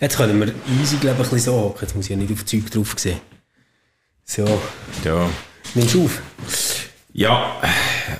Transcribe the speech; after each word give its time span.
Jetzt 0.00 0.16
können 0.16 0.40
wir 0.40 0.54
easy, 0.80 0.96
glaube 0.96 1.22
ich, 1.22 1.28
ein 1.28 1.34
bisschen 1.34 1.52
so 1.52 1.60
hocken. 1.60 1.78
Jetzt 1.82 1.94
muss 1.94 2.06
ich 2.06 2.10
ja 2.10 2.16
nicht 2.16 2.32
auf 2.32 2.44
Zeug 2.46 2.70
drauf 2.70 2.94
sehen. 2.96 3.20
So. 4.24 4.44
Ja. 5.04 5.28
Nimmst 5.74 5.94
du 5.94 6.04
auf? 6.04 6.22
Ja, 7.12 7.60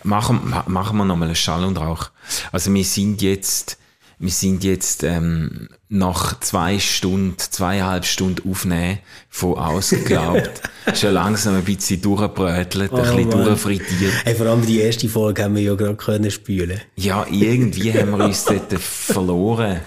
machen, 0.03 0.53
machen 0.67 0.97
wir 0.99 1.05
nochmal 1.05 1.29
einen 1.29 1.37
Schall 1.37 1.65
und 1.65 1.79
Rauch. 1.79 2.11
Also 2.53 2.75
wir 2.75 2.85
sind 2.85 3.23
jetzt, 3.23 3.79
wir 4.23 4.31
sind 4.31 4.63
jetzt 4.65 5.03
ähm, 5.03 5.69
nach 5.89 6.39
zwei 6.41 6.79
Stunden, 6.79 7.37
zweieinhalb 7.39 8.05
Stunden 8.05 8.49
aufnehmen 8.51 8.99
von 9.31 9.55
ausgeglaubt, 9.55 10.61
schon 10.95 11.15
langsam 11.15 11.55
ein 11.57 11.65
bisschen 11.65 12.03
durchgebrötelt, 12.03 12.93
Oh, 12.93 12.97
ein 12.97 13.03
bisschen 13.03 13.29
Mann. 13.31 13.45
durchfrittiert. 13.47 14.13
Hey, 14.25 14.35
vor 14.35 14.47
allem 14.47 14.65
die 14.67 14.79
erste 14.81 15.09
Folge 15.09 15.43
haben 15.43 15.55
wir 15.57 15.63
ja 15.63 15.75
gerade 15.75 15.97
können 15.97 16.31
spülen. 16.31 16.81
Ja, 16.97 17.27
irgendwie 17.31 17.95
haben 17.95 18.11
wir 18.17 18.27
uns 18.27 18.45
dort 18.45 18.73
verloren. 18.75 19.81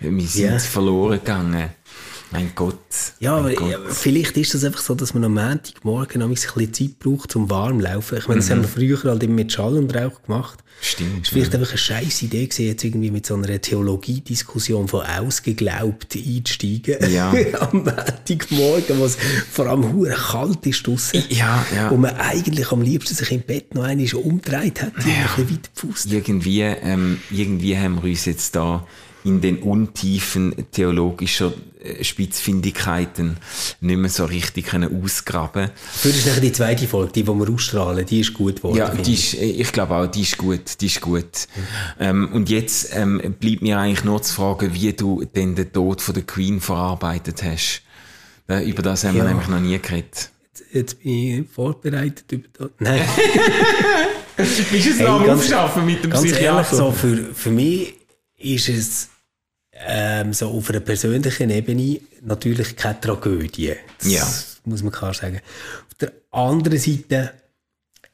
Wir 0.00 0.26
sind 0.26 0.44
Ja. 0.52 0.58
verloren 0.58 1.18
gegangen. 1.18 1.68
Mein 2.32 2.52
Gott. 2.54 2.78
Ja, 3.20 3.36
aber 3.36 3.48
mein 3.48 3.54
Gott. 3.56 3.70
ja, 3.70 3.78
vielleicht 3.88 4.36
ist 4.36 4.54
das 4.54 4.64
einfach 4.64 4.80
so, 4.80 4.94
dass 4.94 5.14
man 5.14 5.24
am 5.24 5.34
Montagmorgen 5.34 6.20
noch 6.20 6.26
ein 6.26 6.34
bisschen 6.34 6.72
Zeit 6.72 6.98
braucht 6.98 7.30
zum 7.30 7.48
warm 7.48 7.80
laufen. 7.80 8.18
Ich 8.18 8.28
meine, 8.28 8.40
das 8.40 8.50
haben 8.50 8.62
wir 8.62 8.68
früher 8.68 9.00
halt 9.04 9.22
immer 9.22 9.34
mit 9.34 9.52
Schall 9.52 9.76
und 9.76 9.94
Rauch 9.94 10.22
gemacht. 10.22 10.58
Stimmt. 10.80 11.26
Es 11.26 11.32
war 11.32 11.32
vielleicht 11.32 11.54
einfach 11.54 11.70
eine 11.70 11.78
scheiß 11.78 12.22
Idee 12.22 12.46
gewesen, 12.46 12.66
jetzt 12.66 12.84
irgendwie 12.84 13.10
mit 13.10 13.24
so 13.24 13.34
einer 13.34 13.60
Theologiediskussion 13.60 14.88
von 14.88 15.06
ausgeglaubt 15.06 16.16
einzusteigen. 16.16 17.10
Ja. 17.10 17.32
am 17.60 17.84
Montagmorgen, 17.84 18.98
wo 18.98 19.04
es 19.04 19.16
vor 19.50 19.66
allem 19.66 19.92
hure 19.92 20.14
kalt 20.14 20.66
ist 20.66 20.86
draussen. 20.86 21.22
Ja, 21.30 21.64
ja. 21.74 21.88
Und 21.88 22.02
man 22.02 22.16
eigentlich 22.16 22.70
am 22.72 22.82
liebsten 22.82 23.14
sich 23.14 23.30
im 23.32 23.42
Bett 23.42 23.74
noch 23.74 23.84
einmal 23.84 24.06
umgedreht 24.14 24.82
hat, 24.82 24.92
ja. 24.98 25.12
ein 25.12 25.22
bisschen 25.22 25.50
weiter 25.50 25.70
gepfusst. 25.74 26.12
irgendwie, 26.12 26.60
ähm, 26.60 27.20
irgendwie 27.30 27.76
haben 27.78 28.02
wir 28.02 28.10
uns 28.10 28.26
jetzt 28.26 28.54
da 28.54 28.86
in 29.26 29.40
den 29.40 29.58
Untiefen 29.58 30.54
theologischer 30.72 31.52
äh, 31.82 32.02
Spitzfindigkeiten 32.04 33.36
nicht 33.80 33.96
mehr 33.98 34.10
so 34.10 34.24
richtig 34.24 34.66
können 34.66 35.02
ausgraben 35.02 35.70
Für 35.92 36.08
ist 36.08 36.26
nachher 36.26 36.40
die 36.40 36.52
zweite 36.52 36.86
Folge, 36.86 37.12
die, 37.12 37.22
die 37.24 37.28
wir 37.28 37.50
ausstrahlen, 37.50 38.06
die 38.06 38.20
ist 38.20 38.32
gut 38.34 38.56
geworden. 38.56 38.76
Ja, 38.78 38.88
die 38.94 39.12
ich. 39.14 39.34
ist, 39.34 39.40
äh, 39.40 39.46
ich 39.46 39.72
glaube 39.72 39.94
auch, 39.96 40.06
die 40.06 40.22
ist 40.22 40.38
gut, 40.38 40.80
die 40.80 40.86
ist 40.86 41.00
gut. 41.00 41.48
Ähm, 41.98 42.28
und 42.32 42.48
jetzt 42.48 42.90
ähm, 42.94 43.20
bleibt 43.40 43.62
mir 43.62 43.78
eigentlich 43.78 44.04
nur 44.04 44.22
zu 44.22 44.32
fragen, 44.34 44.72
wie 44.74 44.92
du 44.92 45.24
denn 45.24 45.54
den 45.54 45.72
Tod 45.72 46.00
von 46.00 46.14
der 46.14 46.22
Queen 46.24 46.60
verarbeitet 46.60 47.42
hast. 47.42 47.82
Über 48.64 48.80
das 48.82 49.02
haben 49.02 49.16
wir 49.16 49.24
Ja. 49.24 49.28
nämlich 49.30 49.48
noch 49.48 49.58
nie 49.58 49.76
geredet. 49.76 50.30
Jetzt 50.72 51.02
bin 51.02 51.12
ich 51.40 51.48
vorbereitet 51.52 52.30
über 52.30 52.46
das. 52.56 52.68
Nein. 52.78 53.00
Bist 54.36 54.58
du 54.70 54.76
es 54.76 54.98
Hey, 54.98 55.04
noch 55.06 55.20
am 55.20 55.30
Aufschaffen 55.30 55.84
mit 55.84 56.04
dem 56.04 56.10
Ganz 56.10 56.24
ehrlich, 56.26 56.36
Psychiater? 56.38 56.76
so 56.76 56.92
für, 56.92 57.34
für 57.34 57.50
mich 57.50 57.94
ist 58.38 58.68
es 58.68 59.08
ähm, 59.86 60.32
so 60.32 60.48
auf 60.48 60.70
einer 60.70 60.80
persönlichen 60.80 61.50
Ebene 61.50 62.00
natürlich 62.22 62.76
keine 62.76 63.00
Tragödie. 63.00 63.74
Das 63.98 64.08
Ja. 64.10 64.26
muss 64.64 64.82
man 64.82 64.92
klar 64.92 65.14
sagen. 65.14 65.40
Auf 65.88 65.94
der 66.00 66.12
anderen 66.30 66.78
Seite 66.78 67.32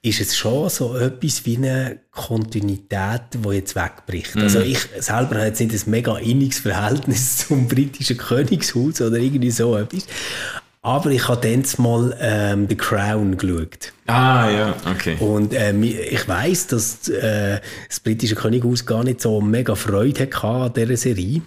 ist 0.05 0.20
es 0.20 0.36
schon 0.36 0.68
so 0.68 0.96
etwas 0.96 1.46
wie 1.46 1.56
eine 1.56 2.00
Kontinuität, 2.10 3.22
die 3.34 3.48
jetzt 3.50 3.77
wegbricht. 3.77 4.36
Also 4.36 4.58
Mhm. 4.58 4.64
ich 4.64 4.78
selber 4.98 5.36
habe 5.36 5.46
jetzt 5.46 5.60
nicht 5.60 5.72
ein 5.72 5.90
mega 5.90 6.18
inniges 6.18 6.58
Verhältnis 6.58 7.38
zum 7.46 7.68
britischen 7.68 8.16
Königshaus 8.18 9.00
oder 9.00 9.16
irgendwie 9.18 9.50
so 9.52 9.77
etwas. 9.77 10.06
Aber 10.84 11.11
ich 11.11 11.28
habe 11.28 11.41
dann 11.41 11.64
mal 11.78 12.16
ähm, 12.20 12.66
The 12.69 12.75
Crown 12.77 13.36
geschaut. 13.36 13.92
Ah, 14.08 14.50
ja, 14.50 14.75
okay. 14.91 15.16
Und 15.20 15.55
äh, 15.55 15.72
mi- 15.72 15.94
ich 15.97 16.27
weiß, 16.27 16.66
dass 16.66 17.08
äh, 17.08 17.61
das 17.89 18.00
britische 18.00 18.34
Könighaus 18.34 18.84
gar 18.84 19.05
nicht 19.05 19.20
so 19.20 19.41
mega 19.41 19.77
Freude 19.77 20.22
hatte 20.24 20.44
an 20.44 20.72
dieser 20.74 20.97
Serie. 20.97 21.42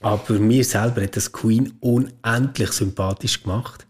Aber 0.00 0.34
mir 0.34 0.64
selber 0.64 1.02
hat 1.02 1.16
das 1.16 1.32
Queen 1.32 1.72
unendlich 1.80 2.70
sympathisch 2.72 3.42
gemacht. 3.42 3.86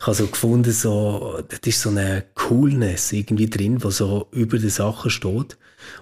Ich 0.00 0.06
habe 0.06 0.16
so 0.16 0.26
gefunden, 0.26 0.72
so, 0.72 1.40
das 1.48 1.60
ist 1.64 1.80
so 1.80 1.90
eine 1.90 2.24
Coolness 2.34 3.12
irgendwie 3.12 3.48
drin, 3.48 3.78
die 3.78 3.90
so 3.92 4.26
über 4.32 4.58
den 4.58 4.68
Sachen 4.70 5.10
steht. 5.10 5.56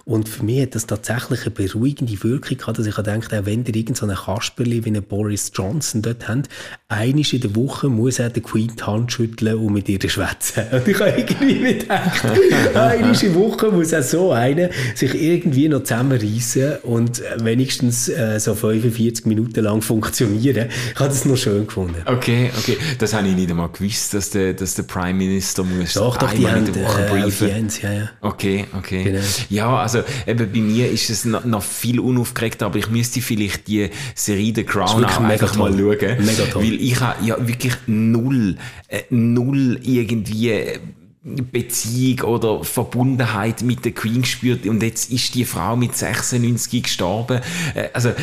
Und 0.05 0.29
für 0.29 0.43
mich 0.43 0.61
hat 0.61 0.75
das 0.75 0.85
tatsächlich 0.85 1.41
eine 1.41 1.51
beruhigende 1.51 2.23
Wirkung 2.23 2.57
gehabt, 2.57 2.79
dass 2.79 2.85
ich 2.85 2.95
gedacht 2.95 3.33
auch 3.33 3.45
wenn 3.45 3.65
ihr 3.65 3.75
irgend 3.75 3.97
so 3.97 4.05
einen 4.05 4.15
Kasperli 4.15 4.83
wie 4.85 4.89
einen 4.89 5.03
Boris 5.03 5.51
Johnson 5.53 6.01
dort 6.01 6.27
habt, 6.27 6.49
einisch 6.87 7.33
in 7.33 7.41
der 7.41 7.55
Woche 7.55 7.89
muss 7.89 8.19
er 8.19 8.29
der 8.29 8.43
Queen 8.43 8.71
die 8.77 8.83
Hand 8.83 9.11
schütteln 9.11 9.55
und 9.55 9.73
mit 9.73 9.89
ihr 9.89 9.99
schwätzen. 10.09 10.63
Und 10.71 10.87
ich 10.87 10.99
habe 10.99 11.11
irgendwie 11.11 11.55
mir 11.55 11.73
gedacht, 11.75 12.25
einisch 12.75 13.23
in 13.23 13.33
der 13.33 13.41
Woche 13.41 13.71
muss 13.71 13.93
auch 13.93 14.03
so 14.03 14.31
einer 14.31 14.69
sich 14.93 15.13
irgendwie 15.13 15.67
noch 15.67 15.83
zusammenreißen 15.83 16.77
und 16.83 17.21
wenigstens 17.43 18.09
äh, 18.09 18.39
so 18.39 18.55
45 18.55 19.25
Minuten 19.25 19.63
lang 19.63 19.81
funktionieren. 19.81 20.69
Ich 20.93 20.99
habe 20.99 21.09
das 21.09 21.25
noch 21.25 21.37
schön 21.37 21.65
gefunden. 21.65 22.01
Okay, 22.05 22.51
okay. 22.57 22.77
Das 22.99 23.13
habe 23.13 23.27
ich 23.27 23.35
nicht 23.35 23.49
einmal 23.49 23.69
gewusst, 23.69 24.13
dass 24.13 24.29
der, 24.29 24.53
dass 24.53 24.75
der 24.75 24.83
Prime 24.83 25.13
Minister 25.13 25.63
muss 25.63 25.93
Doch, 25.93 26.17
doch, 26.17 26.31
die 26.31 26.37
einmal 26.37 26.51
haben 26.55 26.65
in 26.67 26.73
der 26.73 26.83
Woche 26.83 27.05
äh, 27.05 27.09
briefen. 27.09 27.47
Audienz, 27.47 27.81
ja, 27.81 27.91
ja. 27.93 28.09
Okay, 28.21 28.65
okay. 28.77 29.03
Genau. 29.03 29.19
Ja, 29.49 29.74
also 29.81 30.03
eben 30.25 30.51
bei 30.51 30.59
mir 30.59 30.91
ist 30.91 31.09
es 31.09 31.25
noch, 31.25 31.45
noch 31.45 31.63
viel 31.63 31.99
unaufgeregter, 31.99 32.65
aber 32.67 32.79
ich 32.79 32.89
müsste 32.89 33.21
vielleicht 33.21 33.67
die 33.67 33.89
Serie 34.13 34.53
The 34.55 34.63
Crown 34.63 35.05
auch 35.05 35.21
einfach 35.21 35.55
mal 35.55 35.71
schauen. 35.71 36.25
Mega 36.25 36.45
toll. 36.51 36.63
Weil 36.63 36.73
ich 36.73 36.99
habe 36.99 37.25
ja 37.25 37.47
wirklich 37.47 37.73
null, 37.87 38.57
äh, 38.87 39.03
null 39.09 39.79
irgendwie 39.83 40.49
äh, 40.49 40.79
Beziehung 41.25 42.19
oder 42.21 42.63
Verbundenheit 42.63 43.63
mit 43.63 43.83
der 43.83 43.93
Queen 43.93 44.21
gespürt 44.21 44.67
und 44.67 44.83
jetzt 44.83 45.11
ist 45.11 45.33
die 45.33 45.43
Frau 45.43 45.75
mit 45.75 45.95
96 45.95 46.83
gestorben. 46.83 47.41
Äh, 47.73 47.89
Also 47.93 48.09
äh, 48.09 48.13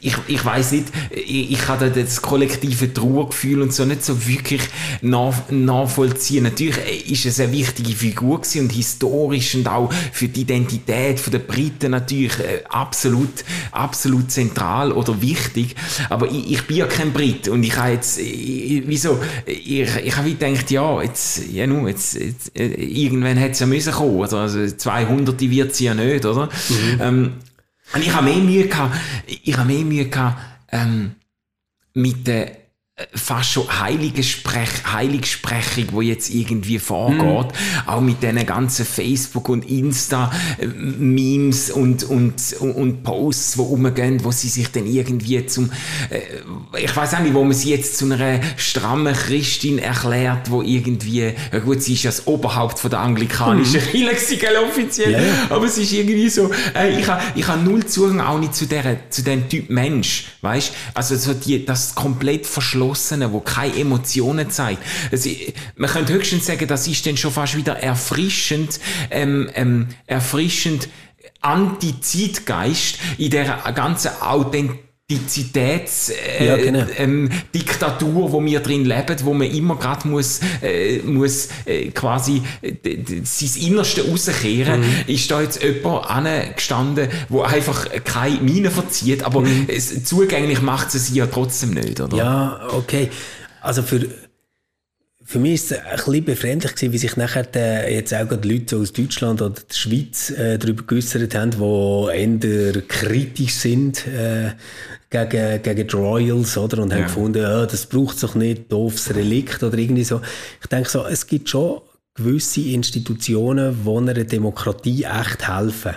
ich, 0.00 0.14
ich 0.26 0.42
weiß 0.42 0.72
nicht, 0.72 0.86
ich, 1.10 1.52
ich 1.52 1.68
hatte 1.68 1.90
das 1.90 2.22
kollektive 2.22 2.94
Trauergefühl 2.94 3.60
und 3.60 3.74
so 3.74 3.84
nicht 3.84 4.02
so 4.02 4.26
wirklich 4.26 4.62
nach, 5.02 5.50
nachvollziehen. 5.50 6.44
Natürlich 6.44 6.78
äh, 6.78 7.12
ist 7.12 7.26
es 7.26 7.40
eine 7.40 7.52
wichtige 7.52 7.92
Figur 7.92 8.40
gewesen 8.40 8.62
und 8.62 8.72
historisch 8.72 9.54
und 9.54 9.68
auch 9.68 9.92
für 10.12 10.28
die 10.28 10.40
Identität 10.40 11.30
der 11.30 11.40
Briten 11.40 11.90
natürlich 11.90 12.38
äh, 12.40 12.62
absolut, 12.70 13.44
absolut 13.70 14.30
zentral 14.30 14.92
oder 14.92 15.20
wichtig. 15.20 15.74
Aber 16.08 16.26
ich, 16.30 16.52
ich 16.52 16.62
bin 16.66 16.78
ja 16.78 16.86
kein 16.86 17.12
Brit 17.12 17.48
und 17.48 17.62
ich 17.64 17.76
habe 17.76 17.92
jetzt, 17.92 18.18
wieso, 18.18 19.18
ich, 19.44 19.94
ich 20.02 20.16
habe 20.16 20.30
gedacht, 20.30 20.70
ja, 20.70 21.02
jetzt, 21.02 21.42
ja, 21.52 21.66
nu, 21.66 21.86
jetzt, 21.86 22.14
jetzt 22.14 22.45
äh, 22.45 22.45
irgendwann 22.54 23.36
hätte 23.36 23.52
es 23.52 23.60
ja 23.60 23.66
müssen 23.66 23.92
kommen, 23.92 24.16
oder? 24.16 24.38
Also 24.38 24.66
200 24.66 25.40
wird 25.40 25.74
sie 25.74 25.84
ja 25.84 25.94
nicht, 25.94 26.24
oder? 26.24 26.48
Ähm, 27.00 27.34
und 27.94 28.02
ich 28.02 28.12
habe 28.12 28.24
mehr 28.26 28.36
Mühe 28.36 28.66
gehabt, 28.66 28.96
ich 29.26 29.56
habe 29.56 29.68
mehr 29.72 29.84
Mühe 29.84 30.06
gehabt, 30.08 30.38
ähm, 30.72 31.12
mit 31.94 32.26
der 32.26 32.50
äh, 32.50 32.65
fast 33.12 33.52
schon 33.52 33.66
heilige 33.78 34.22
Sprech, 34.22 34.70
Heiligsprechung, 34.90 36.00
die 36.00 36.06
jetzt 36.06 36.30
irgendwie 36.30 36.78
vorgeht, 36.78 37.48
auch 37.84 38.00
mit 38.00 38.22
diesen 38.22 38.46
ganzen 38.46 38.86
Facebook- 38.86 39.50
und 39.50 39.68
Insta-Memes 39.68 41.72
und, 41.72 42.04
und, 42.04 42.54
und, 42.58 42.74
und 42.74 43.02
Posts, 43.02 43.52
die 43.52 43.60
rumgehen, 43.60 44.24
wo 44.24 44.30
sie 44.30 44.48
sich 44.48 44.72
dann 44.72 44.86
irgendwie 44.86 45.44
zum, 45.44 45.70
äh, 46.08 46.22
ich 46.82 46.96
weiß 46.96 47.16
auch 47.16 47.18
nicht, 47.18 47.34
wo 47.34 47.44
man 47.44 47.52
sie 47.52 47.68
jetzt 47.68 47.98
zu 47.98 48.10
einer 48.10 48.40
strammen 48.56 49.14
Christin 49.14 49.78
erklärt, 49.78 50.50
wo 50.50 50.62
irgendwie, 50.62 51.34
ja 51.52 51.58
gut, 51.58 51.82
sie 51.82 51.92
ist 51.92 52.04
ja 52.04 52.10
das 52.10 52.26
Oberhaupt 52.26 52.78
von 52.78 52.90
der 52.90 53.00
anglikanischen 53.00 53.82
Kirche, 53.82 54.14
gewesen, 54.14 54.38
gell, 54.38 54.56
offiziell, 54.56 55.12
ja. 55.12 55.20
aber 55.50 55.66
es 55.66 55.76
ist 55.76 55.92
irgendwie 55.92 56.30
so, 56.30 56.50
äh, 56.74 56.98
ich 56.98 57.06
habe 57.06 57.20
ich 57.34 57.46
ha 57.46 57.56
null 57.56 57.84
Zugang 57.84 58.20
auch 58.20 58.38
nicht 58.38 58.54
zu, 58.54 58.64
der, 58.64 59.10
zu 59.10 59.22
dem 59.22 59.50
Typ 59.50 59.68
Mensch, 59.68 60.28
weißt? 60.40 60.72
Also 60.94 61.14
so 61.16 61.34
die, 61.34 61.62
das 61.62 61.94
komplett 61.94 62.46
Verschlossene, 62.86 63.32
wo 63.32 63.40
keine 63.40 63.76
Emotionen 63.76 64.50
zeigt. 64.50 64.82
Also, 65.10 65.30
man 65.76 65.90
könnte 65.90 66.12
höchstens 66.12 66.46
sagen, 66.46 66.66
das 66.66 66.86
ist 66.86 67.04
dann 67.06 67.16
schon 67.16 67.32
fast 67.32 67.56
wieder 67.56 67.78
erfrischend, 67.78 68.78
ähm, 69.10 69.50
ähm, 69.54 69.88
erfrischend 70.06 70.88
Anti-Zeitgeist 71.40 72.98
in 73.18 73.30
der 73.30 73.58
ganzen 73.74 74.10
Authentizität 74.20 74.85
äh, 75.08 76.46
Ja, 76.46 76.56
genau. 76.56 76.84
ähm, 76.98 77.30
Diktatur, 77.54 78.32
wo 78.32 78.44
wir 78.44 78.58
drin 78.58 78.84
leben, 78.84 79.16
wo 79.22 79.34
man 79.34 79.48
immer 79.48 79.76
gerade 79.76 80.08
muss, 80.08 80.40
äh, 80.62 80.98
muss 80.98 81.48
äh, 81.64 81.90
quasi 81.92 82.42
äh, 82.60 82.72
sein 83.22 83.62
Innerste 83.62 84.08
rauskehren, 84.10 84.80
Mhm. 84.80 84.86
ist 85.06 85.30
da 85.30 85.42
jetzt 85.42 85.62
jemand 85.62 86.10
angestanden, 86.10 87.08
wo 87.28 87.42
einfach 87.42 87.86
keine 88.04 88.40
Miene 88.40 88.72
verzieht, 88.72 89.22
aber 89.22 89.44
es, 89.68 90.02
zugänglich 90.04 90.60
macht 90.60 90.90
sie 90.90 90.98
sie 90.98 91.14
ja 91.14 91.26
trotzdem 91.26 91.70
nicht, 91.70 92.00
oder? 92.00 92.12
Mhm. 92.14 92.18
Ja, 92.18 92.60
okay. 92.72 93.08
Also 93.60 93.82
für, 93.82 94.08
für 95.28 95.40
mich 95.40 95.54
ist 95.54 95.72
es 95.72 95.78
ein 95.78 95.96
bisschen 95.96 96.24
befremdlich 96.24 96.74
gewesen, 96.74 96.92
wie 96.92 96.98
sich 96.98 97.16
nachher 97.16 97.42
die, 97.42 97.92
jetzt 97.94 98.14
auch 98.14 98.28
gerade 98.28 98.48
Leute 98.48 98.76
aus 98.76 98.92
Deutschland 98.92 99.42
oder 99.42 99.54
der 99.68 99.74
Schweiz 99.74 100.30
äh, 100.30 100.56
darüber 100.56 100.84
geäussert 100.84 101.34
haben, 101.34 101.50
die 101.50 102.16
eher 102.16 102.82
kritisch 102.82 103.54
sind 103.54 104.06
äh, 104.06 104.52
gegen, 105.10 105.62
gegen 105.62 105.88
die 105.88 105.96
Royals, 105.96 106.56
oder? 106.56 106.80
Und 106.82 106.92
haben 106.92 107.00
Ja. 107.00 107.06
gefunden, 107.06 107.42
ja, 107.42 107.66
das 107.66 107.86
braucht 107.86 108.22
doch 108.22 108.36
nicht, 108.36 108.70
doofes 108.70 109.14
Relikt 109.14 109.62
oder 109.64 109.76
irgendwie 109.76 110.04
so. 110.04 110.20
Ich 110.60 110.68
denke 110.68 110.88
so, 110.88 111.04
es 111.04 111.26
gibt 111.26 111.48
schon 111.48 111.80
gewisse 112.14 112.60
Institutionen, 112.60 113.76
die 113.84 113.90
einer 113.90 114.14
Demokratie 114.14 115.04
echt 115.04 115.48
helfen. 115.48 115.94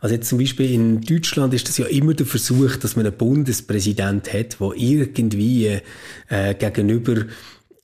Also 0.00 0.14
jetzt 0.14 0.28
zum 0.28 0.38
Beispiel 0.38 0.72
in 0.72 1.00
Deutschland 1.02 1.54
ist 1.54 1.68
das 1.68 1.78
ja 1.78 1.86
immer 1.86 2.14
der 2.14 2.26
Versuch, 2.26 2.76
dass 2.76 2.96
man 2.96 3.06
einen 3.06 3.16
Bundespräsident 3.16 4.32
hat, 4.32 4.58
der 4.60 4.72
irgendwie 4.76 5.80
äh, 6.28 6.54
gegenüber 6.54 7.24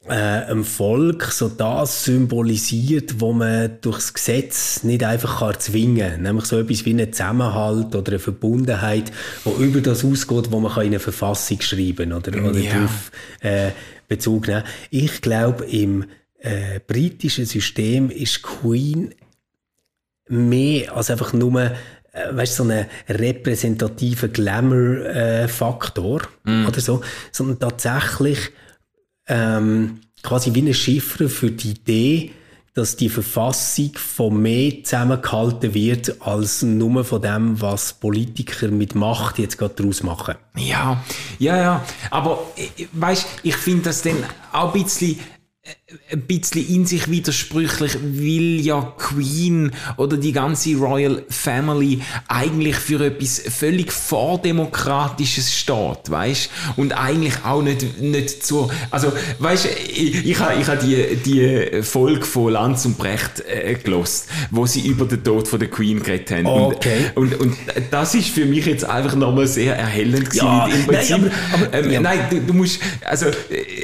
äh, 0.08 0.12
einem 0.12 0.64
Volk 0.64 1.25
so 1.26 1.49
das 1.49 2.04
symbolisiert, 2.04 3.20
wo 3.20 3.32
man 3.32 3.78
durchs 3.81 4.12
Gesetz 4.12 4.82
nicht 4.82 5.04
einfach 5.04 5.40
kann 5.40 5.60
zwingen 5.60 6.12
kann. 6.12 6.22
Nämlich 6.22 6.46
so 6.46 6.58
etwas 6.58 6.84
wie 6.84 6.90
einen 6.90 7.12
Zusammenhalt 7.12 7.94
oder 7.94 8.12
eine 8.12 8.19
Verbundenheit, 8.19 9.12
wo 9.44 9.52
über 9.62 9.81
das 9.81 10.04
ausgeht, 10.04 10.50
wo 10.50 10.60
man 10.60 10.72
kann 10.72 10.84
in 10.84 10.90
eine 10.90 10.99
Verfassung 10.99 11.60
schreiben 11.60 12.12
oder, 12.12 12.32
oder 12.44 12.58
ja. 12.58 12.75
darauf 12.75 13.12
äh, 13.40 13.70
Bezug 14.08 14.49
nehmen 14.49 14.64
Ich 14.90 15.20
glaube, 15.20 15.64
im 15.66 16.05
äh, 16.38 16.81
britischen 16.84 17.46
System 17.46 18.10
ist 18.10 18.43
Queen 18.43 19.14
mehr 20.28 20.96
als 20.96 21.10
einfach 21.10 21.32
nur 21.32 21.60
äh, 21.60 21.70
weißt, 22.32 22.56
so 22.56 22.64
einen 22.64 22.87
repräsentativen 23.08 24.32
Glamour-Faktor 24.32 26.22
äh, 26.44 26.50
mm. 26.50 26.66
oder 26.66 26.81
so, 26.81 27.02
sondern 27.31 27.58
tatsächlich 27.60 28.50
ähm, 29.26 30.00
quasi 30.22 30.54
wie 30.54 30.60
eine 30.60 30.74
Chiffre 30.74 31.28
für 31.28 31.50
die 31.50 31.70
Idee, 31.70 32.32
dass 32.74 32.96
die 32.96 33.10
Verfassung 33.10 33.92
von 33.96 34.40
mehr 34.40 34.82
zusammengehalten 34.82 35.74
wird, 35.74 36.22
als 36.22 36.62
nur 36.62 37.04
von 37.04 37.20
dem, 37.20 37.60
was 37.60 37.92
Politiker 37.92 38.69
mit 38.69 38.94
Macht 38.94 39.38
jetzt 39.38 39.58
gerade 39.58 39.74
daraus 39.74 40.02
machen. 40.02 40.36
Ja, 40.56 41.02
ja, 41.38 41.56
ja. 41.56 41.84
Aber 42.10 42.46
äh, 42.56 42.86
weißt, 42.92 43.26
ich 43.42 43.56
finde 43.56 43.84
das 43.84 44.02
dann 44.02 44.24
auch 44.52 44.74
ein 44.74 44.82
bisschen 44.82 45.19
ein 46.11 46.23
bisschen 46.23 46.67
in 46.69 46.87
sich 46.87 47.11
widersprüchlich, 47.11 47.94
weil 47.94 48.61
ja 48.61 48.93
Queen 48.99 49.73
oder 49.97 50.17
die 50.17 50.33
ganze 50.33 50.77
Royal 50.77 51.25
Family 51.29 52.00
eigentlich 52.29 52.77
für 52.77 53.05
etwas 53.05 53.43
völlig 53.49 53.93
vordemokratisches 53.93 55.55
steht, 55.55 56.11
weißt? 56.11 56.50
Und 56.77 56.93
eigentlich 56.93 57.35
auch 57.44 57.62
nicht, 57.62 58.00
nicht 58.00 58.44
so, 58.44 58.71
also, 58.91 59.12
weißt, 59.39 59.69
ich, 59.89 60.27
ich 60.27 60.39
habe 60.39 60.61
ich 60.61 60.69
ha 60.69 60.77
die, 60.77 61.17
die 61.17 61.83
Folge 61.83 62.25
von 62.25 62.53
Lanz 62.53 62.85
und 62.85 62.99
Brecht 62.99 63.43
äh, 63.47 63.75
gelost, 63.75 64.29
wo 64.50 64.67
sie 64.67 64.87
über 64.87 65.06
den 65.06 65.25
Tod 65.25 65.49
von 65.49 65.59
der 65.59 65.71
Queen 65.71 66.03
geredet 66.03 66.31
haben. 66.31 66.47
Okay. 66.47 67.11
Und, 67.15 67.35
und, 67.41 67.53
und 67.53 67.56
das 67.91 68.15
ist 68.15 68.29
für 68.29 68.44
mich 68.44 68.67
jetzt 68.67 68.85
einfach 68.85 69.15
nochmal 69.15 69.47
sehr 69.47 69.77
erhellend 69.77 70.31
gewesen. 70.31 70.47
Im 70.75 70.87
Prinzip, 70.87 71.19
nein, 71.19 71.33
aber, 71.53 71.67
aber, 71.67 71.75
ähm, 71.75 71.91
ja. 71.91 72.00
nein 72.00 72.19
du, 72.31 72.41
du, 72.41 72.53
musst, 72.53 72.81
also, 73.05 73.27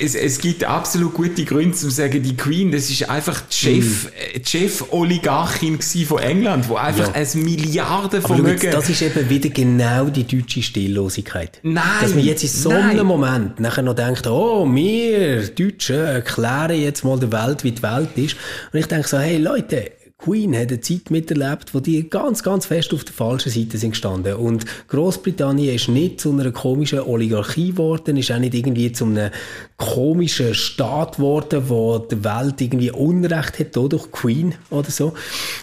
es, 0.00 0.14
es 0.14 0.38
gibt 0.38 0.64
absolut 0.64 1.14
gute 1.14 1.44
Gründe, 1.44 1.76
zu 1.76 1.90
sagen, 1.98 2.22
die 2.22 2.36
Queen, 2.36 2.72
das 2.72 2.88
ist 2.90 3.08
einfach 3.08 3.42
die 3.42 3.54
Chef, 3.54 4.06
mm. 4.06 4.44
Chef-Oligarchin 4.44 5.78
von 5.80 6.18
England, 6.18 6.68
wo 6.68 6.76
einfach 6.76 7.14
ja. 7.14 7.14
ein 7.14 7.42
Milliardenvermögen... 7.42 8.70
das 8.70 8.88
ist 8.88 9.02
eben 9.02 9.28
wieder 9.28 9.50
genau 9.50 10.06
die 10.06 10.24
deutsche 10.24 10.62
Stilllosigkeit. 10.62 11.60
Nein! 11.62 11.84
Dass 12.00 12.14
man 12.14 12.24
jetzt 12.24 12.42
in 12.42 12.48
so 12.48 12.70
einem 12.70 13.06
Moment 13.06 13.60
nachher 13.60 13.82
noch 13.82 13.94
denkt, 13.94 14.26
oh, 14.26 14.66
wir 14.66 15.46
Deutschen 15.48 15.96
erklären 15.96 16.80
jetzt 16.80 17.04
mal 17.04 17.18
der 17.18 17.30
Welt, 17.32 17.64
wie 17.64 17.72
die 17.72 17.82
Welt 17.82 18.16
ist. 18.16 18.36
Und 18.72 18.80
ich 18.80 18.86
denke 18.86 19.06
so, 19.06 19.18
hey 19.18 19.36
Leute, 19.38 19.92
Queen 20.18 20.56
hat 20.56 20.68
eine 20.68 20.80
Zeit 20.80 21.12
miterlebt, 21.12 21.74
wo 21.74 21.80
die 21.80 22.10
ganz, 22.10 22.42
ganz 22.42 22.66
fest 22.66 22.92
auf 22.92 23.04
der 23.04 23.14
falschen 23.14 23.52
Seite 23.52 23.78
sind 23.78 23.92
gestanden. 23.92 24.34
Und 24.34 24.64
Großbritannien 24.88 25.76
ist 25.76 25.88
nicht 25.88 26.20
zu 26.20 26.32
einer 26.32 26.50
komischen 26.50 27.00
Oligarchie 27.00 27.70
geworden, 27.70 28.16
ist 28.16 28.32
auch 28.32 28.40
nicht 28.40 28.54
irgendwie 28.54 28.90
zu 28.90 29.04
einem 29.04 29.30
komischen 29.78 30.54
Staat 30.56 31.16
geworden, 31.16 31.62
wo 31.68 31.98
der 32.00 32.24
Welt 32.24 32.60
irgendwie 32.60 32.90
Unrecht 32.90 33.60
hat, 33.60 33.76
durch 33.76 34.10
Queen 34.10 34.56
oder 34.70 34.90
so. 34.90 35.14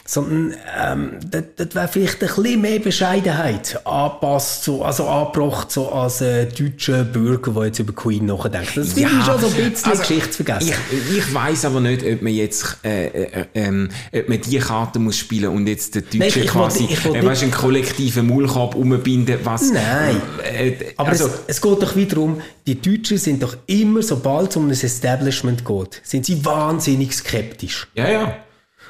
Sondern, 0.06 0.56
ähm, 0.82 1.12
das, 1.30 1.44
das 1.58 1.76
wäre 1.76 1.88
vielleicht 1.90 2.24
ein 2.24 2.30
bisschen 2.30 2.62
mehr 2.62 2.80
Bescheidenheit 2.80 3.86
anpasst, 3.86 4.64
so, 4.64 4.84
also 4.86 5.06
angebracht, 5.10 5.70
so 5.70 5.90
als 5.92 6.22
äh, 6.22 6.46
deutscher 6.46 7.04
Bürger, 7.04 7.52
der 7.52 7.66
jetzt 7.66 7.80
über 7.80 7.92
Queen 7.92 8.26
nachdenkt. 8.26 8.78
Das 8.78 8.98
ja, 8.98 9.10
ist 9.10 9.26
schon 9.26 9.40
so 9.42 9.48
ein 9.48 9.72
bisschen 9.72 9.92
also, 9.92 10.02
Geschichtsvergessen. 10.02 10.74
Ich, 10.92 11.18
ich 11.18 11.34
weiss 11.34 11.66
aber 11.66 11.82
nicht, 11.82 12.02
ob 12.06 12.22
man 12.22 12.34
jetzt, 12.34 12.78
äh, 12.86 13.08
äh, 13.08 13.46
äh, 13.54 13.90
ob 14.14 14.30
man 14.30 14.40
die 14.40 14.60
Karte 14.60 14.98
muss 14.98 15.18
spielen 15.18 15.50
und 15.50 15.68
jetzt 15.68 15.94
der 15.94 16.04
Deutsche 16.04 16.40
Nein, 16.40 16.48
quasi, 16.48 16.80
wollte, 16.80 16.94
ich 16.94 17.06
wollte 17.06 17.20
äh, 17.20 17.26
weißt, 17.26 17.44
einen 17.44 17.52
kollektiven 17.52 18.28
Maulkorb 18.28 18.76
umbinden, 18.76 19.40
was... 19.44 19.74
Nein, 19.74 20.22
äh, 20.42 20.70
äh, 20.70 20.94
aber 20.96 21.10
also, 21.10 21.26
es, 21.26 21.34
es, 21.48 21.62
geht 21.62 21.82
doch 21.82 21.96
wieder 21.98 22.18
um, 22.20 22.42
die 22.66 22.82
Deutschen 22.82 23.18
sind 23.18 23.44
doch 23.44 23.58
immer, 23.68 24.02
sobald 24.08 24.52
es 24.52 24.56
um 24.56 24.68
ein 24.68 24.72
Establishment 24.72 25.66
geht, 25.66 26.02
sind 26.04 26.26
sie 26.26 26.44
wahnsinnig 26.46 27.14
skeptisch. 27.14 27.88
Ja, 27.96 28.10
ja. 28.10 28.38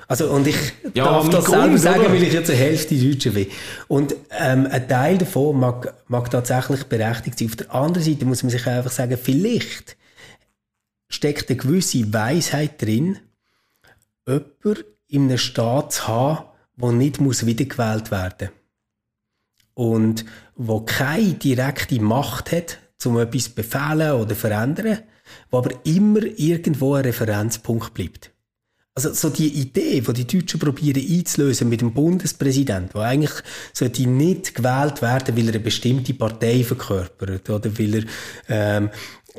Also, 0.07 0.29
und 0.29 0.45
ich 0.45 0.56
ja, 0.94 1.06
darf 1.06 1.29
das 1.29 1.45
Grund, 1.45 1.62
selber 1.62 1.77
sagen, 1.77 2.00
oder? 2.01 2.13
weil 2.13 2.23
ich 2.23 2.33
jetzt 2.33 2.50
eine 2.50 2.59
Hälfte 2.59 2.95
Deutsche 2.95 3.31
bin. 3.31 3.47
Und 3.88 4.15
ähm, 4.39 4.67
ein 4.69 4.88
Teil 4.88 5.17
davon 5.17 5.59
mag, 5.59 5.95
mag 6.07 6.29
tatsächlich 6.29 6.83
berechtigt 6.83 7.39
sein. 7.39 7.47
Auf 7.47 7.56
der 7.56 7.73
anderen 7.73 8.06
Seite 8.06 8.25
muss 8.25 8.44
man 8.44 8.51
sich 8.51 8.67
einfach 8.67 8.91
sagen, 8.91 9.17
vielleicht 9.21 9.97
steckt 11.09 11.50
eine 11.50 11.57
gewisse 11.57 12.13
Weisheit 12.13 12.81
drin, 12.81 13.18
jemand 14.27 14.85
in 15.07 15.23
einem 15.23 15.38
Staat 15.38 15.94
zu 15.94 16.07
haben, 16.07 16.45
der 16.77 16.91
nicht 16.91 17.19
muss 17.19 17.45
wiedergewählt 17.45 18.11
werden 18.11 18.50
und 19.75 20.25
wo 20.56 20.81
keine 20.81 21.33
direkte 21.33 22.01
Macht 22.01 22.51
hat, 22.51 22.79
um 23.03 23.19
etwas 23.19 23.45
zu 23.45 23.51
befehlen 23.51 24.13
oder 24.13 24.36
verändern, 24.36 25.00
wo 25.50 25.57
aber 25.57 25.71
immer 25.83 26.24
irgendwo 26.24 26.94
ein 26.94 27.06
Referenzpunkt 27.06 27.94
bleibt. 27.94 28.31
Also 28.97 29.13
so 29.13 29.30
die 29.30 29.50
Idee, 29.50 30.00
die 30.00 30.13
die 30.24 30.38
Deutschen 30.39 30.57
probieren 30.57 31.06
einzulösen 31.06 31.68
mit 31.68 31.81
dem 31.81 31.94
Bundespräsident, 31.94 32.94
der 32.94 33.01
eigentlich 33.01 33.33
sollte 33.74 34.07
nicht 34.07 34.56
gewählt 34.56 35.01
werden, 35.01 35.36
weil 35.36 35.47
er 35.47 35.56
eine 35.56 35.59
bestimmte 35.59 36.13
Partei 36.13 36.63
verkörpert 36.63 37.50
oder 37.50 37.77
weil 37.77 37.95
er 37.95 38.03
ähm, 38.47 38.89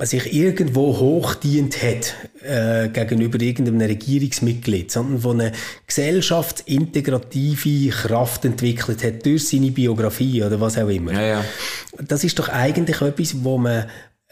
sich 0.04 0.34
irgendwo 0.34 0.98
hochdient 0.98 1.82
hat 1.82 2.14
äh, 2.43 2.88
gegenüber 2.88 3.40
irgendeinem 3.40 3.81
Regierungsmitglied, 3.81 4.90
sondern 4.90 5.25
wo 5.25 5.31
eine 5.31 5.52
gesellschaftsintegrative 5.87 7.88
Kraft 7.90 8.44
entwickelt 8.44 9.02
hat 9.02 9.25
durch 9.25 9.48
seine 9.48 9.70
Biografie 9.70 10.43
oder 10.43 10.60
was 10.60 10.76
auch 10.76 10.88
immer. 10.88 11.12
Ja, 11.12 11.22
ja. 11.22 11.43
Das 11.98 12.25
ist 12.25 12.38
doch 12.38 12.50
eigentlich 12.50 13.00
etwas, 13.00 13.43
wo 13.43 13.56
man 13.56 13.87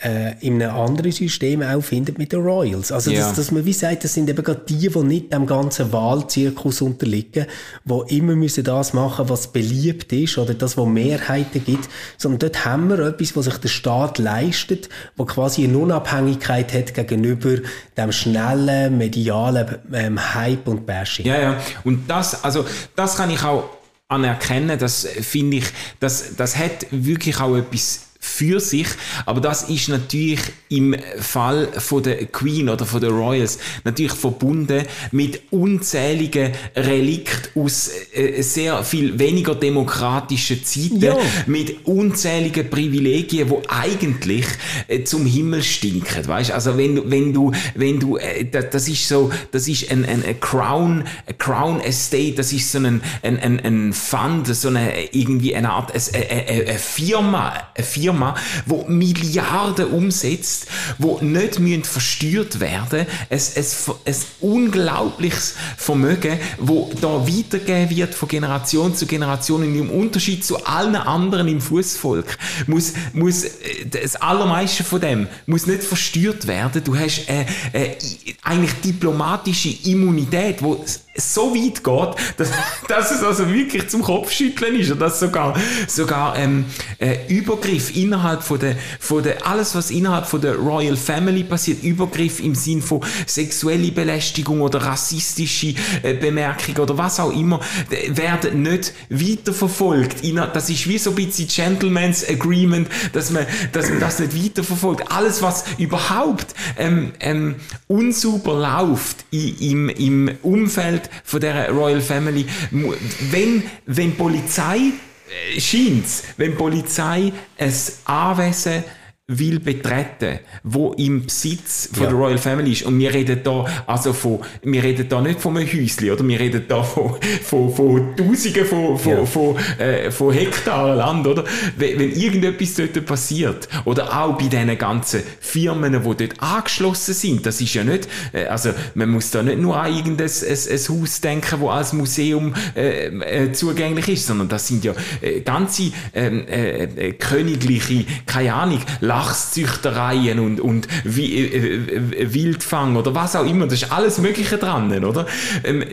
äh, 0.05 0.35
in 0.41 0.63
einem 0.63 0.75
anderen 0.75 1.13
System 1.13 1.63
auch 1.63 1.81
findet 1.81 2.19
mit 2.19 2.33
den 2.33 2.41
Royals. 2.41 2.93
Also, 2.93 3.11
ja. 3.11 3.21
dass, 3.21 3.35
dass 3.35 3.51
man 3.51 3.65
wie 3.65 3.73
sagt, 3.73 4.05
das 4.05 4.13
sind 4.13 4.29
eben 4.29 4.45
gerade 4.45 4.61
die, 4.69 4.89
die 4.89 4.99
nicht 4.99 5.33
dem 5.33 5.47
ganzen 5.47 5.93
Wahlzirkus 5.93 6.83
unterliegen, 6.83 7.47
die 7.85 8.17
immer 8.17 8.37
müssen 8.37 8.65
das 8.65 8.93
machen, 8.93 9.29
was 9.29 9.49
beliebt 9.49 10.13
ist 10.13 10.37
oder 10.37 10.53
das, 10.55 10.77
was 10.77 10.87
Mehrheiten 10.87 11.65
gibt, 11.65 11.89
sondern 12.19 12.41
dort 12.41 12.65
haben 12.65 12.89
wir 12.91 12.99
etwas, 12.99 13.35
was 13.35 13.47
sich 13.47 13.57
der 13.57 13.69
Staat 13.69 14.19
leistet, 14.19 14.91
wo 15.17 15.25
quasi 15.25 15.65
eine 15.65 15.79
Unabhängigkeit 15.79 16.73
hat 16.75 16.93
gegenüber 16.93 17.57
dem 17.97 18.13
schnellen, 18.13 18.99
medialen 18.99 19.79
ähm, 19.93 20.35
Hype 20.35 20.69
und 20.69 20.85
Bashing. 20.85 21.27
Ja, 21.27 21.41
ja. 21.41 21.61
Und 21.85 22.11
das, 22.11 22.45
also, 22.45 22.67
das 22.95 23.17
kann 23.17 23.31
ich 23.31 23.43
auch 23.43 23.71
anerkennen, 24.09 24.79
das 24.79 25.07
finde 25.07 25.59
ich, 25.59 25.65
das, 25.99 26.37
das 26.37 26.59
hat 26.59 26.87
wirklich 26.91 27.41
auch 27.41 27.57
etwas 27.57 28.01
für 28.35 28.59
sich. 28.59 28.89
Aber 29.27 29.41
das 29.41 29.65
ist 29.65 29.89
natürlich 29.89 30.41
im 30.69 30.97
Fall 31.21 31.69
von 31.79 32.03
der 32.03 32.27
Queen 32.27 32.69
oder 32.69 32.85
von 32.85 33.01
der 33.01 33.11
Royals 33.11 33.59
natürlich 33.85 34.13
verbunden 34.13 34.85
mit 35.13 35.43
unzähligen 35.53 36.53
Relikten 36.75 37.63
aus 37.63 37.91
äh, 38.13 38.43
sehr 38.43 38.83
viel 38.83 39.19
weniger 39.19 39.55
demokratischen 39.55 40.65
Zeiten, 40.65 41.01
ja. 41.01 41.17
mit 41.47 41.87
unzähligen 41.87 42.69
Privilegien, 42.69 43.51
wo 43.51 43.63
eigentlich 43.69 44.47
äh, 44.89 45.05
zum 45.05 45.27
Himmel 45.27 45.63
stinken. 45.63 46.27
Weißt? 46.27 46.51
Also 46.51 46.77
wenn 46.77 46.97
du, 46.97 47.11
wenn 47.11 47.33
du, 47.33 47.53
wenn 47.77 48.01
du, 48.01 48.17
äh, 48.17 48.45
das, 48.45 48.71
das 48.71 48.89
ist 48.89 49.07
so, 49.07 49.31
das 49.53 49.69
ist 49.69 49.91
ein, 49.93 50.05
ein, 50.05 50.25
ein 50.25 50.41
Crown, 50.41 51.05
ein 51.27 51.39
Crown 51.39 51.81
Estate, 51.81 52.35
das 52.35 52.53
ist 52.53 52.73
so 52.73 52.79
ein, 52.79 53.01
ein, 53.23 53.39
ein, 53.39 53.61
ein 53.61 53.93
Fund, 53.93 54.49
so 54.49 54.69
eine 54.69 54.93
irgendwie 55.13 55.55
eine 55.55 55.71
Art, 55.71 55.93
eine, 55.93 56.31
eine, 56.31 56.69
eine 56.69 56.79
Firma, 56.79 57.53
eine 57.75 57.87
Firma 57.87 58.24
Firma, 58.25 58.35
wo 58.67 58.85
Milliarden 58.89 59.87
umsetzt, 59.87 60.67
wo 60.99 61.19
nicht 61.21 61.59
müssen 61.59 61.85
versteuert 61.85 62.61
werden, 62.61 63.07
es 63.29 63.57
ein, 63.89 63.95
ein 64.07 64.17
unglaubliches 64.41 65.55
Vermögen, 65.77 66.39
wo 66.59 66.91
da 67.01 67.27
weitergegeben 67.27 67.91
wird 67.91 68.15
von 68.15 68.29
Generation 68.29 68.95
zu 68.95 69.07
Generation 69.07 69.63
und 69.63 69.75
im 69.75 69.91
Unterschied 69.91 70.45
zu 70.45 70.65
allen 70.65 70.97
anderen 70.97 71.49
im 71.49 71.61
Fußvolk 71.61 72.39
muss 72.67 72.93
muss 73.13 73.45
äh, 73.45 73.51
das 73.91 74.17
allermeiste 74.17 74.85
von 74.85 75.01
dem 75.01 75.27
muss 75.47 75.67
nicht 75.67 75.83
versteuert 75.83 76.47
werden. 76.47 76.83
Du 76.85 76.97
hast 76.97 77.29
äh, 77.29 77.47
äh, 77.73 77.97
eigentlich 78.43 78.73
diplomatische 78.85 79.71
Immunität, 79.85 80.63
wo 80.63 80.85
so 81.17 81.55
weit 81.55 81.85
geht, 81.85 82.39
dass, 82.39 82.51
dass 82.89 83.11
es 83.11 83.23
also 83.23 83.53
wirklich 83.53 83.89
zum 83.89 84.03
Kopfschütteln 84.03 84.77
ist 84.77 84.91
und 84.91 85.01
dass 85.01 85.21
sogar, 85.21 85.55
sogar 85.87 86.37
ähm, 86.37 86.67
äh, 86.99 87.17
Übergriff 87.29 87.95
innerhalb 87.97 88.43
von 88.43 88.59
der, 88.59 88.77
von 88.99 89.23
der, 89.23 89.47
alles 89.47 89.75
was 89.75 89.91
innerhalb 89.91 90.27
von 90.27 90.41
der 90.41 90.57
Royal 90.57 90.97
Family 90.97 91.45
passiert, 91.45 91.83
Übergriff 91.83 92.41
im 92.41 92.55
Sinn 92.55 92.83
von 92.83 93.01
sexuelle 93.27 93.93
Belästigung 93.93 94.61
oder 94.61 94.83
rassistische 94.83 95.75
äh, 96.03 96.15
Bemerkung 96.15 96.77
oder 96.77 96.99
was 96.99 97.21
auch 97.21 97.33
immer, 97.33 97.61
werden 98.09 98.63
nicht 98.63 98.93
weiterverfolgt. 99.09 100.23
Das 100.53 100.71
ist 100.71 100.89
wie 100.89 100.99
so 100.99 101.11
ein 101.11 101.17
bisschen 101.17 101.49
Gentleman's 101.49 102.29
Agreement, 102.29 102.89
dass 103.13 103.31
man, 103.31 103.47
dass 103.73 103.89
man 103.89 104.01
das 104.01 104.19
nicht 104.19 104.45
weiterverfolgt. 104.45 105.11
Alles, 105.13 105.43
was 105.43 105.65
überhaupt 105.79 106.55
ähm, 106.77 107.13
ähm, 107.21 107.57
unsauber 107.87 108.55
läuft 108.55 109.25
im, 109.31 109.89
im 109.89 110.31
Umfeld 110.43 111.04
von 111.25 111.41
der 111.41 111.71
Royal 111.71 112.01
Family, 112.01 112.47
wenn, 112.71 113.63
wenn 113.87 114.17
Polizei 114.17 114.77
äh, 114.77 115.61
scheint, 115.61 116.07
wenn 116.37 116.57
Polizei 116.57 117.33
ein 117.59 117.75
Anwesen 118.05 118.85
will 119.27 119.59
betreten, 119.59 120.41
wo 120.65 120.93
im 120.99 121.25
Besitz 121.25 121.89
von 121.95 122.03
ja. 122.03 122.11
der 122.11 122.19
Royal 122.19 122.37
Family 122.37 122.73
ist. 122.73 122.83
Und 122.83 122.99
wir 122.99 123.15
reden 123.15 123.41
da, 123.43 123.65
also 123.87 124.13
von, 124.13 124.41
wir 124.63 124.83
reden 124.83 125.09
da 125.09 125.23
nicht 125.23 125.41
von 125.41 125.57
einem 125.57 125.67
Häuschen, 125.67 126.11
oder? 126.11 126.29
Wir 126.29 126.39
reden 126.39 126.67
da 126.69 126.83
von, 126.83 127.15
von, 127.43 127.75
von 127.75 128.17
Tausenden 128.17 128.67
von, 128.67 128.99
von, 128.99 129.13
ja. 129.13 129.25
von, 129.25 129.57
äh, 129.79 130.11
von 130.11 130.31
Hektaren 130.31 130.99
Land, 130.99 131.27
oder? 131.27 131.45
Wenn, 131.79 131.99
wenn 132.01 132.13
irgendetwas 132.13 132.75
dort 132.75 133.07
passiert, 133.07 133.67
oder 133.87 134.15
auch 134.15 134.37
bei 134.37 134.49
diesen 134.49 134.77
ganzen 134.77 135.23
Firmen, 135.41 135.93
die 135.93 136.27
dort 136.27 136.43
angeschlossen 136.43 137.15
sind, 137.15 137.47
das 137.47 137.63
ist 137.63 137.73
ja 137.73 137.83
nicht, 137.83 138.07
äh, 138.35 138.45
also, 138.45 138.75
man 138.95 139.09
muss 139.09 139.31
da 139.31 139.43
nicht 139.43 139.59
nur 139.59 139.81
an 139.81 139.95
irgendein 139.95 140.29
ein, 140.29 140.59
ein 140.71 141.01
Haus 141.01 141.21
denken, 141.23 141.61
wo 141.61 141.71
als 141.71 141.95
Museum 141.95 142.55
äh, 142.77 143.07
äh, 143.07 143.53
zugänglich 143.53 144.07
ist, 144.09 144.27
sondern 144.27 144.51
das 144.51 144.69
sind 144.69 144.85
ja 144.85 144.93
äh, 145.23 145.41
ganze 145.41 145.93
ähm, 146.13 146.47
äh, 146.47 146.85
äh, 146.85 147.13
königliche, 147.15 148.05
keine 148.27 148.53
Ahnung, 148.53 148.81
Lachszüchtereien 149.15 150.41
und, 150.41 150.61
und 150.61 150.89
wie, 151.05 151.35
äh, 151.37 151.77
äh, 151.77 152.35
Wildfang 152.35 152.97
oder 152.97 153.15
was 153.15 153.37
auch 153.37 153.47
immer, 153.47 153.67
das 153.67 153.83
ist 153.83 153.93
alles 153.93 154.19
Mögliche 154.19 154.59
dran, 154.59 155.05
oder? 155.05 155.27
Ähm, 155.63 155.85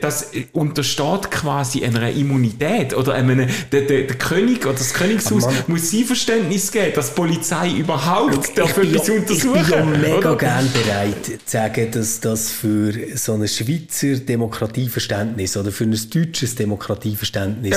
das 0.00 0.30
untersteht 0.52 1.30
quasi 1.30 1.84
einer 1.84 2.10
Immunität 2.10 2.94
oder 2.94 3.14
einem, 3.14 3.48
der, 3.72 3.82
der, 3.82 4.02
der 4.02 4.16
König 4.16 4.64
oder 4.64 4.74
das 4.74 4.94
Königshaus 4.94 5.44
Mann, 5.44 5.54
muss 5.66 5.90
sein 5.90 6.04
Verständnis 6.04 6.70
geben, 6.70 6.92
dass 6.94 7.08
die 7.08 7.20
Polizei 7.20 7.70
überhaupt 7.70 8.56
dafür 8.56 8.84
etwas 8.84 9.08
untersuchen. 9.08 9.56
Ich 9.60 9.66
bin 9.66 9.78
ja 9.78 9.84
mega 9.84 10.18
oder? 10.18 10.36
gern 10.36 10.70
bereit 10.72 11.24
zu 11.24 11.32
sagen, 11.44 11.90
dass 11.90 12.20
das 12.20 12.50
für 12.50 12.92
so 13.16 13.34
ein 13.34 13.48
Schweizer 13.48 14.16
Demokratieverständnis 14.18 15.56
oder 15.56 15.72
für 15.72 15.84
ein 15.84 15.98
deutsches 16.10 16.54
Demokratieverständnis 16.54 17.76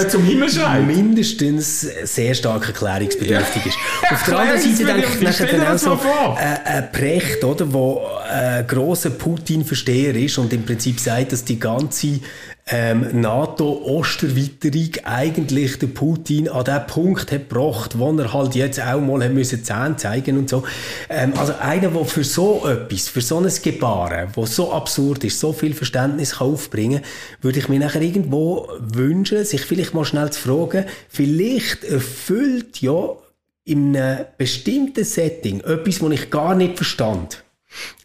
ja, 0.56 0.80
mindestens 0.80 1.88
sehr 2.04 2.34
stark 2.36 2.68
erklärungsbedürftig 2.68 3.66
ja. 3.66 3.72
ist. 3.72 3.78
Auf 4.12 4.24
der 4.26 4.40
anderen 4.40 4.62
Seite 4.62 4.91
denke 4.94 5.10
ich 5.14 5.22
nachher 5.22 5.48
dann 5.48 5.68
auch 5.68 5.78
so 5.78 6.00
äh, 6.38 6.80
äh, 6.80 6.82
Precht, 6.84 7.44
oder, 7.44 7.72
wo 7.72 8.02
äh, 8.32 8.64
grosser 8.64 9.12
Putin-Versteher 9.12 10.16
ist 10.16 10.38
und 10.38 10.54
im 10.54 10.66
Prinzip 10.66 11.00
sagt, 11.00 11.32
dass 11.32 11.44
die 11.44 11.60
ganze 11.60 12.20
ähm, 12.68 13.22
NATO-Osterweiterung 13.22 15.04
eigentlich 15.04 15.80
den 15.80 15.94
Putin 15.94 16.48
an 16.48 16.64
den 16.64 16.86
Punkt 16.88 17.32
hat 17.32 17.50
gebracht, 17.50 17.98
wo 17.98 18.16
er 18.18 18.34
halt 18.34 18.56
jetzt 18.56 18.80
auch 18.80 19.02
mal 19.02 19.24
haben 19.24 19.34
müssen 19.34 19.64
Zähne 19.64 19.98
zeigen 19.98 20.38
und 20.38 20.50
so. 20.50 20.64
Ähm, 21.10 21.34
also 21.38 21.54
einer, 21.60 21.90
der 21.90 22.06
für 22.06 22.24
so 22.24 22.66
etwas, 22.68 23.10
für 23.10 23.22
so 23.22 23.40
ein 23.40 23.52
Gebaren, 23.62 24.30
wo 24.34 24.46
so 24.46 24.72
absurd 24.72 25.24
ist, 25.24 25.40
so 25.40 25.54
viel 25.54 25.74
Verständnis 25.74 26.38
kann 26.38 26.48
aufbringen, 26.48 27.02
würde 27.42 27.60
ich 27.60 27.68
mir 27.68 27.80
nachher 27.80 28.02
irgendwo 28.02 28.70
wünschen, 28.80 29.44
sich 29.44 29.62
vielleicht 29.62 29.94
mal 29.94 30.06
schnell 30.06 30.30
zu 30.30 30.40
fragen, 30.42 30.86
vielleicht 31.10 31.84
erfüllt 31.84 32.82
ja 32.82 33.16
in 33.64 33.96
einem 33.96 34.26
bestimmten 34.38 35.04
Setting 35.04 35.62
etwas, 35.62 36.02
was 36.02 36.12
ich 36.12 36.30
gar 36.30 36.56
nicht 36.56 36.78
verstand. 36.78 37.44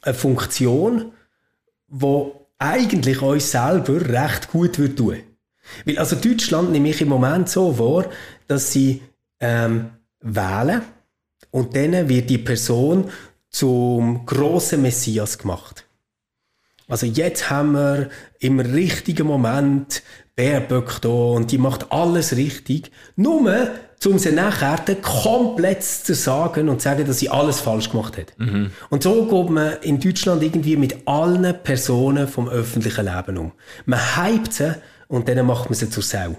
Eine 0.03 0.15
Funktion, 0.15 1.13
wo 1.89 2.47
eigentlich 2.59 3.23
uns 3.23 3.51
selber 3.51 4.01
recht 4.09 4.51
gut 4.51 4.79
wird 4.79 4.97
tun. 4.97 5.19
Weil 5.85 5.99
also 5.99 6.17
Deutschland 6.17 6.71
nehme 6.71 6.91
ich 6.91 7.01
im 7.01 7.09
Moment 7.09 7.49
so 7.49 7.73
vor, 7.75 8.07
dass 8.47 8.73
sie 8.73 9.03
ähm, 9.41 9.91
wählen 10.21 10.83
und 11.51 11.75
dann 11.75 12.09
wird 12.09 12.31
die 12.31 12.39
Person 12.39 13.11
zum 13.51 14.25
großen 14.27 14.81
Messias 14.81 15.39
gemacht. 15.39 15.87
Also 16.89 17.07
jetzt 17.07 17.51
haben 17.51 17.73
wir 17.73 18.11
im 18.39 18.61
richtigen 18.61 19.27
Moment 19.27 20.03
Baerböck 20.37 21.01
da 21.01 21.09
und 21.09 21.51
die 21.51 21.59
macht 21.59 21.91
alles 21.91 22.37
richtig. 22.37 22.93
Nur, 23.17 23.71
um 24.05 24.19
sie 24.19 24.33
nachher 24.33 24.79
komplett 25.03 25.83
zu 25.83 26.15
sagen 26.15 26.69
und 26.69 26.81
zu 26.81 26.89
sagen, 26.89 27.07
dass 27.07 27.19
sie 27.19 27.31
alles 27.31 27.61
falsch 27.61 27.91
gemacht 27.91 28.19
hat. 28.19 28.33
Mhm. 28.39 28.71
Und 28.91 29.03
so 29.03 29.25
geht 29.25 29.51
man 29.51 29.75
in 29.83 29.99
Deutschland 29.99 30.43
irgendwie 30.43 30.77
mit 30.77 31.07
allen 31.07 31.55
Personen 31.63 32.29
vom 32.29 32.49
öffentlichen 32.49 33.07
Leben 33.07 33.39
um. 33.39 33.53
Man 33.85 34.01
hypt 34.17 34.53
sie 34.53 34.75
und 35.09 35.29
dann 35.29 35.47
macht 35.47 35.71
man 35.71 35.75
sie 35.75 35.89
zur 35.89 36.03
Sau. 36.03 36.37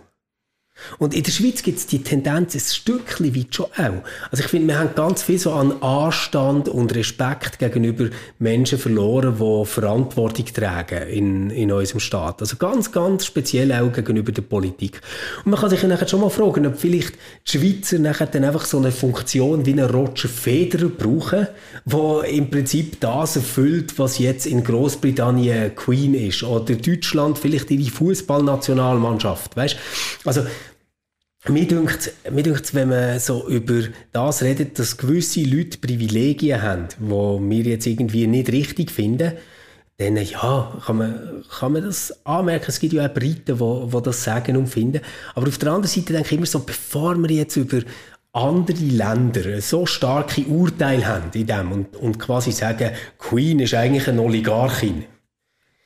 Und 0.99 1.13
in 1.13 1.23
der 1.23 1.31
Schweiz 1.31 1.63
gibt 1.63 1.79
es 1.79 1.87
die 1.87 2.03
Tendenz 2.03 2.55
ein 2.55 2.59
Stückchen 2.59 3.35
weit 3.35 3.55
schon 3.55 3.65
auch. 3.65 4.03
Also 4.31 4.43
ich 4.43 4.49
finde, 4.49 4.67
wir 4.67 4.79
haben 4.79 4.95
ganz 4.95 5.23
viel 5.23 5.39
so 5.39 5.51
an 5.51 5.81
Anstand 5.81 6.69
und 6.69 6.95
Respekt 6.95 7.59
gegenüber 7.59 8.09
Menschen 8.39 8.77
verloren, 8.77 9.35
die 9.39 9.65
Verantwortung 9.65 10.45
tragen 10.45 11.07
in, 11.07 11.49
in 11.49 11.71
unserem 11.71 11.99
Staat. 11.99 12.41
Also 12.41 12.57
ganz, 12.57 12.91
ganz 12.91 13.25
speziell 13.25 13.71
auch 13.73 13.91
gegenüber 13.91 14.31
der 14.31 14.41
Politik. 14.41 15.01
Und 15.43 15.51
man 15.51 15.59
kann 15.59 15.69
sich 15.69 15.83
nachher 15.83 16.07
schon 16.07 16.21
mal 16.21 16.29
fragen, 16.29 16.65
ob 16.65 16.77
vielleicht 16.77 17.13
die 17.47 17.57
Schweizer 17.57 17.97
dann 17.97 18.43
einfach 18.43 18.65
so 18.65 18.77
eine 18.77 18.91
Funktion 18.91 19.65
wie 19.65 19.71
einen 19.71 19.89
Roger 19.89 20.29
Federer 20.29 20.89
brauchen, 20.89 21.47
wo 21.85 22.21
im 22.21 22.49
Prinzip 22.49 22.99
das 22.99 23.35
erfüllt, 23.35 23.97
was 23.97 24.19
jetzt 24.19 24.45
in 24.45 24.63
Großbritannien 24.63 25.75
Queen 25.75 26.13
ist. 26.13 26.43
Oder 26.43 26.75
Deutschland 26.75 27.37
vielleicht 27.37 27.71
ihre 27.71 27.89
Fußballnationalmannschaft. 27.91 29.55
Weißt? 29.55 29.77
Also 30.25 30.45
mir 31.49 31.67
dünkt, 31.67 32.13
mir 32.31 32.43
dünkt 32.43 32.73
wenn 32.73 32.89
man 32.89 33.19
so 33.19 33.47
über 33.47 33.81
das 34.11 34.41
redet, 34.41 34.79
dass 34.79 34.97
gewisse 34.97 35.41
Leute 35.41 35.77
Privilegien 35.77 36.61
haben, 36.61 36.87
wo 36.99 37.39
wir 37.41 37.63
jetzt 37.63 37.87
irgendwie 37.87 38.27
nicht 38.27 38.51
richtig 38.51 38.91
finden, 38.91 39.33
dann 39.97 40.15
ja, 40.17 40.79
kann 40.85 40.97
man, 40.97 41.43
kann 41.59 41.73
man 41.73 41.83
das 41.83 42.25
anmerken. 42.25 42.65
Es 42.67 42.79
gibt 42.79 42.93
ja 42.93 43.07
auch 43.07 43.13
Briten, 43.13 43.57
die, 43.57 43.97
die 43.97 44.01
das 44.03 44.23
sagen 44.23 44.55
und 44.55 44.67
finden. 44.67 45.01
Aber 45.33 45.47
auf 45.47 45.57
der 45.57 45.71
anderen 45.71 45.87
Seite 45.87 46.13
denke 46.13 46.27
ich 46.27 46.37
immer 46.37 46.45
so, 46.45 46.59
bevor 46.59 47.15
wir 47.17 47.31
jetzt 47.31 47.55
über 47.55 47.79
andere 48.31 48.77
Länder 48.77 49.59
so 49.61 49.87
starke 49.87 50.41
Urteile 50.41 51.07
haben 51.07 51.31
in 51.33 51.47
dem 51.47 51.71
und, 51.71 51.95
und 51.95 52.19
quasi 52.19 52.51
sagen, 52.51 52.91
Queen 53.17 53.59
ist 53.59 53.73
eigentlich 53.73 54.07
eine 54.07 54.21
Oligarchin. 54.21 55.05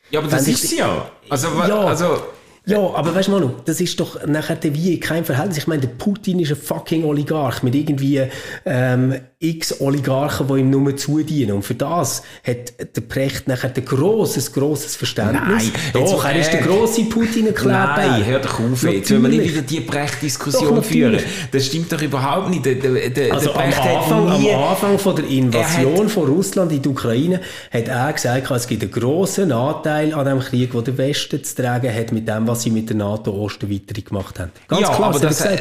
Ja, 0.09 0.19
aber 0.19 0.29
das 0.29 0.47
ist 0.47 0.67
sie 0.67 0.79
ja. 0.79 1.09
Also, 1.29 1.47
ja. 1.47 1.85
also 1.85 2.21
ja, 2.65 2.77
aber 2.77 3.15
weißt 3.15 3.27
du, 3.27 3.31
Manu, 3.31 3.51
das 3.65 3.81
ist 3.81 3.99
doch 3.99 4.25
nachher 4.27 4.57
wie 4.61 4.99
kein 4.99 5.25
Verhältnis. 5.25 5.57
Ich 5.57 5.67
meine, 5.67 5.81
der 5.81 5.87
Putin 5.87 6.39
ist 6.39 6.51
ein 6.51 6.57
fucking 6.57 7.03
Oligarch 7.05 7.63
mit 7.63 7.73
irgendwie 7.73 8.21
ähm, 8.65 9.15
x 9.39 9.81
Oligarchen, 9.81 10.47
die 10.47 10.59
ihm 10.59 10.69
nur 10.69 10.95
zudienen. 10.95 11.53
Und 11.53 11.63
für 11.63 11.73
das 11.73 12.21
hat 12.45 12.95
der 12.95 13.01
Precht 13.01 13.47
nachher 13.47 13.73
ein 13.75 13.83
grosses, 13.85 14.53
grosses 14.53 14.95
Verständnis. 14.95 15.71
Nein, 15.93 16.03
doch, 16.05 16.23
er 16.23 16.39
ist 16.39 16.53
der 16.53 16.61
grosse 16.61 17.05
Putin 17.05 17.47
erklärt. 17.47 17.97
Nein, 17.97 18.25
hör 18.25 18.39
doch 18.39 18.59
auf 18.59 18.83
jetzt. 18.83 19.09
Wenn 19.09 19.23
wir 19.23 19.29
nicht 19.29 19.55
wieder 19.55 19.63
die 19.63 19.81
Precht-Diskussion 19.81 20.83
führen. 20.83 21.19
Das 21.51 21.65
stimmt 21.65 21.91
doch 21.91 22.01
überhaupt 22.01 22.51
nicht. 22.51 22.63
Der, 22.63 22.75
der, 22.75 23.33
also 23.33 23.51
der 23.53 23.59
am 23.59 23.71
Anfang, 23.71 24.27
am 24.27 24.63
Anfang 24.69 24.99
von 24.99 25.15
der 25.15 25.25
Invasion 25.25 26.07
von 26.09 26.27
Russland 26.27 26.71
in 26.71 26.81
die 26.83 26.89
Ukraine 26.89 27.41
hat 27.71 27.87
er 27.87 28.13
gesagt, 28.13 28.51
es 28.51 28.67
gibt 28.67 28.83
einen 28.83 28.91
grossen 28.91 29.51
Anteil 29.51 30.13
an 30.13 30.25
dem 30.25 30.39
Krieg, 30.39 30.71
den 30.71 30.83
der 30.83 30.97
Westen 30.99 31.43
zu 31.43 31.55
tragen 31.55 31.91
hat 31.91 32.11
mit 32.11 32.27
dem, 32.27 32.47
was 32.51 32.61
sie 32.61 32.71
mit 32.71 32.89
der 32.89 32.97
NATO-Osterweiterung 32.97 34.03
gemacht 34.03 34.39
haben. 34.39 34.51
Ganz 34.67 34.81
ja, 34.81 34.95
klar, 34.95 35.09
aber, 35.09 35.19
das, 35.19 35.41
äh, 35.41 35.59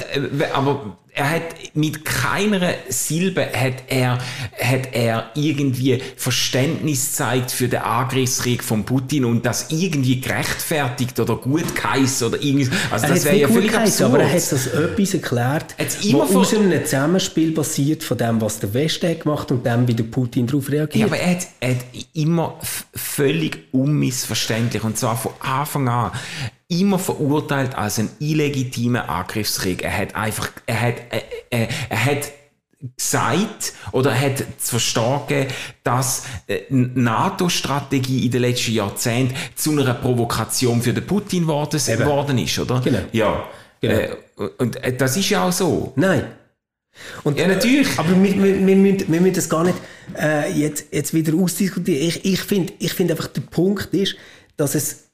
aber 0.53 0.97
er 1.14 1.31
hat 1.31 1.43
mit 1.75 2.05
keiner 2.05 2.75
Silbe 2.88 3.47
hat 3.52 3.85
er, 3.88 4.19
hat 4.61 4.88
er 4.93 5.31
irgendwie 5.35 6.00
Verständnis 6.17 7.14
zeigt 7.14 7.50
für 7.50 7.69
den 7.69 7.81
Angriffskrieg 7.81 8.62
von 8.62 8.85
Putin 8.85 9.25
und 9.25 9.45
das 9.45 9.67
irgendwie 9.71 10.21
gerechtfertigt 10.21 11.19
oder 11.19 11.37
gut 11.37 11.75
geheißen 11.75 12.29
oder 12.29 12.43
irgendwie. 12.43 12.71
Also 12.90 13.09
das 13.09 13.25
wäre 13.25 13.37
ja 13.37 13.49
völlig 13.49 13.75
absurd. 13.75 14.11
Aber 14.11 14.23
er 14.23 14.29
hat 14.29 14.52
das 14.52 14.67
etwas 14.67 15.14
erklärt, 15.14 15.75
was 15.79 16.37
aus 16.37 16.55
einem 16.55 16.85
Zusammenspiel 16.85 17.52
basiert 17.52 18.02
von 18.05 18.19
dem, 18.19 18.40
was 18.40 18.61
der 18.61 18.73
Westen 18.73 19.19
gemacht 19.19 19.50
und 19.50 19.64
dem, 19.67 19.87
wie 19.88 19.95
der 19.95 20.05
Putin 20.05 20.47
darauf 20.47 20.71
reagiert. 20.71 20.97
Ja, 20.97 21.07
aber 21.07 21.19
er 21.19 21.31
hat, 21.33 21.47
er 21.61 21.71
hat 21.71 21.85
immer 22.14 22.59
völlig 22.95 23.69
unmissverständlich 23.73 24.85
und 24.85 24.97
zwar 24.97 25.17
von 25.17 25.33
Anfang 25.40 25.88
an 25.88 26.12
immer 26.71 27.00
verurteilt 27.00 27.75
als 27.75 27.99
einen 27.99 28.11
illegitimen 28.21 29.02
Angriffskrieg. 29.02 29.83
Er 29.83 29.97
hat 29.97 30.14
einfach, 30.14 30.50
er 30.67 30.81
hat, 30.81 30.95
er, 31.11 31.23
er, 31.50 31.69
er 31.88 32.04
hat 32.04 32.33
gesagt 32.97 33.75
oder 33.92 34.19
hat 34.19 34.38
zu 34.59 34.78
verstehen, 34.78 35.47
dass 35.85 36.25
äh, 36.47 36.62
NATO-Strategie 36.71 38.25
in 38.25 38.30
den 38.30 38.40
letzten 38.42 38.73
Jahrzehnten 38.73 39.35
zu 39.54 39.73
einer 39.73 39.95
Provokation 39.95 40.80
für 40.80 40.95
den 40.95 41.07
Putin 41.07 41.47
worden, 41.47 41.80
worden 42.07 42.38
ist, 42.38 42.59
oder? 42.59 42.80
Genau. 42.80 43.00
Ja. 43.12 43.49
Genau. 43.80 43.95
Äh, 43.95 44.16
und 44.59 44.76
äh, 44.76 44.97
das 44.97 45.16
ist 45.16 45.28
ja 45.28 45.47
auch 45.47 45.52
so. 45.52 45.92
Nein. 45.97 46.25
Und, 47.25 47.38
ja, 47.38 47.47
natürlich. 47.47 47.88
Äh, 47.97 48.00
aber 48.00 48.23
wir, 48.23 48.42
wir, 48.42 48.66
wir, 48.66 48.76
müssen, 48.76 49.12
wir 49.12 49.21
müssen 49.21 49.35
das 49.35 49.49
gar 49.49 49.64
nicht 49.64 49.78
äh, 50.19 50.52
jetzt, 50.52 50.87
jetzt 50.92 51.14
wieder 51.14 51.35
ausdiskutieren. 51.35 52.09
Ich, 52.09 52.25
ich 52.25 52.40
finde 52.40 52.73
ich 52.78 52.92
find 52.92 53.11
einfach, 53.11 53.28
der 53.28 53.42
Punkt 53.42 53.92
ist, 53.95 54.16
dass 54.57 54.75
es 54.75 55.11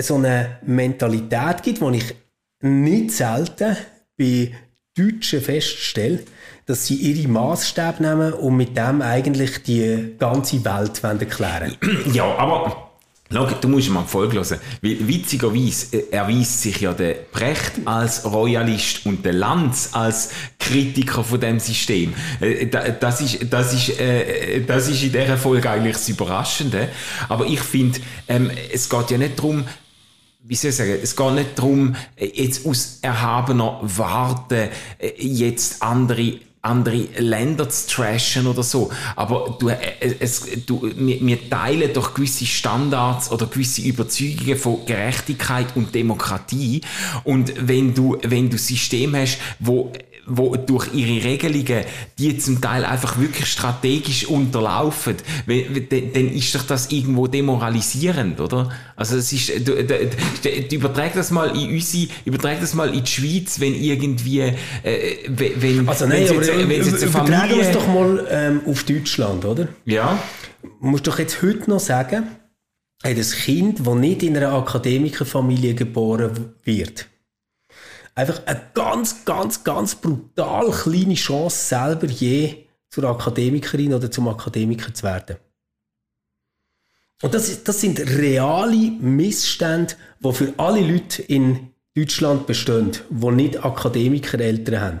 so 0.00 0.16
eine 0.16 0.58
Mentalität 0.66 1.62
gibt, 1.62 1.80
die 1.80 1.96
ich 1.96 2.14
nicht 2.60 3.12
selten 3.12 3.76
bei 4.16 4.52
Deutschen 4.96 5.40
feststelle, 5.40 6.20
dass 6.66 6.86
sie 6.86 6.94
ihre 6.94 7.28
Maßstäbe 7.28 8.02
nehmen 8.02 8.32
und 8.32 8.56
mit 8.56 8.76
dem 8.76 9.02
eigentlich 9.02 9.62
die 9.64 10.14
ganze 10.18 10.64
Welt 10.64 11.02
erklären 11.02 11.76
Ja, 12.12 12.32
aber 12.36 12.90
Schau, 13.32 13.46
du 13.46 13.68
musst 13.68 13.90
mal 13.90 14.04
Folge 14.04 14.36
hören. 14.36 14.60
Weil 14.80 15.08
witzigerweise 15.08 15.96
äh, 15.96 16.10
erweist 16.10 16.60
sich 16.60 16.80
ja 16.80 16.92
der 16.92 17.16
Brecht 17.32 17.72
als 17.84 18.24
Royalist 18.24 19.06
und 19.06 19.24
der 19.24 19.32
Lanz 19.32 19.90
als 19.92 20.30
Kritiker 20.60 21.24
von 21.24 21.40
dem 21.40 21.58
System. 21.58 22.14
Äh, 22.40 22.66
das 22.68 23.22
ist, 23.22 23.52
das 23.52 23.72
ist, 23.72 23.98
äh, 23.98 24.60
das 24.60 24.88
ist 24.88 25.02
in 25.02 25.10
dieser 25.10 25.36
Folge 25.36 25.68
eigentlich 25.68 25.96
das 25.96 26.08
Überraschende. 26.08 26.90
Aber 27.28 27.46
ich 27.46 27.60
finde, 27.60 27.98
ähm, 28.28 28.50
es 28.72 28.88
geht 28.88 29.10
ja 29.10 29.18
nicht 29.18 29.38
darum, 29.38 29.64
wie 30.46 30.54
soll 30.54 30.70
ich 30.70 30.76
sagen, 30.76 30.98
es 31.02 31.16
geht 31.16 31.32
nicht 31.32 31.58
darum, 31.58 31.96
jetzt 32.18 32.66
aus 32.66 32.98
erhabener 33.00 33.80
Warte 33.82 34.70
jetzt 35.18 35.82
andere 35.82 36.38
andere 36.64 36.96
Länder 37.18 37.68
zu 37.68 37.88
trashen 37.88 38.46
oder 38.46 38.62
so. 38.62 38.90
Aber 39.16 39.56
du, 39.58 39.68
äh, 39.68 39.76
es, 40.18 40.46
du, 40.64 40.90
wir, 40.96 41.20
wir 41.20 41.50
teilen 41.50 41.92
doch 41.92 42.14
gewisse 42.14 42.46
Standards 42.46 43.30
oder 43.30 43.46
gewisse 43.46 43.82
Überzeugungen 43.82 44.56
von 44.56 44.86
Gerechtigkeit 44.86 45.76
und 45.76 45.94
Demokratie. 45.94 46.80
Und 47.22 47.52
wenn 47.68 47.94
du, 47.94 48.16
wenn 48.22 48.48
du 48.48 48.56
System 48.56 49.14
hast, 49.14 49.38
wo 49.58 49.92
wo 50.26 50.56
durch 50.56 50.92
ihre 50.94 51.24
Regelungen, 51.24 51.84
die 52.18 52.38
zum 52.38 52.60
Teil 52.60 52.84
einfach 52.84 53.18
wirklich 53.18 53.46
strategisch 53.46 54.26
unterlaufen, 54.26 55.16
dann 55.46 56.28
ist 56.28 56.54
doch 56.54 56.62
das 56.62 56.90
irgendwo 56.90 57.26
demoralisierend, 57.26 58.40
oder? 58.40 58.70
Also 58.96 59.16
es 59.16 59.32
ist, 59.32 59.66
du, 59.66 59.84
du, 59.84 60.10
du, 60.42 60.74
übertrag 60.74 61.14
das 61.14 61.30
mal 61.30 61.56
in 61.56 61.74
unsere, 61.74 62.08
übertrag 62.24 62.60
das 62.60 62.74
mal 62.74 62.94
in 62.94 63.04
die 63.04 63.10
Schweiz, 63.10 63.60
wenn 63.60 63.74
irgendwie, 63.74 64.40
äh, 64.40 64.54
wenn, 65.28 65.88
also 65.88 66.06
nein, 66.06 66.22
wenn 66.22 66.30
aber 66.30 66.44
jetzt, 66.44 66.58
wenn 66.58 66.70
jetzt 66.70 67.02
eine 67.02 67.10
Familie... 67.10 67.60
es 67.60 67.72
doch 67.72 67.86
mal 67.86 68.26
ähm, 68.30 68.60
auf 68.66 68.84
Deutschland, 68.84 69.44
oder? 69.44 69.68
Ja. 69.84 70.18
Du 70.62 70.86
musst 70.86 71.06
doch 71.06 71.18
jetzt 71.18 71.42
heute 71.42 71.68
noch 71.68 71.80
sagen, 71.80 72.24
ein 73.02 73.20
Kind, 73.20 73.86
das 73.86 73.94
nicht 73.94 74.22
in 74.22 74.36
einer 74.36 74.52
Akademikerfamilie 74.52 75.74
geboren 75.74 76.54
wird, 76.62 77.06
einfach 78.14 78.46
eine 78.46 78.60
ganz, 78.74 79.24
ganz, 79.24 79.64
ganz 79.64 79.94
brutal 79.94 80.70
kleine 80.70 81.14
Chance, 81.14 81.68
selber 81.68 82.06
je 82.06 82.66
zur 82.90 83.04
Akademikerin 83.04 83.94
oder 83.94 84.10
zum 84.10 84.28
Akademiker 84.28 84.94
zu 84.94 85.02
werden. 85.04 85.36
Und 87.22 87.34
das, 87.34 87.64
das 87.64 87.80
sind 87.80 88.00
reale 88.00 88.90
Missstände, 89.00 89.94
die 90.20 90.32
für 90.32 90.54
alle 90.58 90.80
Leute 90.80 91.22
in 91.22 91.70
Deutschland 91.96 92.46
bestehen, 92.46 92.92
die 93.08 93.30
nicht 93.30 93.64
Akademikereltern 93.64 94.80
haben. 94.80 94.98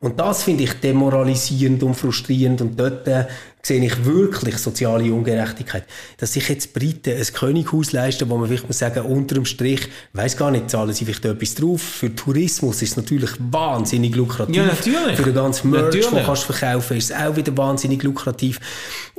Und 0.00 0.20
das 0.20 0.42
finde 0.42 0.64
ich 0.64 0.74
demoralisierend 0.74 1.82
und 1.82 1.94
frustrierend 1.94 2.60
und 2.60 2.78
dort 2.78 3.08
äh, 3.08 3.26
sehe 3.62 3.84
ich 3.84 4.04
wirklich 4.04 4.58
soziale 4.58 5.12
Ungerechtigkeit. 5.12 5.84
Dass 6.18 6.34
sich 6.34 6.48
jetzt 6.48 6.72
Briten 6.72 7.16
ein 7.16 7.26
Könighaus 7.26 7.92
leisten, 7.92 8.28
wo 8.28 8.36
man 8.36 8.48
vielleicht 8.48 8.66
muss 8.66 8.78
sagen, 8.78 9.04
unterm 9.04 9.44
Strich, 9.44 9.88
weiß 10.12 10.36
gar 10.36 10.50
nicht, 10.50 10.70
zahlen 10.70 10.92
sie 10.92 11.04
vielleicht 11.04 11.24
etwas 11.24 11.54
drauf. 11.54 11.82
Für 11.82 12.14
Tourismus 12.14 12.82
ist 12.82 12.90
es 12.90 12.96
natürlich 12.96 13.30
wahnsinnig 13.38 14.14
lukrativ. 14.14 14.56
Ja, 14.56 14.66
natürlich. 14.66 15.16
Für 15.16 15.24
den 15.24 15.34
ganzen 15.34 15.70
Merch, 15.70 15.84
natürlich. 15.84 16.08
den 16.08 16.24
kannst 16.24 16.48
du 16.48 16.52
verkaufen, 16.52 16.96
ist 16.96 17.10
es 17.10 17.16
auch 17.16 17.34
wieder 17.34 17.56
wahnsinnig 17.56 18.02
lukrativ. 18.02 18.60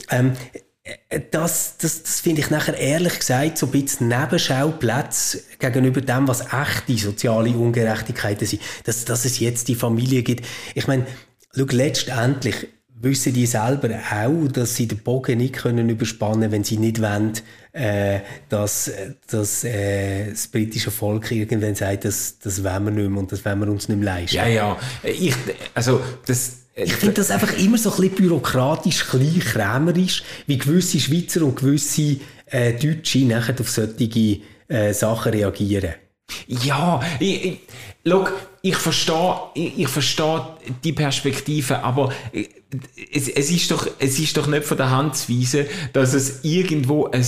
Ähm, 0.10 0.34
äh, 0.54 0.60
das, 1.32 1.78
das, 1.78 2.04
das 2.04 2.20
finde 2.20 2.42
ich 2.42 2.50
nachher 2.50 2.78
ehrlich 2.78 3.20
gesagt 3.20 3.58
so 3.58 3.68
ein 3.68 3.72
bisschen 3.72 4.08
Nebenschauplätze 4.08 5.42
gegenüber 5.60 6.02
dem, 6.02 6.28
was 6.28 6.42
echte 6.42 6.98
soziale 6.98 7.50
Ungerechtigkeiten 7.52 8.48
sind. 8.48 8.62
Dass, 8.86 9.06
dass 9.06 9.26
es 9.26 9.40
jetzt 9.40 9.68
die 9.68 9.76
Familie 9.76 10.24
gibt. 10.24 10.46
Ich 10.76 10.88
meine, 10.88 11.06
schau, 11.56 11.66
letztendlich 11.72 12.68
wissen 13.00 13.34
die 13.34 13.46
selber 13.46 13.90
auch, 14.12 14.48
dass 14.52 14.76
sie 14.76 14.88
den 14.88 15.00
Bogen 15.00 15.38
nicht 15.38 15.54
können 15.54 15.90
überspannen 15.90 16.52
wenn 16.52 16.64
sie 16.64 16.78
nicht 16.78 17.02
wollen, 17.02 17.34
äh, 17.74 18.22
dass, 18.50 18.92
dass 19.30 19.64
äh, 19.64 20.32
das 20.32 20.48
britische 20.48 20.90
Volk 20.90 21.32
irgendwann 21.32 21.76
sagt, 21.76 22.06
das, 22.06 22.40
das 22.40 22.64
wollen 22.64 22.86
wir 22.86 22.92
nicht 22.92 23.10
mehr 23.10 23.20
und 23.20 23.32
das 23.32 23.46
wollen 23.46 23.60
wir 23.60 23.68
uns 23.68 23.88
nicht 23.88 24.00
mehr 24.00 24.16
leisten. 24.16 24.38
Ja, 24.38 24.48
ja. 24.48 24.78
Ich, 25.04 25.36
also, 25.76 26.02
das 26.26 26.67
ich 26.78 26.94
finde 26.94 27.16
das 27.16 27.32
einfach 27.32 27.58
immer 27.58 27.78
so 27.78 27.90
ein 27.90 27.96
bisschen 27.98 28.16
bürokratisch, 28.16 29.06
klein, 29.06 29.40
krämerisch, 29.40 30.24
wie 30.46 30.58
gewisse 30.58 31.00
Schweizer 31.00 31.42
und 31.44 31.56
gewisse 31.56 32.18
äh, 32.46 32.74
Deutsche 32.74 33.26
nachher 33.26 33.56
auf 33.60 33.70
solche 33.70 34.42
äh, 34.68 34.94
Sachen 34.94 35.32
reagieren. 35.32 35.96
Ja, 36.48 37.00
ich, 37.20 37.46
ich, 37.46 37.60
look, 38.04 38.34
ich 38.62 38.76
verstehe, 38.76 39.36
ich, 39.56 39.80
ich 39.80 39.88
verstehe 39.88 40.42
die 40.84 40.94
Perspektive, 40.94 41.84
aber 41.84 42.12
es, 43.12 43.30
es, 43.30 43.50
ist 43.50 43.72
doch, 43.72 43.88
es 43.98 44.20
ist 44.20 44.36
doch 44.36 44.46
nicht 44.48 44.66
von 44.66 44.78
der 44.78 44.92
Hand 44.92 45.16
zu 45.16 45.32
weisen, 45.32 45.66
dass 45.94 46.14
es 46.14 46.44
irgendwo 46.44 47.06
ein 47.06 47.26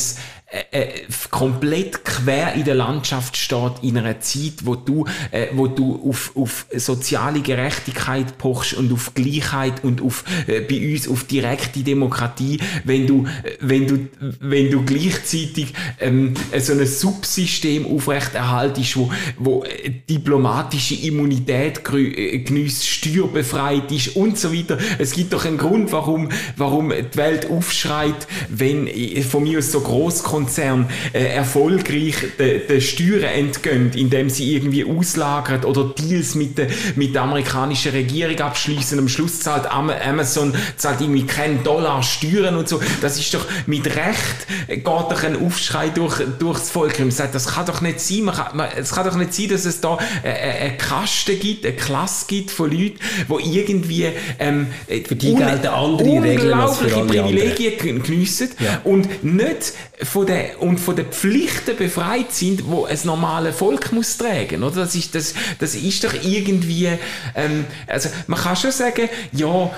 äh, 0.51 0.63
äh, 0.71 0.89
komplett 1.29 2.03
quer 2.03 2.55
in 2.55 2.63
der 2.63 2.73
Landschaft 2.73 3.37
steht, 3.37 3.83
in 3.83 3.97
einer 3.99 4.19
Zeit, 4.19 4.65
wo 4.65 4.75
du, 4.75 5.05
äh, 5.29 5.47
wo 5.53 5.67
du 5.67 6.09
auf, 6.09 6.31
auf 6.35 6.65
soziale 6.75 7.41
Gerechtigkeit 7.41 8.37
pochst 8.39 8.73
und 8.73 8.91
auf 8.91 9.13
Gleichheit 9.13 9.83
und 9.83 10.01
auf, 10.01 10.23
äh, 10.47 10.61
bei 10.61 10.91
uns 10.91 11.07
auf 11.07 11.25
direkte 11.25 11.81
Demokratie, 11.81 12.59
wenn 12.83 13.05
du, 13.05 13.27
wenn 13.59 13.85
du, 13.85 14.07
wenn 14.39 14.71
du 14.71 14.83
gleichzeitig 14.83 15.73
ähm, 15.99 16.33
so 16.57 16.73
ein 16.73 16.85
Subsystem 16.87 17.85
aufrechterhaltest, 17.85 18.97
wo, 18.97 19.11
wo 19.37 19.63
diplomatische 20.09 20.95
Immunität 20.95 21.81
äh, 21.93 22.39
genießt, 22.39 22.87
steuerbefreit 22.87 23.91
ist 23.91 24.15
und 24.15 24.39
so 24.39 24.51
weiter. 24.51 24.79
Es 24.97 25.11
gibt 25.11 25.31
doch 25.33 25.45
einen 25.45 25.59
Grund, 25.59 25.91
warum, 25.91 26.29
warum 26.57 26.89
die 26.89 27.17
Welt 27.17 27.49
aufschreit, 27.51 28.27
wenn 28.49 28.87
äh, 28.87 29.21
von 29.21 29.43
mir 29.43 29.59
aus 29.59 29.71
so 29.71 29.81
groß 29.81 30.23
Konzern 30.39 30.89
äh, 31.13 31.35
erfolgreich 31.35 32.15
den 32.37 32.61
de 32.67 32.81
Steuern 32.81 33.23
entgehen, 33.23 33.91
indem 33.93 34.29
sie 34.29 34.55
irgendwie 34.55 34.85
auslagern 34.85 35.65
oder 35.65 35.93
Deals 35.97 36.35
mit 36.35 36.57
der, 36.57 36.67
mit 36.95 37.13
der 37.13 37.23
amerikanischen 37.23 37.91
Regierung 37.91 38.39
abschließen. 38.39 38.97
Am 38.97 39.09
Schluss 39.09 39.41
zahlt 39.41 39.65
Amazon 39.69 40.53
zahlt 40.77 41.01
irgendwie 41.01 41.25
keinen 41.25 41.63
Dollar 41.63 42.01
Steuern 42.03 42.55
und 42.55 42.69
so. 42.69 42.79
Das 43.01 43.19
ist 43.19 43.33
doch 43.33 43.45
mit 43.65 43.85
Recht 43.87 44.47
geht 44.67 44.85
doch 44.85 45.23
ein 45.23 45.45
Aufschrei 45.45 45.89
durch, 45.89 46.21
durchs 46.39 46.69
Volk. 46.69 46.99
Man 46.99 47.11
sagt, 47.11 47.35
das 47.35 47.47
kann 47.47 47.65
doch 47.65 47.81
nicht 47.81 47.99
sein. 47.99 48.23
Man 48.23 48.35
kann, 48.35 48.55
man, 48.55 48.69
es 48.77 48.91
kann 48.91 49.05
doch 49.05 49.15
nicht 49.15 49.33
sein, 49.33 49.49
dass 49.49 49.65
es 49.65 49.81
da 49.81 49.97
äh, 50.23 50.29
äh 50.29 50.69
eine 50.69 50.77
Kaste 50.77 51.35
gibt, 51.35 51.65
eine 51.65 51.75
Klasse 51.75 52.25
gibt 52.27 52.51
von 52.51 52.71
Leuten, 52.71 52.99
die 53.27 53.59
irgendwie 53.59 54.07
ähm, 54.39 54.67
für 54.87 55.15
die 55.15 55.35
gelten 55.35 55.67
andere 55.67 56.23
Regeln 56.23 56.53
als 56.53 56.77
für 56.77 56.95
alle 56.95 57.05
Privilegien 57.05 58.03
geniessen 58.03 58.49
ja. 58.59 58.81
und 58.83 59.23
nicht 59.23 59.73
von 60.03 60.25
den, 60.29 60.55
und 60.57 60.79
von 60.79 60.95
den 60.95 61.07
Pflichten 61.07 61.75
befreit 61.75 62.31
sind, 62.31 62.67
wo 62.67 62.85
ein 62.85 62.97
normales 63.03 63.55
Volk 63.55 63.91
muss 63.91 64.17
tragen, 64.17 64.63
oder? 64.63 64.81
Das 64.81 64.95
ist, 64.95 65.15
das, 65.15 65.33
das 65.59 65.75
ist 65.75 66.03
doch 66.03 66.13
irgendwie, 66.13 66.89
ähm, 67.35 67.65
also 67.87 68.09
man 68.27 68.39
kann 68.39 68.55
schon 68.55 68.71
sagen, 68.71 69.09
ja, 69.33 69.71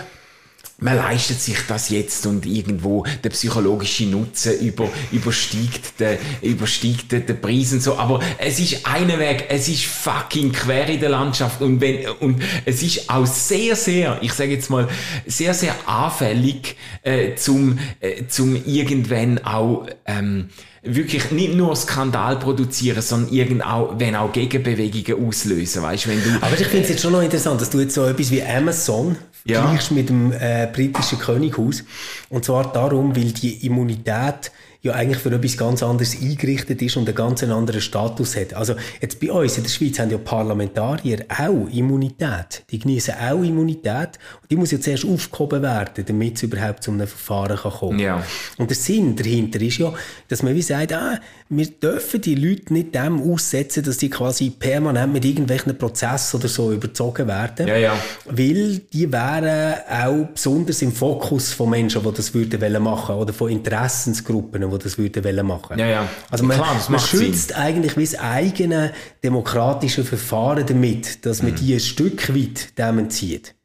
man 0.82 0.98
leistet 0.98 1.39
sich 1.39 1.60
das 1.67 1.89
jetzt 1.89 2.26
und 2.26 2.46
irgendwo 2.46 3.06
der 3.24 3.30
psychologische 3.30 4.06
Nutzen 4.06 4.60
über, 4.60 4.89
übersteigt 5.12 6.00
den, 6.00 6.17
übersteigt 6.41 7.12
den, 7.12 7.39
Preis 7.39 7.72
und 7.72 7.84
so. 7.84 7.98
Aber 7.98 8.20
es 8.39 8.60
ist 8.60 8.86
einer 8.86 9.20
Weg, 9.20 9.46
es 9.50 9.67
ist 9.67 9.86
fucking 9.86 10.52
quer 10.52 10.89
in 10.89 11.00
der 11.00 11.10
Landschaft 11.10 11.62
und 11.62 11.80
wenn, 11.82 12.10
und 12.20 12.41
es 12.65 12.82
ist 12.82 13.10
auch 13.10 13.28
sehr, 13.28 13.76
sehr, 13.76 14.17
ich 14.22 14.34
sage 14.34 14.54
jetzt 14.54 14.72
mal, 14.72 14.88
sehr, 15.28 15.54
sehr 15.54 15.76
anfällig, 15.88 16.76
äh, 17.04 17.36
zum, 17.36 17.78
äh, 18.00 18.26
zum 18.28 18.56
irgendwann 18.65 19.38
auch, 19.46 19.86
ähm, 20.06 20.50
wirklich 20.84 21.30
nicht 21.30 21.54
nur 21.54 21.76
Skandal 21.76 22.39
produzieren, 22.39 23.02
sondern 23.02 23.32
irgend 23.32 23.63
auch, 23.63 24.00
wenn 24.00 24.15
auch 24.15 24.32
Gegenbewegungen 24.32 25.28
auslösen, 25.28 25.84
weißt, 25.84 26.08
wenn 26.08 26.24
du... 26.24 26.38
Aber 26.41 26.60
ich 26.60 26.65
finde 26.67 26.84
es 26.84 26.89
jetzt 26.89 27.02
schon 27.04 27.12
noch 27.12 27.22
interessant, 27.22 27.62
dass 27.62 27.70
du 27.70 27.80
jetzt 27.80 27.94
so 27.94 28.04
etwas 28.06 28.32
wie 28.32 28.41
Amazon 28.41 29.15
ja. 29.45 29.77
mit 29.91 30.10
dem 30.10 30.32
äh, 30.32 30.67
britischen 30.71 31.19
Könighaus. 31.19 31.84
Und 32.30 32.45
zwar 32.45 32.71
darum, 32.71 33.15
weil 33.15 33.32
die 33.32 33.65
Immunität 33.65 34.51
ja 34.84 34.93
eigentlich 34.93 35.19
für 35.19 35.32
etwas 35.32 35.58
ganz 35.58 35.84
anderes 35.84 36.19
eingerichtet 36.19 36.82
ist 36.82 36.97
und 36.97 37.08
einen 37.08 37.15
ganz 37.15 37.43
anderen 37.43 37.82
Status 37.82 38.36
hat. 38.36 38.56
Also 38.56 38.75
jetzt 38.99 39.19
bei 39.19 39.32
uns 39.32 39.58
in 39.58 39.63
der 39.63 39.69
Schweiz 39.69 39.99
haben 39.99 40.10
ja 40.10 40.17
Parlamentarier 40.17 41.25
auch 41.30 41.67
Immunität. 41.71 42.63
Die 42.71 42.80
genießen 42.80 43.13
auch 43.13 43.43
Immunität 43.43 44.17
und 44.41 44.49
die 44.49 44.56
muss 44.56 44.71
ja 44.71 44.80
zuerst 44.80 45.06
aufgehoben 45.06 45.62
werden, 45.62 46.04
damit 46.06 46.38
es 46.38 46.43
überhaupt 46.43 46.84
zu 46.84 46.91
einem 46.91 47.08
Verfahren 47.08 47.58
kann 47.58 47.71
kommen 47.71 47.99
Ja. 47.99 48.23
Und 48.58 48.69
der 48.71 48.77
Sinn 48.77 49.15
dahinter 49.15 49.62
ist 49.62 49.77
ja, 49.77 49.93
dass 50.27 50.41
man 50.41 50.56
wie 50.56 50.63
sagt, 50.63 50.93
ah, 50.93 51.19
wir 51.54 51.68
dürfen 51.68 52.22
die 52.22 52.36
Leute 52.36 52.74
nicht 52.74 52.96
dem 52.96 53.22
aussetzen, 53.22 53.84
dass 53.84 53.98
die 53.98 54.10
quasi 54.10 54.50
permanent 54.52 55.12
mit 55.12 55.26
irgendwelchen 55.26 55.78
Prozessen 55.78 56.40
oder 56.40 56.48
so 56.48 56.72
überzogen 56.72 57.28
werden. 57.28 57.68
Ja, 57.68 57.76
ja. 57.76 58.00
Weil 58.26 58.80
die 58.94 59.12
wären 59.12 59.76
auch 59.90 60.28
besonders 60.34 60.82
im 60.82 60.94
Fokus 60.94 61.52
von 61.52 61.70
Menschen, 61.70 62.02
die 62.04 62.12
das 62.14 62.34
würden 62.34 62.62
wollen 62.62 62.82
machen 62.82 63.16
oder 63.16 63.34
von 63.34 63.52
Interessensgruppen, 63.52 64.72
die 64.72 64.78
das 64.80 64.98
würden 64.98 65.24
wollen 65.24 65.46
machen. 65.46 65.78
Ja, 65.78 65.88
ja. 65.88 66.10
Also 66.30 66.46
man, 66.46 66.56
Klar, 66.58 66.76
man 66.88 67.00
schützt 67.00 67.56
eigentlich 67.58 67.98
wie 67.98 68.06
das 68.06 68.18
eigene 68.18 68.94
demokratische 69.24 70.04
Verfahren 70.04 70.66
damit, 70.66 71.26
dass 71.26 71.42
Mhm. 71.42 71.50
man 71.50 71.58
die 71.58 71.74
ein 71.74 71.80
Stück 71.82 72.34
weit 72.34 72.78
dem 72.80 72.98
entzieht. 73.00 73.56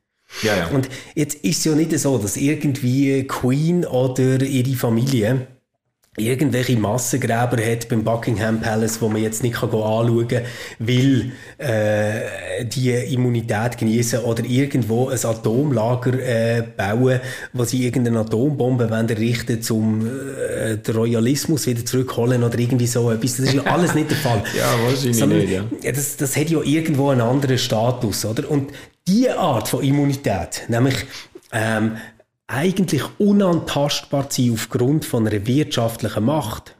Ja, 0.43 0.57
ja. 0.57 0.67
Und 0.69 0.89
jetzt 1.15 1.37
ist 1.45 1.59
es 1.59 1.65
ja 1.65 1.75
nicht 1.77 1.97
so, 1.99 2.19
dass 2.19 2.37
irgendwie 2.37 3.25
Queen 3.29 3.85
oder 3.87 4.43
ihre 4.43 4.75
Familie 4.75 5.47
irgendwelche 6.17 6.77
Massengräber 6.77 7.59
hat 7.63 7.89
beim 7.89 8.05
Buckingham 8.05 8.61
Palace, 8.61 9.01
wo 9.01 9.09
man 9.09 9.23
jetzt 9.23 9.43
nicht 9.43 9.57
kann 9.57 9.71
anschauen 9.71 10.29
kann, 10.29 10.43
weil 10.79 11.33
äh, 11.59 12.65
die 12.65 12.91
Immunität 12.91 13.79
genießen 13.79 14.21
oder 14.21 14.45
irgendwo 14.45 15.09
ein 15.09 15.25
Atomlager 15.25 16.15
äh, 16.15 16.63
bauen, 16.77 17.21
wo 17.53 17.65
sie 17.65 17.85
irgendeine 17.85 18.21
Atombombe 18.21 18.91
wollen 18.91 19.09
errichten, 19.09 19.61
um 19.71 20.07
äh, 20.07 20.77
den 20.77 20.95
Royalismus 20.95 21.67
wieder 21.67 21.85
zurückholen 21.85 22.43
oder 22.43 22.59
irgendwie 22.59 22.87
so 22.87 23.11
etwas. 23.11 23.37
Das 23.37 23.47
ist 23.47 23.55
ja 23.55 23.63
alles 23.65 23.95
nicht 23.95 24.11
der 24.11 24.17
Fall. 24.17 24.43
Ja, 24.57 24.73
wahrscheinlich 24.85 25.17
Sondern, 25.19 25.39
nicht, 25.41 25.53
ja. 25.53 25.65
ja, 25.83 25.93
das, 25.93 26.17
das 26.17 26.37
hat 26.37 26.49
ja 26.49 26.63
irgendwo 26.63 27.11
einen 27.11 27.21
anderen 27.21 27.59
Status, 27.59 28.25
oder? 28.25 28.51
Und 28.51 28.71
diese 29.07 29.39
Art 29.39 29.69
von 29.69 29.83
Immunität, 29.83 30.65
nämlich 30.69 30.95
ähm, 31.53 31.97
eigentlich 32.47 33.03
unantastbar 33.19 34.31
zu 34.31 34.43
sein 34.43 34.53
aufgrund 34.55 35.05
von 35.05 35.27
einer 35.27 35.47
wirtschaftlichen 35.47 36.25
Macht, 36.25 36.77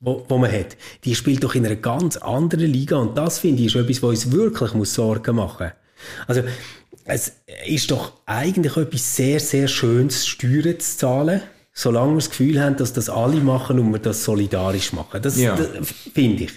wo, 0.00 0.24
wo 0.28 0.38
man 0.38 0.50
hat, 0.52 0.76
die 1.04 1.14
spielt 1.14 1.44
doch 1.44 1.54
in 1.54 1.64
einer 1.64 1.76
ganz 1.76 2.16
anderen 2.16 2.70
Liga 2.70 2.96
und 2.96 3.16
das 3.16 3.38
finde 3.38 3.62
ich 3.62 3.74
ist 3.74 3.76
etwas, 3.76 4.02
was 4.02 4.10
uns 4.10 4.32
wirklich 4.32 4.74
muss 4.74 4.94
Sorgen 4.94 5.36
machen. 5.36 5.72
Also 6.26 6.42
es 7.04 7.32
ist 7.66 7.90
doch 7.90 8.12
eigentlich 8.26 8.76
etwas 8.76 9.16
sehr, 9.16 9.40
sehr 9.40 9.68
Schönes, 9.68 10.26
Steuern 10.26 10.78
zu 10.80 10.96
zahlen, 10.98 11.40
solange 11.72 12.12
wir 12.12 12.16
das 12.16 12.30
Gefühl 12.30 12.60
haben, 12.62 12.76
dass 12.76 12.92
das 12.92 13.08
alle 13.08 13.40
machen 13.40 13.78
und 13.78 13.92
wir 13.92 13.98
das 13.98 14.24
solidarisch 14.24 14.92
machen. 14.92 15.22
Das, 15.22 15.36
Ja. 15.36 15.56
das 15.56 15.68
finde 16.12 16.44
ich. 16.44 16.52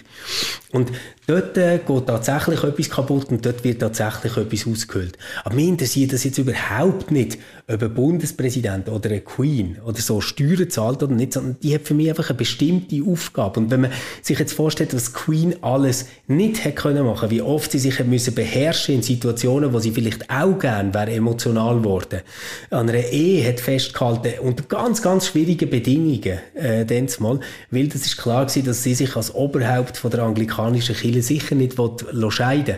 Und 0.72 0.90
dort 1.28 1.58
äh, 1.58 1.78
geht 1.86 2.06
tatsächlich 2.06 2.64
etwas 2.64 2.90
kaputt 2.90 3.26
und 3.30 3.44
dort 3.44 3.62
wird 3.62 3.80
tatsächlich 3.80 4.36
etwas 4.36 4.66
ausgehöhlt. 4.66 5.18
Aber 5.44 5.54
mir 5.54 5.68
interessiert 5.68 6.12
das 6.12 6.24
jetzt 6.24 6.38
überhaupt 6.38 7.10
nicht, 7.10 7.38
ob 7.70 7.82
ein 7.82 7.92
Bundespräsident 7.94 8.88
oder 8.88 9.10
eine 9.10 9.20
Queen 9.20 9.76
oder 9.84 10.00
so 10.00 10.22
Steuern 10.22 10.70
zahlt 10.70 11.02
oder 11.02 11.14
nicht, 11.14 11.34
sondern 11.34 11.58
die 11.62 11.74
hat 11.74 11.82
für 11.82 11.92
mich 11.92 12.08
einfach 12.08 12.30
eine 12.30 12.38
bestimmte 12.38 13.02
Aufgabe. 13.06 13.60
Und 13.60 13.70
wenn 13.70 13.82
man 13.82 13.92
sich 14.22 14.38
jetzt 14.38 14.54
vorstellt, 14.54 14.94
was 14.94 15.12
Queen 15.12 15.54
alles 15.60 16.06
nicht 16.26 16.64
hätte 16.64 16.76
können 16.76 17.04
machen, 17.04 17.30
wie 17.30 17.42
oft 17.42 17.70
sie 17.70 17.78
sich 17.78 18.02
müssen 18.04 18.34
beherrschen 18.34 18.94
in 18.94 19.02
Situationen, 19.02 19.74
wo 19.74 19.80
sie 19.80 19.90
vielleicht 19.90 20.30
auch 20.30 20.58
gern 20.58 20.94
wäre 20.94 21.12
emotional 21.12 21.78
geworden. 21.78 22.22
An 22.70 22.88
einer 22.88 23.04
Ehe 23.04 23.46
hat 23.46 23.60
festgehalten, 23.60 24.40
unter 24.40 24.64
ganz, 24.64 25.02
ganz 25.02 25.26
schwierigen 25.26 25.68
Bedingungen, 25.68 26.38
äh, 26.54 26.86
dann 26.86 27.08
mal, 27.18 27.40
weil 27.70 27.88
das 27.88 28.06
ist 28.06 28.16
klar 28.16 28.46
gewesen, 28.46 28.64
dass 28.64 28.82
sie 28.82 28.94
sich 28.94 29.14
als 29.14 29.34
Oberhaupt 29.34 29.98
von 29.98 30.10
der 30.10 30.22
anglikanischen 30.22 30.96
Kirche 30.96 31.17
sicher 31.22 31.54
nicht 31.54 31.76
scheiden 32.30 32.76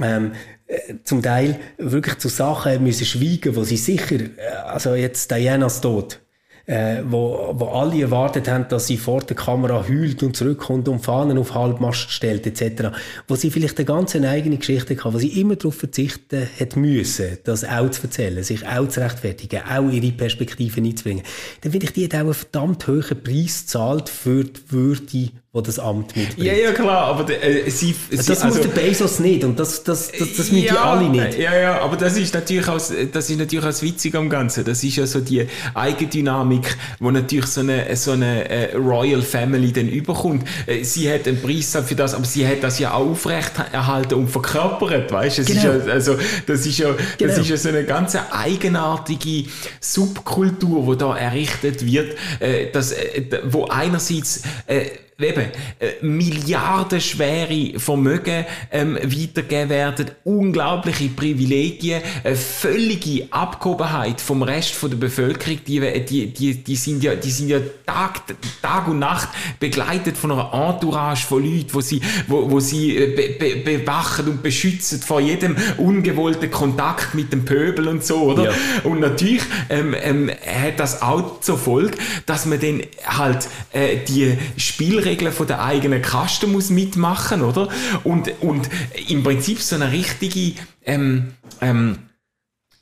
ähm, 0.00 0.32
äh, 0.72 0.94
zum 1.04 1.22
Teil 1.22 1.58
wirklich 1.78 2.18
zu 2.18 2.28
Sachen 2.28 2.82
müssen 2.82 3.04
schweigen, 3.04 3.56
wo 3.56 3.64
sie 3.64 3.76
sicher, 3.76 4.20
äh, 4.20 4.30
also 4.64 4.94
jetzt 4.94 5.30
Dianas 5.30 5.80
Tod, 5.80 6.20
äh, 6.66 7.02
wo, 7.04 7.50
wo 7.54 7.66
alle 7.66 8.00
erwartet 8.00 8.48
haben, 8.48 8.66
dass 8.68 8.86
sie 8.86 8.96
vor 8.96 9.20
der 9.20 9.36
Kamera 9.36 9.86
heult 9.88 10.22
und 10.22 10.36
zurückkommt 10.36 10.88
und 10.88 11.00
Fahnen 11.00 11.36
auf 11.36 11.54
Halbmast 11.54 12.10
stellt 12.10 12.46
etc., 12.46 12.96
wo 13.28 13.34
sie 13.34 13.50
vielleicht 13.50 13.78
eine 13.78 13.86
ganz 13.86 14.14
eigene 14.14 14.56
Geschichte 14.56 14.96
hatte, 14.96 15.12
wo 15.12 15.18
sie 15.18 15.40
immer 15.40 15.56
darauf 15.56 15.74
verzichten 15.74 16.48
hat 16.58 16.76
müssen, 16.76 17.38
das 17.44 17.64
auch 17.64 17.90
zu 17.90 18.04
erzählen, 18.04 18.42
sich 18.42 18.66
auch 18.66 18.88
zu 18.88 19.00
rechtfertigen, 19.00 19.62
auch 19.68 19.90
ihre 19.90 20.12
Perspektiven 20.12 20.86
einzubringen, 20.86 21.24
dann 21.60 21.72
finde 21.72 21.86
ich, 21.86 21.92
die 21.92 22.04
hat 22.04 22.14
auch 22.14 22.20
einen 22.20 22.34
verdammt 22.34 22.86
hohen 22.86 23.22
Preis 23.22 23.62
gezahlt 23.62 24.08
für 24.08 24.44
die 24.44 24.60
Würde, 24.68 25.30
die 25.54 25.62
das 25.64 25.78
Amt 25.78 26.16
mitbringt. 26.16 26.46
Ja, 26.46 26.54
ja, 26.54 26.72
klar, 26.72 27.08
aber 27.08 27.28
äh, 27.28 27.68
sie, 27.68 27.94
sie 28.10 28.16
das 28.16 28.42
muss 28.42 28.58
der 28.58 28.68
Bezos 28.68 29.18
nicht 29.18 29.44
und 29.44 29.60
das, 29.60 29.84
das, 29.84 30.10
das, 30.10 30.34
das 30.34 30.50
müssen 30.50 30.62
die 30.62 30.70
alle 30.70 31.10
nicht. 31.10 31.38
Ja, 31.38 31.54
ja, 31.54 31.80
aber 31.80 31.96
das 31.98 32.16
ist 32.16 32.32
natürlich 32.32 32.66
auch, 32.68 32.80
das 33.12 33.28
ist 33.28 33.36
natürlich 33.38 33.62
auch 33.62 33.68
das 33.68 33.82
Witzige 33.82 34.16
am 34.16 34.30
Ganzen. 34.30 34.64
Das 34.64 34.82
ist 34.82 34.96
ja 34.96 35.06
so 35.06 35.20
die 35.20 35.46
Eigendynamik, 35.74 36.74
wo 37.00 37.10
natürlich 37.10 37.48
so 37.48 37.60
eine, 37.60 37.94
so 37.96 38.12
eine 38.12 38.48
äh, 38.48 38.76
Royal 38.76 39.20
Family 39.20 39.72
dann 39.72 39.88
überkommt. 39.88 40.48
Äh, 40.66 40.84
sie 40.84 41.12
hat 41.12 41.28
einen 41.28 41.42
Preis 41.42 41.76
für 41.84 41.94
das, 41.94 42.14
aber 42.14 42.24
sie 42.24 42.46
hat 42.46 42.62
das 42.62 42.78
ja 42.78 42.94
auch 42.94 43.10
aufrecht 43.10 43.52
erhalten 43.72 44.14
und 44.14 44.28
verkörpert, 44.28 45.12
weißt 45.12 45.38
du? 45.40 45.44
Genau. 45.44 45.62
Ja, 45.64 45.92
also, 45.92 46.16
das 46.46 46.64
ist 46.64 46.78
ja, 46.78 46.88
Genau. 47.18 47.30
das 47.30 47.38
ist 47.38 47.50
ja 47.50 47.56
so 47.58 47.68
eine 47.68 47.84
ganz 47.84 48.16
eigenartige 48.30 49.50
Subkultur, 49.80 50.86
wo 50.86 50.94
da 50.94 51.14
errichtet 51.14 51.84
wird, 51.84 52.16
äh, 52.40 52.68
das, 52.72 52.92
äh, 52.92 53.22
wo 53.44 53.66
einerseits, 53.66 54.42
äh, 54.66 54.86
eben, 55.22 55.46
äh, 55.78 55.92
milliardenschwere 56.02 57.78
Vermögen 57.78 58.44
ähm, 58.70 58.96
weitergegeben 58.96 59.68
werden, 59.68 60.10
unglaubliche 60.24 61.08
Privilegien, 61.08 62.02
eine 62.24 62.36
völlige 62.36 63.26
Abgehobenheit 63.30 64.20
vom 64.20 64.42
Rest 64.42 64.74
von 64.74 64.90
der 64.90 64.98
Bevölkerung, 64.98 65.60
die, 65.66 65.80
die, 66.04 66.26
die, 66.26 66.54
die, 66.54 66.76
sind 66.76 67.02
ja, 67.02 67.14
die 67.14 67.30
sind 67.30 67.48
ja 67.48 67.58
Tag, 67.86 68.22
Tag 68.60 68.88
und 68.88 68.98
Nacht 68.98 69.28
begleitet 69.60 70.16
von 70.16 70.32
einer 70.32 70.52
Entourage 70.52 71.26
von 71.26 71.44
Leuten, 71.44 71.72
wo 71.72 71.80
sie, 71.80 72.00
wo, 72.26 72.50
wo 72.50 72.60
sie 72.60 72.96
äh, 72.96 73.14
be, 73.14 73.36
be, 73.38 73.78
bewachen 73.78 74.28
und 74.28 74.42
beschützen 74.42 75.00
vor 75.00 75.20
jedem 75.20 75.56
ungewollten 75.78 76.50
Kontakt 76.50 77.14
mit 77.14 77.32
dem 77.32 77.44
Pöbel 77.44 77.88
und 77.88 78.04
so, 78.04 78.22
oder? 78.22 78.44
Ja. 78.44 78.52
Und 78.84 79.00
natürlich 79.00 79.42
ähm, 79.68 79.94
ähm, 80.00 80.30
hat 80.30 80.80
das 80.80 81.02
auch 81.02 81.40
zur 81.40 81.58
Folge, 81.58 81.98
dass 82.26 82.46
man 82.46 82.60
dann 82.60 82.82
halt 83.04 83.48
äh, 83.72 83.98
die 84.08 84.36
Spielregeln 84.56 85.11
von 85.32 85.46
der 85.46 85.62
eigenen 85.62 86.00
Kaste 86.02 86.46
muss 86.46 86.70
mitmachen, 86.70 87.42
oder? 87.42 87.68
Und, 88.04 88.30
und 88.40 88.68
im 89.08 89.22
Prinzip 89.22 89.60
so 89.60 89.76
eine 89.76 89.92
richtige 89.92 90.60
ähm, 90.84 91.34
ähm, 91.60 91.98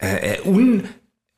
äh, 0.00 0.36
äh, 0.36 0.40
un, 0.48 0.84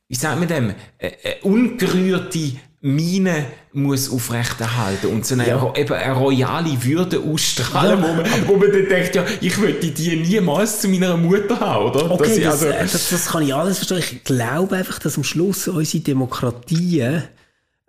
wie 0.08 0.14
sagt 0.16 0.38
man 0.38 0.48
dem, 0.48 0.74
äh, 0.98 1.06
äh, 1.08 1.40
ungerührte 1.42 2.52
Mine 2.84 3.46
muss 3.72 4.10
aufrechterhalten 4.10 5.06
und 5.06 5.24
so 5.24 5.34
eine, 5.34 5.46
Ja. 5.48 5.72
eben 5.76 5.92
eine 5.94 6.12
royale 6.14 6.82
Würde 6.84 7.20
ausstrahlen, 7.20 8.00
Ja. 8.02 8.08
wo, 8.08 8.12
man, 8.14 8.48
wo 8.48 8.56
man 8.56 8.72
dann 8.72 8.88
denkt, 8.88 9.14
ja, 9.14 9.24
ich 9.40 9.56
möchte 9.58 9.86
die 9.92 10.16
niemals 10.16 10.80
zu 10.80 10.88
meiner 10.88 11.16
Mutter 11.16 11.58
haben, 11.60 11.86
oder? 11.90 12.10
Okay, 12.10 12.40
das, 12.40 12.54
also- 12.62 12.66
äh, 12.66 12.82
das, 12.82 13.08
das 13.10 13.26
kann 13.26 13.44
ich 13.44 13.54
alles 13.54 13.78
verstehen. 13.78 13.98
Ich 13.98 14.24
glaube 14.24 14.76
einfach, 14.76 14.98
dass 14.98 15.16
am 15.16 15.22
Schluss 15.24 15.68
unsere 15.68 16.02
Demokratien 16.02 17.22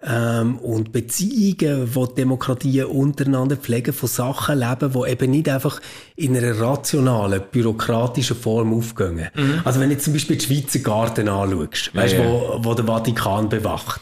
ähm, 0.05 0.57
und 0.57 0.91
Beziehungen, 0.91 1.91
die 1.93 2.15
Demokratien 2.15 2.85
untereinander 2.85 3.57
pflegen, 3.57 3.93
von 3.93 4.09
Sachen 4.09 4.59
leben, 4.59 4.93
die 4.93 5.11
eben 5.11 5.31
nicht 5.31 5.49
einfach 5.49 5.81
in 6.15 6.37
einer 6.37 6.59
rationalen, 6.59 7.41
bürokratischen 7.51 8.37
Form 8.37 8.73
aufgehen. 8.73 9.29
Also 9.63 9.79
wenn 9.79 9.89
du 9.89 9.95
jetzt 9.95 10.05
zum 10.05 10.13
Beispiel 10.13 10.37
die 10.37 10.45
Schweizer 10.45 10.79
Garten 10.79 11.27
anschaust, 11.27 11.93
weißt, 11.93 12.13
Mhm. 12.13 12.19
Ja. 12.19 12.29
Wo, 12.29 12.59
wo 12.63 12.73
der 12.73 12.85
Vatikan 12.85 13.49
bewacht. 13.49 14.01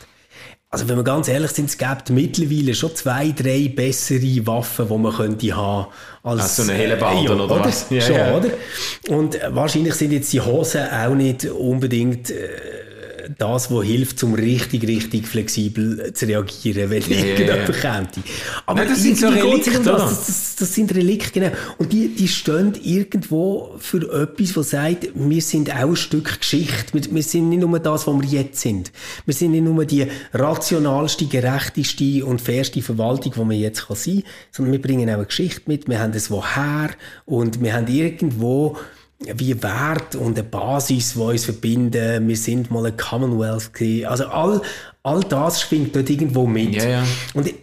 Also 0.70 0.88
wenn 0.88 0.96
wir 0.96 1.04
ganz 1.04 1.28
ehrlich 1.28 1.52
sind, 1.52 1.70
es 1.70 1.78
gibt 1.78 2.10
mittlerweile 2.12 2.74
schon 2.74 2.96
zwei, 2.96 3.32
drei 3.32 3.68
bessere 3.76 4.48
Waffen, 4.48 4.88
die 4.88 4.98
man 4.98 5.14
könnte 5.14 5.56
haben 5.56 5.88
als 6.24 6.56
so 6.56 6.64
eine 6.64 6.74
Hellebarden 6.74 7.26
ja, 7.26 7.32
oder 7.32 7.60
was? 7.60 7.88
Ja, 7.90 8.02
schon, 8.02 8.16
ja. 8.16 8.38
oder? 8.38 8.50
Und 9.10 9.36
äh, 9.36 9.54
wahrscheinlich 9.54 9.96
sind 9.96 10.14
jetzt 10.14 10.32
die 10.32 10.40
Hosen 10.40 10.84
auch 10.90 11.14
nicht 11.14 11.44
unbedingt 11.46 12.30
äh, 12.30 12.48
das, 13.38 13.72
was 13.72 13.86
hilft, 13.86 14.20
zum 14.20 14.34
richtig, 14.34 14.88
richtig 14.88 15.28
flexibel 15.28 16.14
zu 16.14 16.26
reagieren, 16.26 16.90
wenn 16.90 17.02
ja, 17.04 17.18
irgendjemand 17.18 17.74
könnte. 17.74 18.22
Aber 18.66 18.80
Nein, 18.80 18.90
das 18.90 19.02
sind 19.02 19.18
so 19.18 19.28
Relikte, 19.28 19.78
um 19.78 19.86
das. 19.86 20.02
Das, 20.02 20.26
das, 20.28 20.56
das 20.56 20.76
sind 20.76 20.94
Relikte, 20.96 21.40
genau. 21.40 21.52
Und 21.78 21.92
die, 21.94 22.10
die 22.10 22.28
stehen 22.28 22.74
irgendwo 22.82 23.76
für 23.80 24.22
etwas, 24.22 24.54
das 24.54 24.70
sagt, 24.72 25.10
wir 25.14 25.42
sind 25.42 25.72
auch 25.72 25.90
ein 25.90 25.96
Stück 25.96 26.40
Geschichte. 26.40 26.94
Wir, 26.94 27.14
wir 27.14 27.24
sind 27.24 27.50
nicht 27.50 27.62
nur 27.62 27.80
das, 27.80 28.08
was 28.08 28.22
wir 28.22 28.28
jetzt 28.28 28.62
sind. 28.62 28.92
Wir 29.26 29.34
sind 29.34 29.52
nicht 29.52 29.64
nur 29.64 29.86
die 29.86 30.08
rationalste, 30.34 31.26
gerechteste 31.26 32.26
und 32.26 32.42
fairste 32.42 32.82
Verwaltung, 32.82 33.34
die 33.36 33.40
man 33.40 33.52
jetzt 33.52 33.88
kann 33.88 33.96
sein 33.96 34.16
kann, 34.16 34.32
sondern 34.52 34.72
wir 34.74 34.82
bringen 34.82 35.10
auch 35.10 35.16
eine 35.16 35.26
Geschichte 35.26 35.62
mit. 35.66 35.88
Wir 35.88 36.00
haben 36.00 36.12
das 36.12 36.32
Woher 36.32 36.90
und 37.26 37.62
wir 37.62 37.74
haben 37.74 37.88
irgendwo 37.88 38.78
wie 39.22 39.62
Wert 39.62 40.16
und 40.16 40.38
eine 40.38 40.48
Basis, 40.48 41.14
die 41.14 41.20
uns 41.20 41.46
verbinden. 41.46 42.28
Wir 42.28 42.38
sind 42.38 42.72
mal 42.72 42.86
ein 42.86 42.98
Commonwealth 42.98 43.74
gewesen. 43.74 44.08
Also 44.08 44.26
all, 44.28 44.62
all 45.04 45.22
das 45.22 45.62
schwingt 45.62 45.96
dort 45.96 46.10
irgendwo 46.10 46.48
mit. 46.48 46.76
Ja, 46.76 46.90
ja. 46.90 47.04
Und 47.34 47.54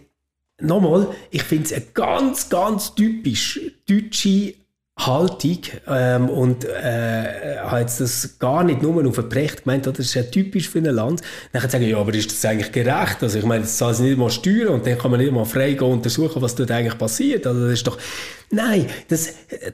nochmal, 0.61 1.07
ich 1.31 1.43
finde 1.43 1.65
es 1.65 1.73
eine 1.73 1.85
ganz, 1.93 2.49
ganz 2.49 2.95
typisch 2.95 3.59
deutsche 3.87 4.55
Haltung 5.05 5.59
ähm, 5.87 6.29
und 6.29 6.65
äh, 6.65 7.57
habe 7.59 7.79
jetzt 7.79 8.01
das 8.01 8.37
gar 8.37 8.63
nicht 8.63 8.81
nur 8.81 9.05
auf 9.07 9.17
ein 9.17 9.29
Precht 9.29 9.63
gemeint, 9.63 9.85
das 9.87 9.97
ist 9.99 10.13
ja 10.13 10.23
typisch 10.23 10.69
für 10.69 10.79
ein 10.79 10.85
Land. 10.85 11.21
Dann 11.53 11.69
sagen, 11.69 11.87
ja, 11.87 11.97
aber 11.97 12.13
ist 12.13 12.31
das 12.31 12.43
eigentlich 12.45 12.71
gerecht? 12.71 13.21
Also 13.21 13.39
ich 13.39 13.45
meine, 13.45 13.61
das 13.61 13.77
zahlen 13.77 13.95
sie 13.95 14.03
nicht 14.03 14.17
mal 14.17 14.29
Steuern 14.29 14.75
und 14.75 14.85
dann 14.85 14.97
kann 14.97 15.11
man 15.11 15.19
nicht 15.19 15.31
mal 15.31 15.45
frei 15.45 15.73
gehen 15.73 15.87
untersuchen, 15.87 16.41
was 16.41 16.55
dort 16.55 16.71
eigentlich 16.71 16.97
passiert. 16.97 17.47
Also 17.47 17.63
das 17.63 17.73
ist 17.73 17.87
doch, 17.87 17.97
nein, 18.51 18.87
das, 19.07 19.33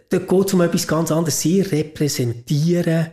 dort 0.09 0.27
geht 0.27 0.47
es 0.47 0.53
um 0.53 0.61
etwas 0.61 0.87
ganz 0.87 1.11
anderes. 1.11 1.39
Sie 1.39 1.61
repräsentieren 1.61 3.07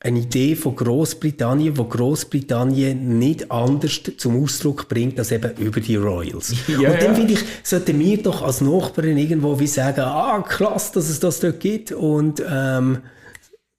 eine 0.00 0.20
Idee 0.20 0.54
von 0.54 0.76
Großbritannien, 0.76 1.76
wo 1.76 1.84
Großbritannien 1.84 3.18
nicht 3.18 3.50
anders 3.50 4.00
zum 4.16 4.42
Ausdruck 4.42 4.88
bringt 4.88 5.18
als 5.18 5.32
eben 5.32 5.56
über 5.56 5.80
die 5.80 5.96
Royals. 5.96 6.54
Ja, 6.68 6.90
und 6.90 7.02
dann 7.02 7.10
ja. 7.10 7.14
finde 7.14 7.32
ich, 7.32 7.40
sollten 7.62 7.98
wir 7.98 8.22
doch 8.22 8.42
als 8.42 8.60
Nachbarin 8.60 9.16
irgendwo 9.18 9.58
wie 9.58 9.66
sagen, 9.66 10.00
ah, 10.02 10.40
krass, 10.46 10.92
dass 10.92 11.08
es 11.08 11.18
das 11.18 11.40
dort 11.40 11.58
gibt 11.60 11.92
und 11.92 12.42
ähm, 12.48 12.98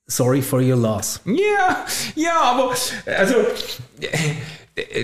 sorry 0.07 0.41
for 0.41 0.59
your 0.59 0.75
loss. 0.75 1.21
Ja, 1.25 1.85
ja, 2.15 2.41
aber 2.41 2.73
also 3.17 3.35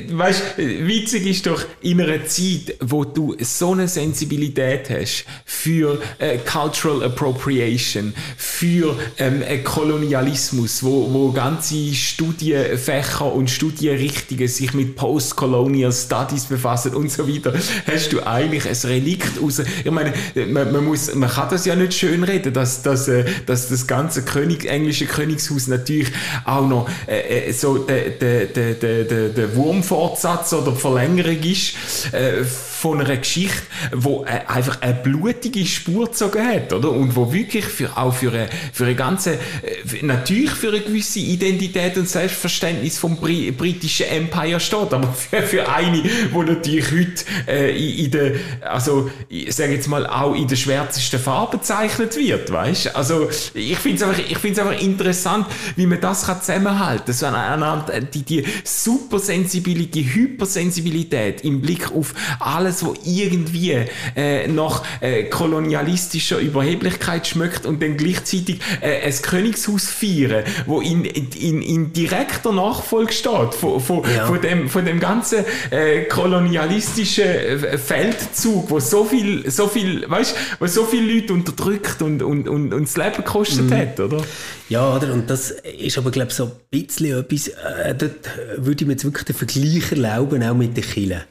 weißt, 0.10 0.58
witzig 0.58 1.25
ist 1.28 1.45
doch 1.47 1.63
in 1.82 2.01
einer 2.01 2.25
Zeit, 2.25 2.75
wo 2.80 3.04
du 3.04 3.36
so 3.39 3.73
eine 3.73 3.88
Sensibilität 3.88 4.89
hast 4.89 5.25
für 5.45 6.01
äh, 6.19 6.38
Cultural 6.38 7.04
Appropriation, 7.04 8.13
für 8.38 8.97
ähm, 9.17 9.41
äh, 9.41 9.60
Kolonialismus, 9.60 10.84
wo, 10.84 11.12
wo 11.12 11.32
ganze 11.32 11.93
Studienfächer 11.93 13.32
und 13.32 13.49
Studienrichtungen 13.49 14.47
sich 14.47 14.73
mit 14.73 14.95
Post-Colonial 14.95 15.91
Studies 15.91 16.45
befassen 16.45 16.95
und 16.95 17.12
so 17.12 17.28
weiter, 17.28 17.54
hast 17.88 18.13
du 18.13 18.25
eigentlich 18.25 18.65
ein 18.67 18.89
Relikt 18.89 19.41
aus. 19.41 19.60
Ich 19.60 19.91
meine, 19.91 20.13
man, 20.47 20.71
man 20.71 20.86
muss, 20.86 21.13
man 21.13 21.30
kann 21.30 21.49
das 21.49 21.65
ja 21.65 21.75
nicht 21.75 21.93
schön 21.93 22.23
reden, 22.23 22.54
dass, 22.54 22.82
dass, 22.82 23.08
äh, 23.08 23.25
dass 23.45 23.69
das 23.69 23.88
ganze 23.88 24.23
König, 24.23 24.65
englische 24.65 25.06
Königshaus 25.06 25.67
natürlich 25.67 26.12
auch 26.45 26.67
noch 26.67 26.89
äh, 27.08 27.49
äh, 27.49 27.51
so 27.51 27.78
der, 27.80 28.10
der, 28.10 28.45
der, 28.45 28.73
der, 28.73 29.04
der, 29.04 29.54
Wurmfortsatz 29.55 30.53
oder 30.53 30.73
Verlängerung 30.73 31.41
ist 31.43 31.73
äh, 32.13 32.43
von 32.43 33.01
einer 33.01 33.17
Geschichte, 33.17 33.61
wo 33.93 34.23
äh, 34.25 34.41
einfach 34.51 34.81
eine 34.81 34.93
blutige 34.93 35.65
Spur 35.65 36.05
gezogen 36.05 36.45
hat, 36.45 36.71
oder? 36.73 36.91
Und 36.91 37.15
wo 37.15 37.31
wirklich 37.33 37.65
für, 37.65 37.97
auch 37.97 38.13
für 38.13 38.31
eine, 38.31 38.49
für 38.73 38.85
eine 38.85 38.95
ganze, 38.95 39.33
äh, 39.33 39.37
für- 39.85 40.05
natürlich 40.05 40.51
für 40.51 40.67
eine 40.69 40.81
gewisse 40.81 41.19
Identität 41.19 41.97
und 41.97 42.07
Selbstverständnis 42.09 42.97
vom 42.97 43.15
Bri 43.17 43.51
britischen 43.51 44.07
Empire 44.07 44.59
steht, 44.59 44.93
aber 44.93 45.11
für, 45.29 45.41
für 45.41 45.69
eine, 45.69 46.03
wo 46.31 46.43
natürlich 46.43 46.91
heute 46.91 47.25
äh, 47.47 47.71
in, 47.75 48.05
in 48.05 48.11
der, 48.11 48.31
also 48.61 49.09
ich 49.29 49.55
sage 49.55 49.73
jetzt 49.73 49.87
mal 49.87 50.05
auch 50.05 50.35
in 50.35 50.47
der 50.47 50.55
schwärzesten 50.55 51.19
Farbe 51.19 51.57
bezeichnet 51.57 52.15
wird, 52.17 52.51
weißt? 52.51 52.95
Also 52.95 53.29
ich 53.53 53.77
finde 53.77 53.97
es 53.97 54.03
einfach, 54.03 54.19
ich 54.29 54.37
find's 54.37 54.59
einfach 54.59 54.79
interessant, 54.79 55.47
wie 55.75 55.85
man 55.87 56.01
das 56.01 56.25
kann 56.27 56.39
zusammenhalten 56.41 57.05
kann. 57.05 57.13
So 57.15 57.25
eine, 57.25 57.37
eine, 57.39 58.01
die, 58.13 58.23
die 58.23 58.43
Supersensibilität, 58.63 59.44
die 59.53 60.13
Hypersensibilität 60.13 61.41
im 61.43 61.62
Blick 61.62 61.91
auf 61.91 62.13
alles, 62.39 62.86
was 62.86 62.97
irgendwie 63.05 63.86
äh, 64.15 64.47
nach 64.47 64.84
äh, 65.01 65.23
kolonialistischer 65.25 66.39
Überheblichkeit 66.39 67.27
schmeckt 67.27 67.65
und 67.65 67.81
dann 67.81 67.97
gleichzeitig 67.97 68.60
äh, 68.81 69.01
ein 69.01 69.21
Königshaus 69.21 69.89
feiern, 69.89 70.43
wo 70.65 70.81
in, 70.81 71.05
in, 71.05 71.62
in 71.62 71.93
direkter 71.93 72.51
Nachfolge 72.51 73.13
steht 73.13 73.53
von, 73.53 73.79
von, 73.79 74.03
Ja. 74.15 74.25
von, 74.25 74.41
dem, 74.41 74.69
von 74.69 74.86
dem 74.86 74.99
ganzen 74.99 75.45
äh, 75.71 76.03
kolonialistischen 76.03 77.25
äh, 77.25 77.77
Feldzug, 77.77 78.69
wo 78.69 78.79
so 78.79 79.03
viel, 79.05 79.49
so 79.49 79.67
viel, 79.67 80.10
weißt, 80.10 80.36
wo 80.60 80.67
so 80.67 80.86
viele 80.86 81.13
Leute 81.13 81.34
unterdrückt 81.34 82.01
und, 82.01 82.21
und, 82.21 82.47
und, 82.47 82.73
und 82.73 82.84
das 82.84 82.97
Leben 82.97 83.17
gekostet 83.17 83.71
hat, 83.71 83.99
oder? 83.99 84.23
Ja, 84.69 84.95
oder? 84.95 85.13
Und 85.13 85.29
das 85.29 85.51
ist 85.51 85.97
aber, 85.97 86.10
glaube 86.12 86.29
ich, 86.29 86.36
so 86.36 86.45
ein 86.45 86.51
bisschen 86.71 87.19
etwas, 87.19 87.47
äh, 87.49 87.93
dort 87.95 88.29
würde 88.58 88.81
ich 88.81 88.88
mir 88.88 88.93
jetzt 88.93 89.05
wirklich 89.05 89.25
den 89.36 89.50
Vergleich 89.50 89.91
erlauben, 89.91 90.43
auch 90.43 90.56
mit 90.56 90.76
den 90.76 90.84
Kirchen. 90.84 91.21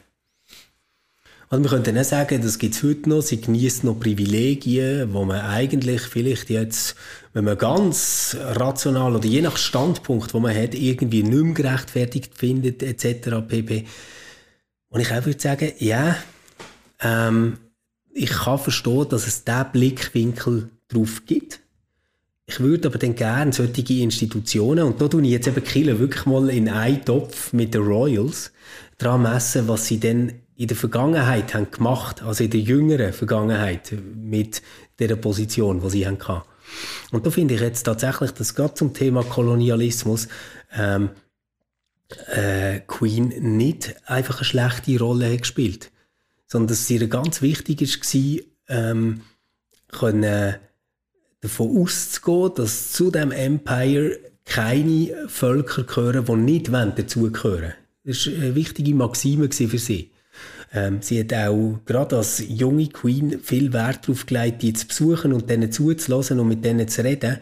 Also 1.49 1.63
wir 1.63 1.71
könnten 1.71 1.99
auch 1.99 2.05
sagen, 2.05 2.43
das 2.43 2.59
gibt 2.59 2.75
es 2.75 2.83
heute 2.83 3.09
noch, 3.09 3.23
sie 3.23 3.41
genießt 3.41 3.85
noch 3.85 4.01
Privilegien, 4.01 5.13
wo 5.13 5.25
man 5.25 5.41
eigentlich 5.41 6.01
vielleicht 6.03 6.51
jetzt, 6.51 6.97
wenn 7.33 7.45
man 7.45 7.59
ganz 7.59 8.37
rational 8.41 9.15
oder 9.15 9.27
je 9.27 9.43
nach 9.43 9.57
Standpunkt, 9.57 10.35
wo 10.35 10.41
man 10.41 10.57
hat, 10.57 10.75
irgendwie 10.75 11.23
nicht 11.23 11.45
mehr 11.45 11.55
gerechtfertigt 11.55 12.37
findet, 12.37 12.83
etc. 12.83 13.47
pp. 13.47 13.85
Und 14.89 15.01
ich 15.01 15.13
auch 15.13 15.25
würde 15.27 15.41
sagen, 15.41 15.73
ja, 15.79 16.17
ähm, 17.01 17.59
ich 18.13 18.31
kann 18.31 18.59
verstehen, 18.59 19.09
dass 19.09 19.27
es 19.27 19.45
diesen 19.45 19.73
Blickwinkel 19.73 20.71
drauf 20.89 21.23
gibt. 21.27 21.61
Ich 22.47 22.61
würde 22.61 22.89
aber 22.89 22.99
dann 22.99 23.15
gerne 23.15 23.53
solche 23.53 23.95
Institutionen, 23.95 24.85
und 24.85 25.01
da 25.01 25.09
tue 25.09 25.23
ich 25.23 25.31
jetzt 25.31 25.49
eben 25.49 25.65
Kille 25.65 25.99
wirklich 25.99 26.27
mal 26.27 26.51
in 26.51 26.69
einen 26.69 27.05
Topf 27.05 27.53
mit 27.53 27.73
den 27.73 27.83
Royals, 27.83 28.53
dran 28.99 29.23
messen, 29.23 29.67
was 29.67 29.87
sie 29.87 29.99
denn 29.99 30.41
in 30.57 30.69
der 30.69 30.77
Vergangenheit 30.77 31.55
haben 31.55 31.71
gemacht, 31.71 32.23
also 32.23 32.45
in 32.45 32.51
der 32.51 32.61
jüngeren 32.61 33.13
Vergangenheit, 33.13 33.93
mit 34.15 34.63
der 34.99 35.17
Position, 35.17 35.81
die 35.81 35.91
sie 35.91 36.07
haben 36.07 36.19
gehabt. 36.19 36.49
Und 37.11 37.27
da 37.27 37.31
finde 37.31 37.55
ich 37.55 37.61
jetzt 37.61 37.85
tatsächlich, 37.85 38.33
dass 38.33 38.55
gerade 38.55 38.75
zum 38.75 38.95
Thema 38.95 39.23
Kolonialismus 39.23 40.29
ähm, 40.77 41.11
äh, 42.27 42.81
Queen 42.87 43.57
nicht 43.57 43.95
einfach 44.07 44.37
eine 44.37 44.45
schlechte 44.45 44.99
Rolle 44.99 45.33
hat 45.33 45.41
gespielt, 45.41 45.91
sondern 46.47 46.69
dass 46.69 46.91
ihr 46.91 47.07
ganz 47.09 47.43
wichtig 47.43 47.81
war, 47.81 48.45
ähm, 48.69 49.23
können 49.89 50.57
davon 51.45 51.83
auszugehen, 51.83 52.53
dass 52.57 52.93
zu 52.93 53.11
dem 53.11 53.31
Empire 53.31 54.19
keine 54.45 55.29
Völker 55.29 55.85
gehören, 55.85 56.25
die 56.27 56.37
nicht 56.37 56.73
dazugehören. 56.73 57.75
Das 58.05 58.27
war 58.27 58.35
eine 58.35 58.55
wichtige 58.55 58.95
Maxime 58.95 59.51
für 59.51 59.79
sie. 59.79 60.11
Ähm, 60.73 60.99
sie 61.01 61.21
hat 61.21 61.33
auch 61.33 61.79
gerade 61.87 62.17
als 62.17 62.43
junge 62.47 62.89
Queen 62.89 63.39
viel 63.43 63.73
Wert 63.73 64.09
darauf 64.09 64.27
gelegt, 64.27 64.63
die 64.63 64.73
zu 64.73 64.89
besuchen 64.89 65.33
und 65.33 65.49
denen 65.49 65.71
zuzulassen 65.71 66.41
und 66.41 66.49
mit 66.49 66.65
denen 66.65 66.89
zu 66.89 67.05
reden. 67.05 67.39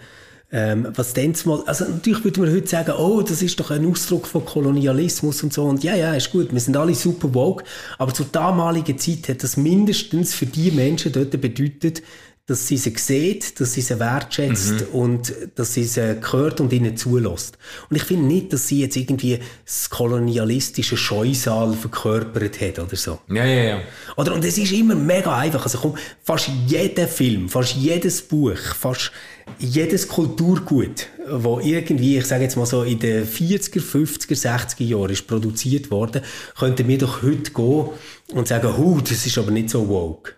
Ähm, 0.55 0.89
was 0.95 1.15
denn 1.15 1.35
mal, 1.47 1.63
also 1.65 1.87
natürlich 1.87 2.25
würde 2.25 2.41
man 2.43 2.53
heute 2.53 2.67
sagen, 2.67 2.93
oh, 2.99 3.23
das 3.23 3.41
ist 3.41 3.59
doch 3.59 3.71
ein 3.71 3.91
Ausdruck 3.91 4.27
von 4.27 4.45
Kolonialismus 4.45 5.43
und 5.43 5.55
so. 5.55 5.65
Und 5.65 5.83
ja, 5.83 5.97
ja, 5.97 6.13
ist 6.13 6.31
gut, 6.31 6.53
wir 6.53 6.61
sind 6.61 6.77
alle 6.77 6.95
super 6.95 7.33
woke. 7.33 7.65
Aber 7.97 8.13
zur 8.13 8.27
damaligen 8.31 8.99
Zeit 8.99 9.31
hat 9.31 9.43
das 9.43 9.57
mindestens 9.57 10.35
für 10.35 10.45
die 10.45 10.71
Menschen 10.71 11.11
dort 11.11 11.31
bedeutet, 11.41 12.03
dass 12.47 12.67
sie 12.67 12.77
sie 12.77 12.93
sieht, 12.97 13.61
dass 13.61 13.75
sie 13.75 13.83
sie 13.83 14.01
wertschätzt 14.01 14.87
und 14.93 15.33
dass 15.55 15.75
sie 15.75 15.85
sie 15.85 16.17
gehört 16.21 16.61
und 16.61 16.73
ihnen 16.73 16.97
zulässt. 16.97 17.57
Und 17.89 17.95
ich 17.95 18.03
finde 18.03 18.27
nicht, 18.27 18.53
dass 18.53 18.67
sie 18.67 18.81
jetzt 18.81 18.97
irgendwie 18.97 19.39
das 19.65 19.89
kolonialistische 19.89 20.97
Scheusal 20.97 21.73
verkörpert 21.73 22.61
hat 22.61 22.81
oder 22.81 22.97
so. 22.97 23.21
Ja, 23.29 23.45
ja, 23.45 23.63
ja. 23.63 23.81
Oder, 24.17 24.35
und 24.35 24.45
es 24.45 24.59
ist 24.59 24.73
immer 24.73 24.97
mega 24.97 25.37
einfach. 25.39 25.63
Also 25.63 25.79
komm, 25.79 25.95
fast 26.25 26.51
jeder 26.67 27.07
Film, 27.07 27.49
fast 27.49 27.77
jedes 27.77 28.21
Buch, 28.23 28.59
fast 28.77 29.13
jedes 29.61 30.09
Kulturgut, 30.09 31.07
wo 31.31 31.61
irgendwie, 31.61 32.19
ich 32.19 32.27
sage 32.27 32.43
jetzt 32.43 32.57
mal 32.57 32.67
so, 32.67 32.83
in 32.83 32.99
den 32.99 33.25
40er, 33.25 33.81
50er, 33.81 34.37
60er 34.37 34.85
Jahren 34.85 35.11
ist 35.11 35.29
produziert 35.29 35.93
worden, 35.93 36.23
könnten 36.59 36.89
wir 36.89 36.99
doch 36.99 37.23
heute 37.23 37.53
gehen 37.53 37.89
und 38.33 38.49
sagen, 38.49 38.77
hu, 38.77 39.01
das 39.01 39.25
ist 39.27 39.39
aber 39.39 39.53
nicht 39.53 39.71
so 39.71 39.89
woke. 39.89 40.35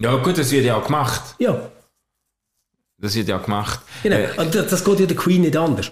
Ja, 0.00 0.16
gut, 0.16 0.38
das 0.38 0.50
wird 0.50 0.64
ja 0.64 0.76
auch 0.76 0.84
gemacht. 0.86 1.34
Ja, 1.38 1.70
Das 2.98 3.14
wird 3.14 3.28
ja 3.28 3.38
auch 3.38 3.44
gemacht. 3.44 3.80
genau. 4.02 4.16
Äh, 4.16 4.28
Und 4.36 4.54
das, 4.54 4.68
das 4.68 4.84
geht 4.84 5.00
ja 5.00 5.06
der 5.06 5.16
Queen 5.16 5.42
nicht 5.42 5.56
anders. 5.56 5.90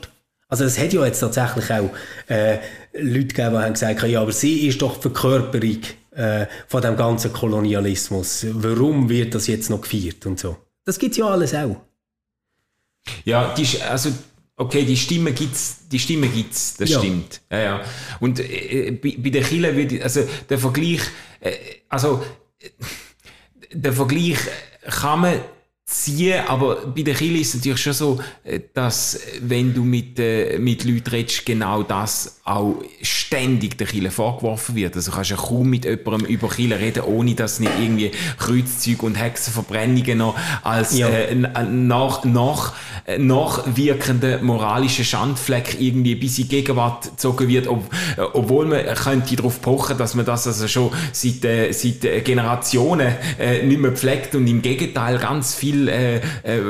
Also 0.49 0.65
es 0.65 0.79
hat 0.79 0.93
ja 0.95 1.05
jetzt 1.05 1.21
tatsächlich 1.21 1.71
auch 1.71 1.91
äh, 2.29 2.59
Leute 2.95 3.27
gegeben, 3.29 3.53
die 3.53 3.59
haben 3.59 3.73
gesagt, 3.75 4.03
ja, 4.05 4.23
aber 4.23 4.33
sie 4.33 4.67
ist 4.67 4.81
doch 4.81 4.97
die 4.97 5.03
Verkörperung 5.03 5.81
äh, 6.13 6.47
von 6.67 6.81
dem 6.83 6.97
ganzen 6.97 7.33
Kolonialismus. 7.35 8.47
Warum 8.53 9.09
wird 9.11 9.35
das 9.35 9.47
jetzt 9.47 9.69
noch 9.69 9.83
gefeiert 9.83 10.25
und 10.25 10.41
so? 10.41 10.57
Das 10.87 10.99
gibt's 10.99 11.19
ja 11.19 11.27
alles 11.27 11.55
auch. 11.55 11.77
Ja, 13.25 13.55
die, 13.55 13.67
also, 13.83 14.11
okay, 14.57 14.85
die 14.87 14.97
Stimme 14.97 15.33
gibt's, 15.33 15.81
die 15.91 15.99
Stimme 15.99 16.29
gibt's, 16.29 16.77
das 16.79 16.89
Ja. 16.91 16.99
stimmt. 16.99 17.43
Ja, 17.51 17.59
ja. 17.59 17.81
Und 18.21 18.41
äh, 18.41 18.91
bei, 18.93 19.17
bei 19.19 19.29
der 19.31 19.51
würde 19.77 19.97
ich, 19.97 20.03
also 20.03 20.27
der 20.49 20.59
Vergleich, 20.59 21.01
äh, 21.41 21.53
also 21.91 22.23
äh, 22.59 22.71
der 23.73 23.93
Vergleich 23.93 24.39
kann 25.01 25.21
man 25.21 25.41
ziehen, 25.89 26.43
aber 26.47 26.87
bei 26.95 27.01
der 27.01 27.15
Kirche 27.15 27.39
ist 27.39 27.49
es 27.49 27.55
natürlich 27.57 27.81
schon 27.81 27.93
so, 27.95 28.21
äh, 28.45 28.61
dass 28.75 29.21
wenn 29.41 29.73
du 29.73 29.85
mit, 29.85 30.19
äh, 30.19 30.59
mit 30.59 30.85
Leuten 30.85 31.09
redest, 31.09 31.47
genau 31.47 31.83
das 31.83 32.41
auch 32.45 32.83
ständig 33.01 33.79
der 33.79 33.87
Kirche 33.87 34.11
vorgeworfen 34.11 34.75
wird. 34.75 34.97
Also 34.97 35.11
kannst 35.11 35.31
du 35.31 35.35
ja 35.35 35.41
kaum 35.41 35.71
mit 35.71 35.87
jemandem 35.87 36.27
über 36.27 36.49
Kirche 36.49 36.79
reden, 36.79 37.05
ohne 37.05 37.35
dass 37.35 37.59
nicht 37.59 37.73
irgendwie 37.81 38.11
Kreuzzüge 38.39 39.07
und 39.07 39.15
Hexenverbrennungen 39.15 40.19
noch 40.19 40.37
als 40.63 40.97
ja. 40.97 41.09
äh, 41.09 41.35
nach, 41.35 42.23
nach, 42.25 42.75
äh, 43.07 43.17
nachwirkende 43.17 44.41
moralische 44.43 45.05
Schandfleck 45.05 45.81
irgendwie 45.81 46.17
bis 46.17 46.39
in 46.39 46.49
Gegenwart 46.49 47.05
gezogen 47.05 47.49
wird, 47.49 47.67
ob, 47.67 47.91
äh, 48.19 48.21
obwohl 48.21 48.67
man 48.67 48.85
könnte 48.95 49.37
darauf 49.37 49.63
pochen, 49.63 49.97
dass 49.97 50.15
man 50.15 50.27
das 50.27 50.47
also 50.47 50.69
schon 50.69 50.91
seit, 51.13 51.47
äh, 51.47 51.73
seit 51.73 52.25
Generationen 52.27 53.15
äh, 53.39 53.63
nicht 53.63 53.81
mehr 53.81 53.93
pflegt 53.93 54.35
und 54.35 54.47
im 54.47 54.61
Gegenteil 54.61 55.19
ganz 55.19 55.55
viel 55.55 55.78
viel 55.79 55.89
äh, 55.89 56.17
äh, 56.17 56.21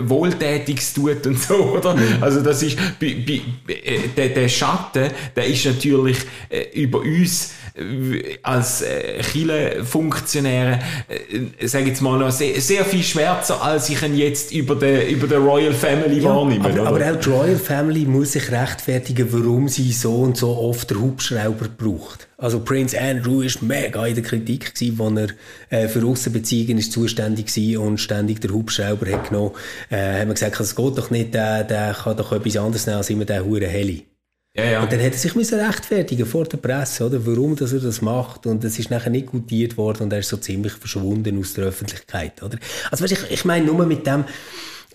Wohltätiges 0.09 0.93
tut 0.93 1.27
und 1.27 1.41
so, 1.41 1.55
oder? 1.77 1.95
Mhm. 1.95 2.23
Also 2.23 2.41
das 2.41 2.63
ist, 2.63 2.77
bei, 3.01 3.17
bei, 3.27 3.73
äh, 3.73 4.09
der, 4.17 4.29
der 4.29 4.49
Schatten, 4.49 5.11
der 5.35 5.47
ist 5.47 5.65
natürlich 5.65 6.19
äh, 6.49 6.81
über 6.81 7.01
uns 7.01 7.53
äh, 7.75 8.39
als 8.43 8.83
äh, 8.83 9.21
Chile-Funktionäre, 9.23 10.81
äh, 11.09 11.67
sage 11.67 11.87
jetzt 11.87 12.03
mal 12.03 12.19
noch, 12.19 12.31
sehr, 12.31 12.61
sehr 12.61 12.85
viel 12.85 13.03
schwärzer, 13.03 13.63
als 13.63 13.89
ich 13.89 14.03
ihn 14.03 14.17
jetzt 14.17 14.53
über 14.53 14.75
der 14.75 15.09
über 15.09 15.27
der 15.27 15.39
Royal 15.39 15.73
Family 15.73 16.21
ja, 16.21 16.35
wahrnehme. 16.35 16.65
Aber, 16.65 16.89
aber, 16.89 17.13
auch 17.13 17.21
die 17.21 17.29
Royal 17.29 17.57
Family 17.57 18.05
muss 18.05 18.33
sich 18.33 18.51
rechtfertigen, 18.51 19.29
warum 19.31 19.69
sie 19.69 19.93
so 19.93 20.17
und 20.17 20.37
so 20.37 20.57
oft 20.57 20.91
den 20.91 21.01
Hubschrauber 21.01 21.67
braucht. 21.69 22.28
Also 22.41 22.61
Prince 22.61 22.97
Andrew 22.97 23.41
ist 23.43 23.63
mega 23.63 24.07
in 24.07 24.15
der 24.15 24.23
Kritik 24.23 24.73
gewesen, 24.73 24.97
wo 24.97 25.09
er 25.09 25.29
äh, 25.71 25.89
für 25.89 26.07
Aussenbeziehungen 26.07 26.79
ist 26.79 26.93
zuständig 26.93 27.49
war 27.57 27.83
und 27.83 27.99
ständig 27.99 28.41
der 28.41 28.53
Hubschrauber 28.53 29.11
hat 29.11 29.29
genommen. 29.31 29.57
Äh, 29.91 30.21
haben 30.21 30.29
wir 30.29 30.35
gesagt, 30.35 30.61
es 30.61 30.77
geht 30.77 30.99
doch 30.99 31.11
nicht, 31.11 31.35
der, 31.35 31.65
der 31.65 31.95
kann 31.95 32.17
doch 32.17 32.31
etwas 32.31 32.57
anderes 32.57 32.87
nehmen 32.87 32.99
als 32.99 33.11
immer 33.11 33.25
der 33.25 33.45
hure 33.45 33.67
Heli. 33.67 34.07
Ja, 34.55 34.65
ja. 34.65 34.83
Und 34.83 34.93
dann 34.93 35.01
hat 35.01 35.13
er 35.13 35.19
sich 35.19 35.35
müssen 35.35 35.59
rechtfertigen 35.59 36.27
vor 36.27 36.45
der 36.45 36.59
Presse, 36.59 37.07
oder, 37.07 37.27
warum 37.27 37.57
dass 37.57 37.73
er 37.73 37.81
das 37.81 38.03
macht. 38.03 38.47
Und 38.47 38.63
es 38.63 38.79
ist 38.79 38.91
nachher 38.91 39.11
nicht 39.11 39.27
gutiert 39.27 39.77
worden 39.77 40.05
und 40.05 40.13
er 40.13 40.21
ist 40.21 40.29
so 40.29 40.37
ziemlich 40.37 40.75
verschwunden 40.75 41.41
aus 41.41 41.55
der 41.55 41.65
Öffentlichkeit. 41.65 42.41
Oder? 42.45 42.59
Also 42.93 43.03
weißt, 43.03 43.15
ich, 43.15 43.31
ich 43.33 43.45
meine 43.45 43.67
nur 43.67 43.85
mit 43.85 44.07
dem, 44.07 44.25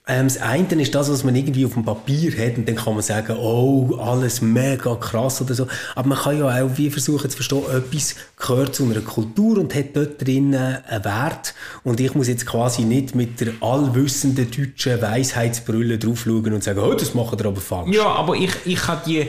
ähm, 0.06 0.28
das 0.28 0.38
eine 0.38 0.82
ist 0.82 0.94
das, 0.94 1.10
was 1.10 1.24
man 1.24 1.34
irgendwie 1.34 1.66
auf 1.66 1.74
dem 1.74 1.86
Papier 1.86 2.32
hat 2.46 2.58
und 2.58 2.68
dann 2.68 2.76
kann 2.76 2.94
man 2.94 3.02
sagen, 3.02 3.38
oh, 3.38 3.96
alles 3.96 4.42
mega 4.42 4.96
krass 4.96 5.42
oder 5.42 5.54
so. 5.54 5.68
Aber 5.96 6.10
man 6.10 6.18
kann 6.18 6.38
ja 6.38 6.46
auch 6.46 6.72
wie 6.76 6.90
versuchen 6.90 7.30
zu 7.30 7.38
verstehen, 7.38 7.64
etwas 7.72 8.16
gehört 8.36 8.76
zu 8.76 8.84
einer 8.84 9.00
Kultur 9.00 9.60
und 9.60 9.74
hat 9.74 9.96
dort 9.96 10.22
drinnen 10.22 10.84
einen 10.86 11.06
Wert 11.06 11.54
und 11.86 12.02
ich 12.02 12.14
muss 12.16 12.28
jetzt 12.28 12.46
quasi 12.46 12.82
nicht 12.82 13.16
mit 13.16 13.40
der 13.40 13.54
allwissenden 13.62 14.52
deutschen 14.52 15.02
Weisheitsbrille 15.02 15.98
draufschauen 15.98 16.52
und 16.54 16.64
sagen, 16.66 16.80
oh, 16.80 16.94
das 16.94 17.14
machen 17.14 17.40
wir 17.40 17.46
aber 17.46 17.62
falsch. 17.62 17.96
Ja, 17.96 18.08
aber 18.08 18.36
ich, 18.36 18.52
ich 18.66 18.86
habe 18.86 19.02
die, 19.06 19.20
äh, 19.20 19.28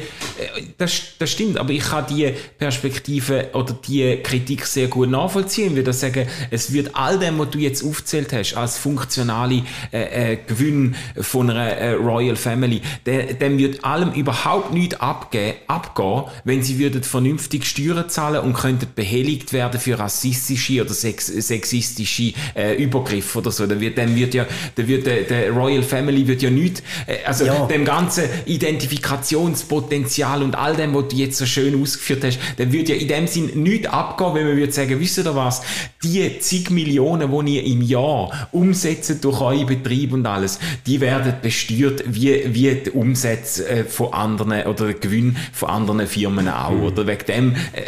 das, 0.77 0.93
das 1.21 1.31
stimmt, 1.31 1.57
aber 1.57 1.71
ich 1.71 1.89
habe 1.93 2.13
die 2.13 2.35
Perspektive 2.59 3.51
oder 3.53 3.75
die 3.87 4.17
Kritik 4.25 4.67
sehr 4.67 4.89
gut 4.89 5.09
nachvollziehen. 5.09 5.71
Ich 5.71 5.77
würde 5.77 5.93
sagen, 5.93 6.27
es 6.51 6.73
wird 6.73 6.97
all 6.97 7.17
dem, 7.21 7.39
was 7.39 7.51
du 7.51 7.59
jetzt 7.59 7.85
aufzählt 7.85 8.33
hast, 8.33 8.55
als 8.55 8.77
funktionale 8.77 9.63
äh, 9.93 10.33
äh, 10.33 10.37
Gewinn 10.65 10.95
von 11.21 11.51
einer 11.51 11.69
äh, 11.69 11.93
Royal 11.93 12.37
Family, 12.37 12.81
der, 13.07 13.35
dem 13.35 13.59
wird 13.59 13.85
allem 13.85 14.13
überhaupt 14.13 14.73
nichts 14.73 15.01
abgehen, 15.01 15.55
abgehen, 15.67 16.25
wenn 16.45 16.63
sie 16.63 16.79
würden 16.79 17.03
vernünftig 17.03 17.67
Steuern 17.67 18.09
zahlen 18.09 18.41
und 18.43 18.55
könnten 18.55 18.87
behelligt 18.95 19.53
werden 19.53 19.81
für 19.81 19.99
rassistische 19.99 20.83
oder 20.83 20.95
sex 20.95 21.27
sexistische 21.27 22.33
äh, 22.55 22.83
Übergriffe 22.83 23.39
oder 23.39 23.51
so. 23.51 23.67
Dann 23.67 23.81
wird, 23.81 23.99
dann 23.99 24.15
wird 24.17 24.35
ja, 24.35 24.47
dann 24.75 24.89
wird 24.89 25.07
der, 25.07 25.23
der 25.23 25.51
Royal 25.51 25.83
Family 25.83 26.27
wird 26.27 26.43
ja 26.43 26.51
nichts, 26.51 26.83
äh, 27.07 27.25
also 27.25 27.45
ja. 27.45 27.67
dem 27.67 27.85
ganzen 27.85 28.25
Identifikationspotenzial 28.47 30.43
und 30.43 30.55
all 30.57 30.77
dem, 30.77 30.95
was 30.95 31.09
du 31.09 31.17
jetzt 31.17 31.39
so 31.39 31.47
schön 31.47 31.81
ausgeführt 31.81 32.25
hast, 32.25 32.39
dann 32.57 32.73
würde 32.73 32.95
ja 32.95 33.01
in 33.01 33.09
dem 33.09 33.27
Sinn 33.27 33.51
nichts 33.63 33.89
abgehen, 33.89 34.35
wenn 34.35 34.47
man 34.47 34.57
würde 34.57 34.73
sagen, 34.73 34.99
wisst 35.01 35.19
ihr 35.19 35.35
was, 35.35 35.63
die 36.03 36.39
zig 36.39 36.71
Millionen, 36.71 37.31
die 37.47 37.57
ihr 37.57 37.65
im 37.65 37.83
Jahr 37.83 38.49
umsetzt 38.53 39.25
durch 39.25 39.41
euren 39.41 39.67
Betrieb 39.67 40.13
und 40.13 40.27
alles, 40.27 40.54
alles, 40.55 40.59
die 40.87 41.01
werden 41.01 41.35
besteuert 41.43 42.05
wie, 42.07 42.55
wie 42.55 42.75
die 42.75 42.91
Umsätze 42.91 43.69
äh, 43.69 43.85
von 43.85 44.13
anderen 44.13 44.67
oder 44.67 44.87
der 44.87 44.95
Gewinn 44.95 45.37
von 45.53 45.71
anderen 45.71 46.07
Firmen 46.07 46.49
auch. 46.49 46.71
Mhm. 46.71 46.83
Oder 46.85 47.07
wegen 47.07 47.27
dem, 47.27 47.55
äh, 47.55 47.81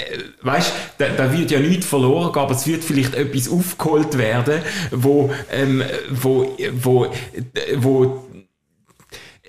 weißt, 0.43 0.73
da, 0.99 1.09
da 1.17 1.33
wird 1.37 1.51
ja 1.51 1.61
nichts 1.61 1.87
verloren, 1.87 2.35
aber 2.35 2.55
es 2.55 2.67
wird 2.67 2.85
vielleicht 2.85 3.15
etwas 3.15 3.49
aufgeholt 3.49 4.19
werden, 4.19 4.61
wo, 4.91 5.31
ähm, 5.53 5.83
wo, 6.11 6.57
wo, 6.73 7.07
wo 7.77 8.23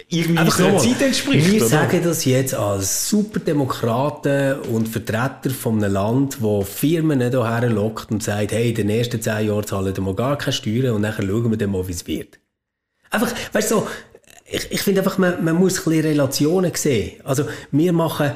irgendwie 0.10 0.38
Einfach 0.38 0.58
der 0.58 0.77
Zeit 0.77 1.01
entspricht. 1.01 1.51
Wir 1.51 1.62
oder? 1.62 1.69
sagen 1.69 2.01
das 2.01 2.23
jetzt 2.23 2.53
als 2.53 3.10
Superdemokraten 3.10 4.62
und 4.62 4.88
Vertreter 4.88 5.49
von 5.49 5.84
einem 5.84 5.91
Land, 5.91 6.41
wo 6.41 6.62
Firmen 6.62 7.19
hierher 7.19 7.69
lockt 7.69 8.12
und 8.12 8.23
sagt, 8.23 8.53
hey, 8.53 8.69
in 8.69 8.75
den 8.75 8.89
ersten 8.89 9.21
zehn 9.21 9.47
Jahren 9.47 9.65
zahlen 9.65 9.93
wir 9.97 10.15
gar 10.15 10.38
keine 10.38 10.53
Steuern 10.53 10.95
und 10.95 11.01
nachher 11.01 11.27
schauen 11.27 11.49
wir 11.49 11.58
dann 11.58 11.71
mal, 11.71 11.86
wie 11.88 11.91
es 11.91 12.08
wird. 12.08 12.39
Einfach, 13.10 13.34
weißt 13.54 13.72
du, 13.72 13.76
so, 13.76 13.88
ich, 14.46 14.72
ich 14.72 14.82
finde 14.82 15.02
einfach, 15.02 15.17
man, 15.17 15.43
man 15.43 15.56
muss 15.56 15.80
ein 15.80 15.84
bisschen 15.84 16.06
Relationen 16.06 16.74
sehen. 16.76 17.22
Also, 17.24 17.46
wir 17.72 17.93
machen 17.93 18.32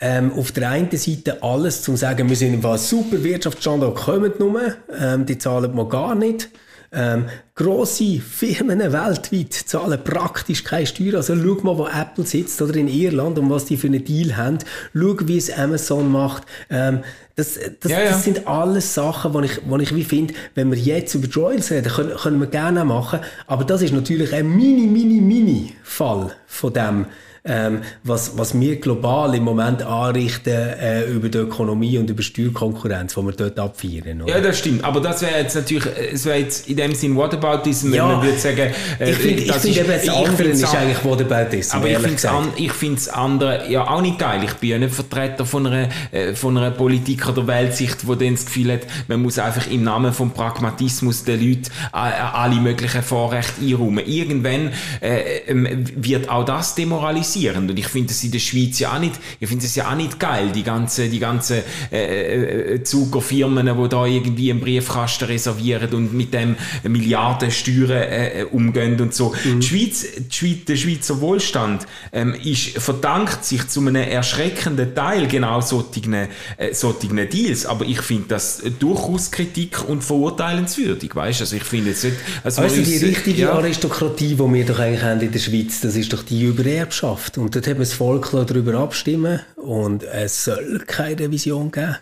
ähm, 0.00 0.32
auf 0.32 0.52
der 0.52 0.70
einen 0.70 0.90
Seite 0.96 1.42
alles, 1.42 1.78
um 1.78 1.94
zu 1.94 1.96
sagen, 1.96 2.28
wir 2.28 2.36
sind 2.36 2.64
ein 2.64 2.78
super 2.78 3.22
Wirtschaftsstandort, 3.22 3.96
kommen 3.96 4.32
nur, 4.38 4.74
ähm, 4.98 5.26
die 5.26 5.38
zahlen 5.38 5.74
wir 5.76 5.88
gar 5.88 6.14
nicht. 6.14 6.50
Ähm, 6.94 7.24
grosse 7.54 8.20
Firmen 8.20 8.80
weltweit 8.80 9.52
zahlen 9.54 9.98
praktisch 10.04 10.62
keine 10.62 10.86
Steuern. 10.86 11.16
Also 11.16 11.34
schau 11.34 11.62
mal, 11.62 11.78
wo 11.78 11.86
Apple 11.86 12.26
sitzt 12.26 12.60
oder 12.60 12.76
in 12.76 12.88
Irland 12.88 13.38
und 13.38 13.48
was 13.48 13.64
die 13.64 13.78
für 13.78 13.86
einen 13.86 14.04
Deal 14.04 14.36
haben. 14.36 14.58
Schau, 14.92 15.16
wie 15.22 15.38
es 15.38 15.50
Amazon 15.50 16.12
macht. 16.12 16.44
Ähm, 16.68 17.02
das, 17.34 17.58
das, 17.80 17.90
ja, 17.90 18.00
ja. 18.00 18.10
das, 18.10 18.24
sind 18.24 18.46
alles 18.46 18.92
Sachen, 18.92 19.32
wo 19.32 19.40
ich, 19.40 19.60
wo 19.66 19.78
ich 19.78 19.94
wie 19.94 20.04
finde, 20.04 20.34
wenn 20.54 20.70
wir 20.70 20.78
jetzt 20.78 21.14
über 21.14 21.32
Royals 21.34 21.70
reden, 21.70 21.90
können, 21.90 22.16
können 22.16 22.40
wir 22.40 22.46
gerne 22.46 22.84
machen. 22.84 23.20
Aber 23.46 23.64
das 23.64 23.80
ist 23.80 23.94
natürlich 23.94 24.34
ein 24.34 24.54
mini, 24.54 24.86
mini, 24.86 25.20
mini 25.20 25.74
Fall 25.82 26.32
von 26.46 26.72
dem, 26.74 27.06
ähm, 27.44 27.82
was, 28.04 28.38
was 28.38 28.58
wir 28.58 28.76
global 28.76 29.34
im 29.34 29.42
Moment 29.42 29.82
anrichten 29.82 30.52
äh, 30.52 31.04
über 31.06 31.28
die 31.28 31.38
Ökonomie 31.38 31.98
und 31.98 32.08
über 32.08 32.22
Steuerkonkurrenz, 32.22 33.14
die 33.14 33.20
wir 33.20 33.32
dort 33.32 33.58
abfeiern. 33.58 34.22
Oder? 34.22 34.36
Ja, 34.36 34.40
das 34.40 34.58
stimmt. 34.58 34.84
Aber 34.84 35.00
das 35.00 35.22
wäre 35.22 35.40
jetzt 35.40 35.56
natürlich, 35.56 35.86
es 36.12 36.24
wäre 36.24 36.38
jetzt 36.38 36.68
in 36.68 36.76
dem 36.76 36.94
Sinn 36.94 37.16
Whataboutism, 37.16 37.94
ja, 37.94 38.08
wenn 38.08 38.16
man 38.16 38.26
würde 38.26 38.38
sagen, 38.38 38.70
äh, 39.00 39.10
ich 39.10 39.16
finde, 39.16 39.42
ich 39.42 39.52
finde 39.54 39.80
eben 39.80 39.88
das 39.88 40.08
andere 40.08 40.42
ist 40.44 40.74
eigentlich 40.74 41.04
Whataboutism. 41.04 41.76
Aber 41.76 41.88
ich 41.88 41.98
finde 41.98 42.30
an, 42.30 42.48
ich 42.56 42.72
finde 42.72 42.94
das 42.94 43.08
andere 43.08 43.68
ja 43.68 43.88
auch 43.88 44.02
nicht 44.02 44.20
geil. 44.20 44.42
Ich 44.44 44.54
bin 44.54 44.70
ja 44.70 44.78
nicht 44.78 44.94
Vertreter 44.94 45.44
von 45.44 45.66
einer, 45.66 45.88
äh, 46.12 46.34
von 46.34 46.56
einer 46.56 46.70
Politik 46.70 47.28
oder 47.28 47.44
Weltsicht, 47.48 48.06
wo 48.06 48.14
dann 48.14 48.34
das 48.34 48.46
Gefühl 48.46 48.74
hat, 48.74 48.82
man 49.08 49.20
muss 49.20 49.40
einfach 49.40 49.68
im 49.68 49.82
Namen 49.82 50.12
vom 50.12 50.30
Pragmatismus 50.30 51.24
den 51.24 51.40
Leuten 51.40 51.70
äh, 51.92 51.96
alle 51.96 52.56
möglichen 52.56 53.02
Vorrechte 53.02 53.60
einräumen. 53.62 54.06
Irgendwann 54.06 54.70
äh, 55.00 55.38
ähm, 55.48 55.84
wird 55.96 56.28
auch 56.28 56.44
das 56.44 56.76
demoralisiert 56.76 57.31
passieren. 57.32 57.68
Und 57.68 57.78
ich 57.78 57.88
finde 57.88 58.12
es 58.12 58.22
in 58.24 58.30
der 58.30 58.38
Schweiz 58.38 58.78
ja 58.78 58.94
auch 58.94 58.98
nicht, 58.98 59.14
ich 59.40 59.48
finde 59.48 59.64
es 59.64 59.74
ja 59.74 59.90
auch 59.90 59.96
nicht 59.96 60.18
geil, 60.18 60.50
die 60.54 60.62
ganzen, 60.62 61.10
die 61.10 61.18
ganzen 61.18 61.58
äh, 61.90 62.74
äh, 62.74 62.82
Zuckerfirmen, 62.82 63.66
die 63.66 63.88
da 63.88 64.06
irgendwie 64.06 64.50
einen 64.50 64.60
Briefkasten 64.60 65.24
reservieren 65.24 65.92
und 65.94 66.12
mit 66.12 66.34
dem 66.34 66.56
Milliarden 66.84 67.50
Steuern 67.50 67.90
äh, 67.90 68.46
umgehen 68.50 69.00
und 69.00 69.14
so. 69.14 69.34
Mhm. 69.44 69.60
Die 69.60 69.66
Schweiz, 69.66 70.06
die 70.18 70.34
Schweiz, 70.34 70.64
der 70.66 70.76
Schweizer 70.76 71.20
Wohlstand 71.20 71.86
ähm, 72.12 72.34
ist, 72.34 72.78
verdankt 72.78 73.44
sich 73.44 73.66
zu 73.68 73.80
einem 73.80 73.96
erschreckenden 73.96 74.94
Teil 74.94 75.26
genau 75.26 75.60
solchen, 75.60 76.14
äh, 76.14 76.28
solchen 76.72 77.16
Deals. 77.28 77.66
Aber 77.66 77.84
ich 77.84 78.00
finde 78.02 78.28
das 78.28 78.62
durchaus 78.78 79.30
Kritik 79.30 79.88
und 79.88 80.04
verurteilenswürdig, 80.04 81.14
weißt 81.14 81.40
Also 81.40 81.56
ich 81.56 81.64
finde 81.64 81.90
jetzt 81.90 82.04
nicht, 82.04 82.16
also 82.44 82.62
weißt 82.62 82.76
du, 82.76 82.82
die 82.82 82.96
richtige 82.98 83.42
ja. 83.42 83.52
Aristokratie, 83.52 84.34
die 84.34 84.38
wir 84.38 84.66
doch 84.66 84.78
eigentlich 84.78 85.02
haben 85.02 85.20
in 85.20 85.32
der 85.32 85.38
Schweiz, 85.38 85.80
das 85.80 85.96
ist 85.96 86.12
doch 86.12 86.22
die 86.22 86.42
Übererbschaft. 86.42 86.82
Erbschaft. 86.82 87.21
Und 87.36 87.54
dort 87.54 87.66
hat 87.66 87.74
man 87.74 87.82
das 87.82 87.94
Volk 87.94 88.30
darüber 88.30 88.74
abstimmen 88.74 89.40
und 89.56 90.02
es 90.02 90.44
soll 90.44 90.82
keine 90.86 91.18
Revision 91.18 91.70
geben 91.70 91.96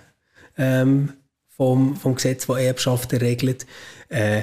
ähm, 0.57 1.13
vom, 1.49 1.97
vom 1.97 2.15
Gesetz, 2.15 2.47
das 2.47 2.59
Erbschaften 2.59 3.19
regelt. 3.19 3.67
Äh, 4.09 4.43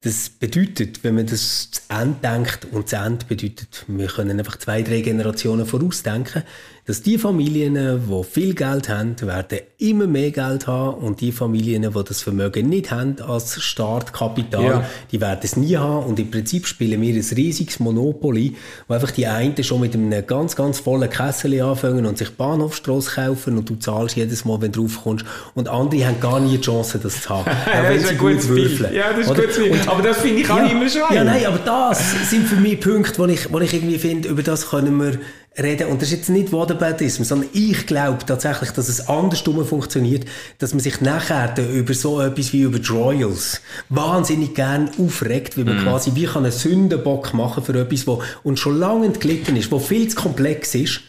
das 0.00 0.28
bedeutet, 0.30 1.02
wenn 1.02 1.16
man 1.16 1.26
das 1.26 1.72
zu 1.72 1.80
Ende 1.88 2.18
denkt, 2.22 2.66
und 2.70 2.88
zu 2.88 2.96
Ende 2.96 3.24
bedeutet, 3.26 3.84
wir 3.88 4.06
können 4.06 4.38
einfach 4.38 4.56
zwei, 4.58 4.82
drei 4.82 5.00
Generationen 5.00 5.66
vorausdenken, 5.66 6.44
dass 6.88 7.02
die 7.02 7.18
Familien, 7.18 7.74
die 7.74 8.24
viel 8.24 8.54
Geld 8.54 8.88
haben, 8.88 9.14
werden 9.20 9.58
immer 9.76 10.06
mehr 10.06 10.30
Geld 10.30 10.66
haben 10.66 10.94
und 11.04 11.20
die 11.20 11.32
Familien, 11.32 11.82
die 11.82 12.04
das 12.04 12.22
Vermögen 12.22 12.70
nicht 12.70 12.90
haben 12.90 13.20
als 13.20 13.62
Startkapital, 13.62 14.64
ja. 14.64 14.84
die 15.12 15.20
werden 15.20 15.40
es 15.42 15.54
nie 15.58 15.76
haben 15.76 16.06
und 16.06 16.18
im 16.18 16.30
Prinzip 16.30 16.66
spielen 16.66 17.02
wir 17.02 17.14
ein 17.14 17.36
riesiges 17.36 17.78
Monopoly, 17.78 18.56
wo 18.86 18.94
einfach 18.94 19.10
die 19.10 19.26
einen 19.26 19.62
schon 19.62 19.80
mit 19.80 19.94
einem 19.94 20.26
ganz, 20.26 20.56
ganz 20.56 20.78
vollen 20.78 21.10
Kessel 21.10 21.60
anfangen 21.60 22.06
und 22.06 22.16
sich 22.16 22.30
Bahnhofstrasse 22.30 23.10
kaufen 23.16 23.58
und 23.58 23.68
du 23.68 23.76
zahlst 23.76 24.16
jedes 24.16 24.46
Mal, 24.46 24.62
wenn 24.62 24.72
du 24.72 24.86
draufkommst 24.86 25.26
und 25.54 25.68
andere 25.68 26.06
haben 26.06 26.20
gar 26.20 26.40
nie 26.40 26.56
die 26.56 26.62
Chance, 26.62 26.98
das 27.02 27.20
zu 27.20 27.28
haben. 27.28 27.50
ja, 27.66 27.82
das 27.82 28.02
ist 28.02 28.10
ein 28.12 28.18
gutes 28.18 28.48
Bild. 28.48 28.80
Ja, 28.94 29.12
das 29.12 29.28
ist 29.28 29.58
gut. 29.58 29.70
Und 29.70 29.88
aber 29.88 30.02
das 30.02 30.16
finde 30.22 30.40
ich 30.40 30.50
auch 30.50 30.56
ja, 30.56 30.66
immer 30.68 30.88
schön. 30.88 31.02
Ja, 31.12 31.22
nein, 31.22 31.44
aber 31.44 31.58
das 31.58 32.30
sind 32.30 32.48
für 32.48 32.56
mich 32.56 32.80
Punkte, 32.80 33.18
wo 33.18 33.26
ich, 33.26 33.52
wo 33.52 33.60
ich 33.60 33.74
irgendwie 33.74 33.98
finde, 33.98 34.30
über 34.30 34.42
das 34.42 34.70
können 34.70 34.96
wir 34.96 35.18
reden. 35.58 35.88
Und 35.88 36.02
das 36.02 36.08
ist 36.10 36.18
jetzt 36.18 36.30
nicht 36.30 36.52
Whataboutism, 36.52 37.22
sondern 37.22 37.48
ich 37.52 37.86
glaube 37.86 38.24
tatsächlich, 38.24 38.70
dass 38.70 38.88
es 38.88 39.08
andersrum 39.08 39.64
funktioniert, 39.66 40.26
dass 40.58 40.72
man 40.72 40.80
sich 40.80 41.00
nachher 41.00 41.54
über 41.58 41.94
so 41.94 42.20
etwas 42.20 42.52
wie 42.52 42.62
über 42.62 42.78
die 42.78 42.90
Royals 42.90 43.60
wahnsinnig 43.88 44.54
gern 44.54 44.90
aufregt, 44.98 45.56
weil 45.56 45.64
man 45.64 45.78
mm. 45.78 45.84
quasi 45.84 46.12
wie 46.14 46.26
kann 46.26 46.44
einen 46.44 46.52
Sündenbock 46.52 47.34
machen 47.34 47.64
für 47.64 47.78
etwas, 47.78 48.06
wo 48.06 48.22
uns 48.42 48.60
schon 48.60 48.78
lange 48.78 49.06
entglitten 49.06 49.56
ist, 49.56 49.70
wo 49.70 49.78
viel 49.78 50.08
zu 50.08 50.16
komplex 50.16 50.74
ist 50.74 51.00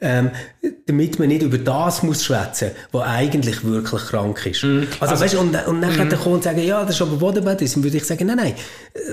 ähm, 0.00 0.30
damit 0.86 1.18
man 1.18 1.28
nicht 1.28 1.42
über 1.42 1.58
das 1.58 2.02
muss 2.02 2.24
schwätzen, 2.24 2.72
was 2.92 3.02
eigentlich 3.04 3.64
wirklich 3.64 4.02
krank 4.02 4.44
ist. 4.46 4.62
Mm. 4.62 4.82
Also, 5.00 5.12
also 5.12 5.24
weißt, 5.24 5.34
und, 5.36 5.66
und 5.66 5.80
nachher 5.80 6.04
mm. 6.04 6.10
kommen 6.10 6.34
und 6.36 6.44
sagen, 6.44 6.62
ja, 6.62 6.84
das 6.84 6.96
ist 6.96 7.02
aber 7.02 7.16
Bodenbett, 7.16 7.60
würde 7.82 7.96
ich 7.96 8.04
sagen, 8.04 8.26
nein, 8.26 8.36
nein, 8.36 8.54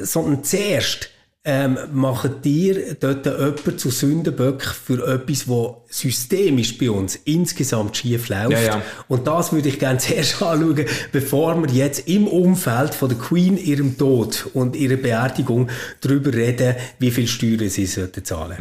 sondern 0.04 0.44
zuerst 0.44 1.10
ähm, 1.44 1.76
machen 1.92 2.36
dir 2.44 2.96
dort 3.00 3.26
jemand 3.26 3.80
zu 3.80 3.90
Sündenböck 3.90 4.64
für 4.64 5.08
etwas, 5.12 5.50
was 5.50 5.82
systemisch 5.90 6.78
bei 6.78 6.92
uns 6.92 7.16
insgesamt 7.26 7.98
schief 7.98 8.30
läuft. 8.30 8.52
Ja, 8.52 8.62
ja. 8.62 8.82
Und 9.08 9.26
das 9.26 9.52
würde 9.52 9.70
ich 9.70 9.80
gerne 9.80 9.98
zuerst 10.00 10.42
anschauen, 10.42 10.86
bevor 11.12 11.62
wir 11.64 11.74
jetzt 11.74 12.08
im 12.08 12.28
Umfeld 12.28 12.94
von 12.94 13.10
der 13.10 13.18
Queen, 13.18 13.58
ihrem 13.58 13.98
Tod 13.98 14.50
und 14.54 14.76
ihrer 14.76 14.98
Beerdigung 14.98 15.70
darüber 16.02 16.32
reden, 16.32 16.76
wie 17.00 17.10
viel 17.10 17.28
Steuern 17.28 17.70
sie 17.70 17.88
sollten 17.88 18.24
zahlen. 18.24 18.58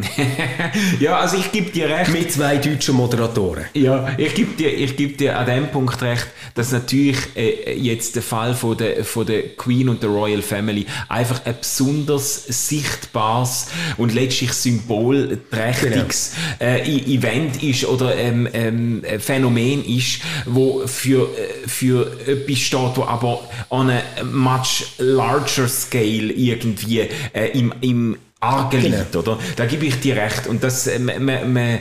ja, 1.00 1.18
also 1.18 1.36
ich 1.36 1.52
gebe 1.52 1.70
dir 1.70 1.88
recht. 1.88 2.10
Mit 2.10 2.32
zwei 2.32 2.56
deutschen 2.56 2.96
Moderatoren. 2.96 3.64
Ja, 3.74 4.08
ich 4.16 4.34
gebe 4.34 4.56
dir, 4.56 4.72
ich 4.72 4.96
gebe 4.96 5.18
dir 5.18 5.38
an 5.38 5.46
dem 5.46 5.68
Punkt 5.68 6.00
recht, 6.00 6.28
dass 6.54 6.72
natürlich 6.72 7.18
äh, 7.36 7.74
jetzt 7.74 8.16
der 8.16 8.22
Fall 8.22 8.54
von 8.54 8.76
der, 8.78 9.04
von 9.04 9.26
der 9.26 9.50
Queen 9.50 9.90
und 9.90 10.02
der 10.02 10.08
Royal 10.08 10.40
Family 10.40 10.86
einfach 11.08 11.44
ein 11.44 11.56
besonders 11.60 12.46
sichtbares 12.70 13.66
und 13.96 14.14
letztlich 14.14 14.52
symbolträchtiges 14.52 16.34
genau. 16.58 16.72
äh, 16.72 17.14
Event 17.14 17.62
ist 17.62 17.84
oder 17.84 18.16
ähm, 18.16 18.48
ähm, 18.52 19.02
Phänomen 19.18 19.84
ist, 19.84 20.20
wo 20.46 20.86
für, 20.86 21.28
äh, 21.36 21.68
für 21.68 22.10
etwas 22.26 22.58
steht, 22.58 22.96
wo 22.96 23.04
aber 23.04 23.40
on 23.68 23.90
a 23.90 24.02
much 24.24 24.94
larger 24.98 25.68
scale 25.68 26.32
irgendwie 26.32 27.00
äh, 27.32 27.58
im, 27.58 27.74
im 27.80 28.16
Argen 28.40 28.82
genau. 28.82 28.98
liegt, 28.98 29.16
oder? 29.16 29.38
Da 29.56 29.66
gebe 29.66 29.84
ich 29.84 30.00
dir 30.00 30.16
recht. 30.16 30.46
Und 30.46 30.62
das, 30.64 30.86
äh, 30.86 30.98
man, 30.98 31.52
man, 31.52 31.78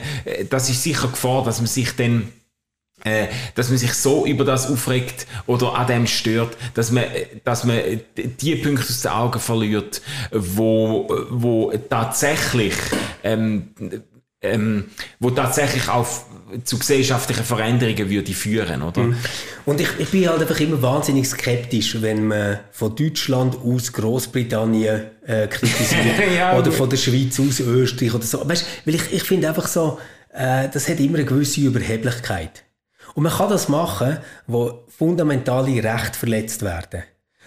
das 0.50 0.68
ist 0.68 0.82
sicher 0.82 1.08
Gefahr, 1.08 1.42
dass 1.44 1.58
man 1.58 1.66
sich 1.66 1.96
dann 1.96 2.28
äh, 3.04 3.26
dass 3.54 3.68
man 3.68 3.78
sich 3.78 3.94
so 3.94 4.26
über 4.26 4.44
das 4.44 4.70
aufregt 4.70 5.26
oder 5.46 5.74
an 5.74 5.86
dem 5.86 6.06
stört, 6.06 6.56
dass 6.74 6.90
man, 6.90 7.04
dass 7.44 7.64
man 7.64 7.78
die 8.16 8.56
Punkte 8.56 8.84
aus 8.84 9.02
den 9.02 9.10
Augen 9.10 9.40
verliert, 9.40 10.02
wo, 10.32 11.08
wo 11.30 11.72
tatsächlich, 11.88 12.74
ähm, 13.22 13.70
ähm, 14.42 14.86
wo 15.18 15.30
tatsächlich 15.30 15.88
auf 15.88 16.24
zu 16.64 16.78
gesellschaftlichen 16.78 17.44
Veränderungen 17.44 18.10
würde 18.10 18.32
führen, 18.32 18.82
oder? 18.82 19.02
Mhm. 19.02 19.16
Und 19.66 19.80
ich, 19.80 19.88
ich 19.98 20.08
bin 20.08 20.28
halt 20.28 20.40
einfach 20.40 20.58
immer 20.60 20.80
wahnsinnig 20.82 21.28
skeptisch, 21.28 22.00
wenn 22.00 22.26
man 22.26 22.60
von 22.72 22.94
Deutschland 22.94 23.56
aus 23.56 23.92
Großbritannien 23.92 25.02
äh, 25.26 25.46
kritisiert 25.46 26.04
ja, 26.36 26.58
oder 26.58 26.72
von 26.72 26.88
der 26.90 26.96
Schweiz 26.96 27.38
aus 27.38 27.60
Österreich 27.60 28.14
oder 28.14 28.24
so. 28.24 28.48
Weißt, 28.48 28.66
weil 28.84 28.94
ich, 28.96 29.12
ich 29.12 29.22
finde 29.22 29.48
einfach 29.48 29.68
so, 29.68 29.98
äh, 30.32 30.68
das 30.68 30.88
hat 30.88 31.00
immer 31.00 31.18
eine 31.18 31.26
gewisse 31.26 31.60
Überheblichkeit. 31.60 32.64
Und 33.14 33.24
man 33.24 33.32
kann 33.32 33.50
das 33.50 33.68
machen, 33.68 34.18
wo 34.46 34.84
fundamentale 34.88 35.82
Rechte 35.82 36.18
verletzt 36.18 36.62
werden. 36.62 37.02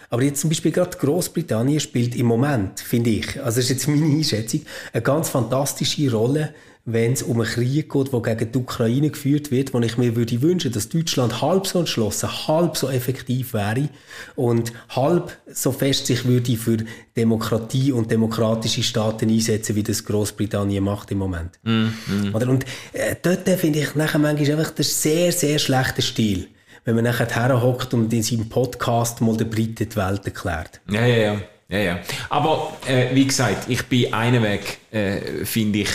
Aber 0.10 0.22
jetzt 0.22 0.42
zum 0.42 0.50
Beispiel 0.50 0.72
gerade 0.72 0.98
Großbritannien 0.98 1.80
spielt 1.80 2.16
im 2.16 2.28
Moment, 2.28 2.80
finde 2.80 3.10
ich, 3.10 3.44
also 3.44 3.58
das 3.58 3.66
ist 3.66 3.70
jetzt 3.70 3.88
meine 3.88 4.06
Einschätzung, 4.06 4.62
eine 4.92 5.02
ganz 5.02 5.30
fantastische 5.30 6.12
Rolle 6.12 6.54
wenn 6.86 7.14
es 7.14 7.24
um 7.24 7.40
einen 7.40 7.50
Krieg 7.50 7.90
geht, 7.90 8.14
der 8.14 8.20
gegen 8.20 8.52
die 8.52 8.58
Ukraine 8.58 9.10
geführt 9.10 9.52
wird, 9.52 9.74
wo 9.74 9.80
ich 9.80 9.98
mir 9.98 10.18
würde 10.18 10.42
wünschen, 10.42 10.72
dass 10.72 10.90
Deutschland 10.90 11.42
halb 11.42 11.66
so 11.66 11.80
entschlossen, 11.80 12.30
halb 12.48 12.76
so 12.76 12.90
effektiv 12.90 13.54
wäre 13.54 13.88
und 14.36 14.74
halb 14.90 15.38
so 15.48 15.72
fest 15.72 16.08
sich 16.08 16.26
würde 16.26 16.58
für 16.58 16.78
Demokratie 17.16 17.94
und 17.94 18.12
demokratische 18.12 18.84
Staaten 18.84 19.30
einsetzen, 19.30 19.78
wie 19.78 19.84
das 19.84 20.04
Großbritannien 20.04 20.84
macht 20.84 21.12
im 21.12 21.20
Moment. 21.20 21.58
Mm, 21.64 21.86
mm. 21.86 22.36
Oder? 22.36 22.50
Und 22.50 22.66
äh, 22.92 23.16
dort 23.22 23.48
finde 23.48 23.80
ich 23.80 23.96
nachher 23.96 24.20
manchmal 24.20 24.60
einfach 24.60 24.72
der 24.72 24.86
sehr, 24.86 25.32
sehr 25.32 25.60
schlechte 25.60 26.02
Stil 26.02 26.48
wenn 26.86 26.96
man 26.96 27.06
nachher 27.06 27.30
herhockt 27.34 27.94
und 27.94 28.12
in 28.12 28.24
seinem 28.24 28.50
Podcast 28.50 29.22
mal 29.22 29.38
der 29.38 29.46
Briten 29.46 29.88
die 29.88 29.96
Welt 29.96 30.26
erklärt. 30.26 30.82
Ja, 30.90 31.06
ja, 31.06 31.16
ja. 31.16 31.42
ja, 31.70 31.78
ja. 31.78 32.00
Aber 32.30 32.74
äh, 32.86 33.16
wie 33.16 33.26
gesagt, 33.26 33.70
ich 33.70 33.86
bin 33.86 34.14
einen 34.14 34.44
Weg, 34.44 34.80
äh, 34.92 35.46
finde 35.46 35.80
ich, 35.80 35.90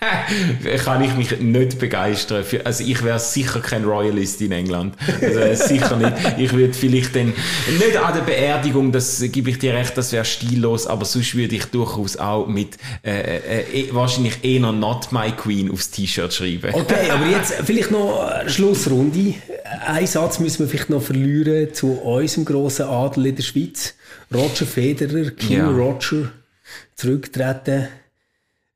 kann 0.84 1.02
ich 1.02 1.14
mich 1.14 1.40
nicht 1.40 1.78
begeistern. 1.78 2.44
Also 2.64 2.84
ich 2.84 3.02
wäre 3.02 3.18
sicher 3.18 3.60
kein 3.60 3.84
Royalist 3.84 4.40
in 4.40 4.52
England. 4.52 4.94
Also 5.20 5.40
äh, 5.40 5.56
sicher 5.56 5.96
nicht. 5.96 6.12
Ich 6.38 6.52
würde 6.52 6.74
vielleicht 6.74 7.16
dann, 7.16 7.32
nicht 7.78 7.96
an 7.96 8.14
der 8.14 8.20
Beerdigung, 8.20 8.92
das 8.92 9.22
gebe 9.32 9.50
ich 9.50 9.58
dir 9.58 9.74
recht, 9.74 9.96
das 9.96 10.12
wäre 10.12 10.24
stillos, 10.24 10.86
aber 10.86 11.04
sonst 11.04 11.34
würde 11.34 11.56
ich 11.56 11.64
durchaus 11.66 12.16
auch 12.16 12.46
mit 12.46 12.76
äh, 13.04 13.38
äh, 13.38 13.80
äh 13.80 13.94
wahrscheinlich 13.94 14.44
eher 14.44 14.72
Not 14.72 15.12
My 15.12 15.32
Queen 15.32 15.70
aufs 15.70 15.90
T-Shirt 15.90 16.32
schreiben. 16.32 16.74
Okay, 16.74 17.10
aber 17.10 17.26
jetzt 17.26 17.54
vielleicht 17.64 17.90
noch 17.90 18.30
Schlussrunde. 18.46 19.34
Ein 19.86 20.06
Satz 20.06 20.38
müssen 20.38 20.60
wir 20.60 20.68
vielleicht 20.68 20.90
noch 20.90 21.02
verlieren 21.02 21.72
zu 21.72 21.92
unserem 21.92 22.44
grossen 22.44 22.86
Adel 22.86 23.26
in 23.26 23.36
der 23.36 23.42
Schweiz. 23.42 23.94
Roger 24.32 24.66
Federer, 24.66 25.30
King 25.30 25.58
ja. 25.58 25.70
Roger, 25.70 26.32
zurücktreten 26.94 27.88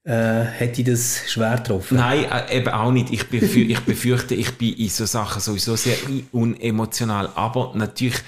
äh, 0.04 0.44
hätte 0.44 0.80
ich 0.80 0.86
das 0.86 1.30
schwer 1.30 1.56
getroffen. 1.56 1.98
Nein, 1.98 2.24
äh, 2.24 2.58
eben 2.58 2.68
auch 2.68 2.90
nicht. 2.90 3.12
Ich, 3.12 3.28
befür 3.28 3.68
ich 3.68 3.80
befürchte, 3.80 4.34
ich 4.34 4.56
bin 4.56 4.74
in 4.74 4.88
so 4.88 5.04
Sachen 5.04 5.40
sowieso 5.40 5.76
sehr 5.76 5.96
unemotional. 6.32 7.30
Aber 7.34 7.72
natürlich, 7.74 8.18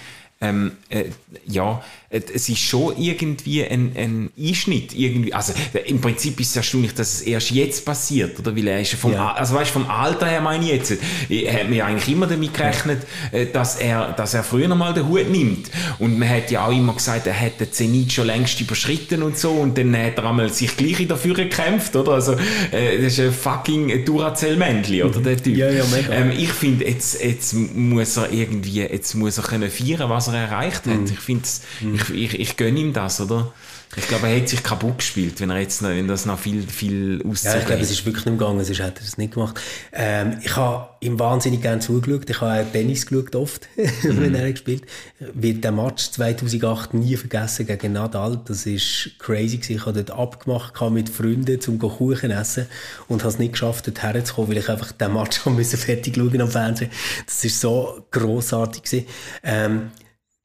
ähm, 0.41 0.73
äh, 0.89 1.05
ja, 1.47 1.83
es 2.13 2.49
ist 2.49 2.59
schon 2.59 2.95
irgendwie 2.99 3.65
ein, 3.65 3.93
ein 3.97 4.31
Einschnitt. 4.39 4.95
Irgendwie. 4.95 5.33
Also, 5.33 5.55
im 5.87 6.01
Prinzip 6.01 6.39
ist 6.41 6.51
es 6.51 6.57
erstaunlich, 6.57 6.93
dass 6.93 7.15
es 7.15 7.23
erst 7.23 7.51
jetzt 7.53 7.87
passiert, 7.87 8.39
oder? 8.39 8.55
Weil 8.55 8.69
er 8.69 8.81
ist 8.81 8.93
vom, 8.95 9.13
ja. 9.13 9.33
also 9.33 9.55
weißt, 9.55 9.71
vom 9.71 9.89
Alter 9.89 10.27
her 10.27 10.43
meine 10.43 10.65
ich 10.65 10.73
jetzt, 10.73 10.95
ich 11.31 11.51
habe 11.51 11.65
mir 11.71 11.87
eigentlich 11.87 12.15
immer 12.15 12.27
damit 12.27 12.53
gerechnet, 12.53 13.07
äh, 13.33 13.47
dass 13.47 13.77
er, 13.77 14.13
dass 14.13 14.35
er 14.35 14.45
früher 14.45 14.69
mal 14.75 14.93
den 14.93 15.09
Hut 15.09 15.31
nimmt. 15.31 15.71
Und 15.99 16.19
man 16.19 16.29
hat 16.29 16.51
ja 16.51 16.67
auch 16.67 16.73
immer 16.73 16.93
gesagt, 16.93 17.27
er 17.27 17.33
hätte 17.33 17.65
den 17.65 17.73
Zenit 17.73 18.13
schon 18.13 18.27
längst 18.27 18.61
überschritten 18.61 19.23
und 19.23 19.39
so, 19.39 19.53
und 19.53 19.79
dann 19.79 19.97
hat 19.97 20.19
er 20.19 20.27
einmal 20.27 20.53
sich 20.53 20.77
gleich 20.77 21.07
dafür 21.09 21.35
gekämpft, 21.35 21.97
oder? 21.97 22.13
Also, 22.13 22.33
äh, 22.73 23.01
das 23.03 23.15
ist 23.15 23.21
ein 23.21 23.33
fucking 23.33 24.05
Duracell-Männchen, 24.05 25.05
oder? 25.05 25.21
Der 25.21 25.43
Typ. 25.43 25.57
Ja, 25.57 25.71
ja, 25.71 25.85
mega. 25.87 26.13
Ähm, 26.13 26.31
ich 26.37 26.51
finde, 26.51 26.87
jetzt, 26.87 27.23
jetzt 27.23 27.55
muss 27.55 28.19
er 28.19 28.31
irgendwie, 28.31 28.81
jetzt 28.81 29.15
muss 29.15 29.39
er 29.39 29.45
können 29.45 29.71
feiern, 29.71 30.11
was 30.11 30.29
er 30.29 30.35
erreicht 30.35 30.87
hat. 30.87 31.01
Mhm. 31.01 31.05
Ich 31.07 31.19
finde, 31.19 31.49
mhm 31.81 32.02
ich, 32.11 32.35
ich, 32.35 32.41
ich 32.41 32.57
gönne 32.57 32.81
ihm 32.81 32.93
das, 32.93 33.21
oder? 33.21 33.53
Ich 33.95 34.09
glaube, 34.09 34.27
er 34.27 34.41
hat 34.41 34.49
sich 34.49 34.63
kaputt 34.63 34.99
gespielt, 34.99 35.39
wenn 35.41 35.51
er 35.51 35.59
jetzt 35.59 35.83
noch, 35.83 35.91
wenn 35.91 36.09
das 36.09 36.25
noch 36.25 36.39
viel, 36.39 36.63
viel 36.63 37.23
auszieht. 37.29 37.53
Ja, 37.53 37.59
ich 37.59 37.67
glaube, 37.67 37.83
es 37.83 37.91
ist 37.91 38.07
wirklich 38.07 38.25
nicht 38.25 38.39
gegangen, 38.39 38.65
sonst 38.65 38.81
hat 38.81 38.99
er 38.99 39.05
es 39.05 39.19
nicht 39.19 39.35
gemacht. 39.35 39.61
Ähm, 39.93 40.39
ich 40.43 40.57
habe 40.57 40.89
ihm 41.01 41.19
wahnsinnig 41.19 41.61
gerne 41.61 41.81
zugeschaut. 41.81 42.31
Ich 42.31 42.41
habe 42.41 42.63
auch 42.63 42.73
Tennis 42.73 43.05
geschaut 43.05 43.37
oft, 43.37 43.69
mhm. 43.77 43.93
wenn 44.21 44.35
er 44.35 44.51
gespielt 44.51 44.85
Wird 45.19 45.63
der 45.63 45.73
Match 45.73 46.11
2008 46.11 46.95
nie 46.95 47.17
vergessen 47.17 47.67
gegen 47.67 47.93
Nadal. 47.93 48.41
Das 48.47 48.65
ist 48.65 49.11
crazy 49.19 49.59
gewesen. 49.59 49.77
Ich 49.77 49.85
habe 49.85 50.03
dort 50.03 50.19
abgemacht 50.19 50.81
mit 50.91 51.11
Freunden, 51.11 51.61
zum 51.61 51.79
Kuchen 51.79 52.31
essen 52.31 52.69
und 53.09 53.21
habe 53.21 53.35
es 53.35 53.39
nicht 53.39 53.53
geschafft, 53.53 53.89
dort 53.89 54.03
herzukommen, 54.03 54.53
weil 54.53 54.59
ich 54.59 54.71
einfach 54.71 54.93
den 54.93 55.13
Match 55.13 55.39
fertig 55.77 56.15
schauen 56.17 56.41
am 56.41 56.51
Fernsehen. 56.51 56.91
Das 57.27 57.45
ist 57.45 57.61
so 57.61 58.07
grossartig 58.11 58.85
gewesen. 58.85 59.07
Ähm, 59.43 59.91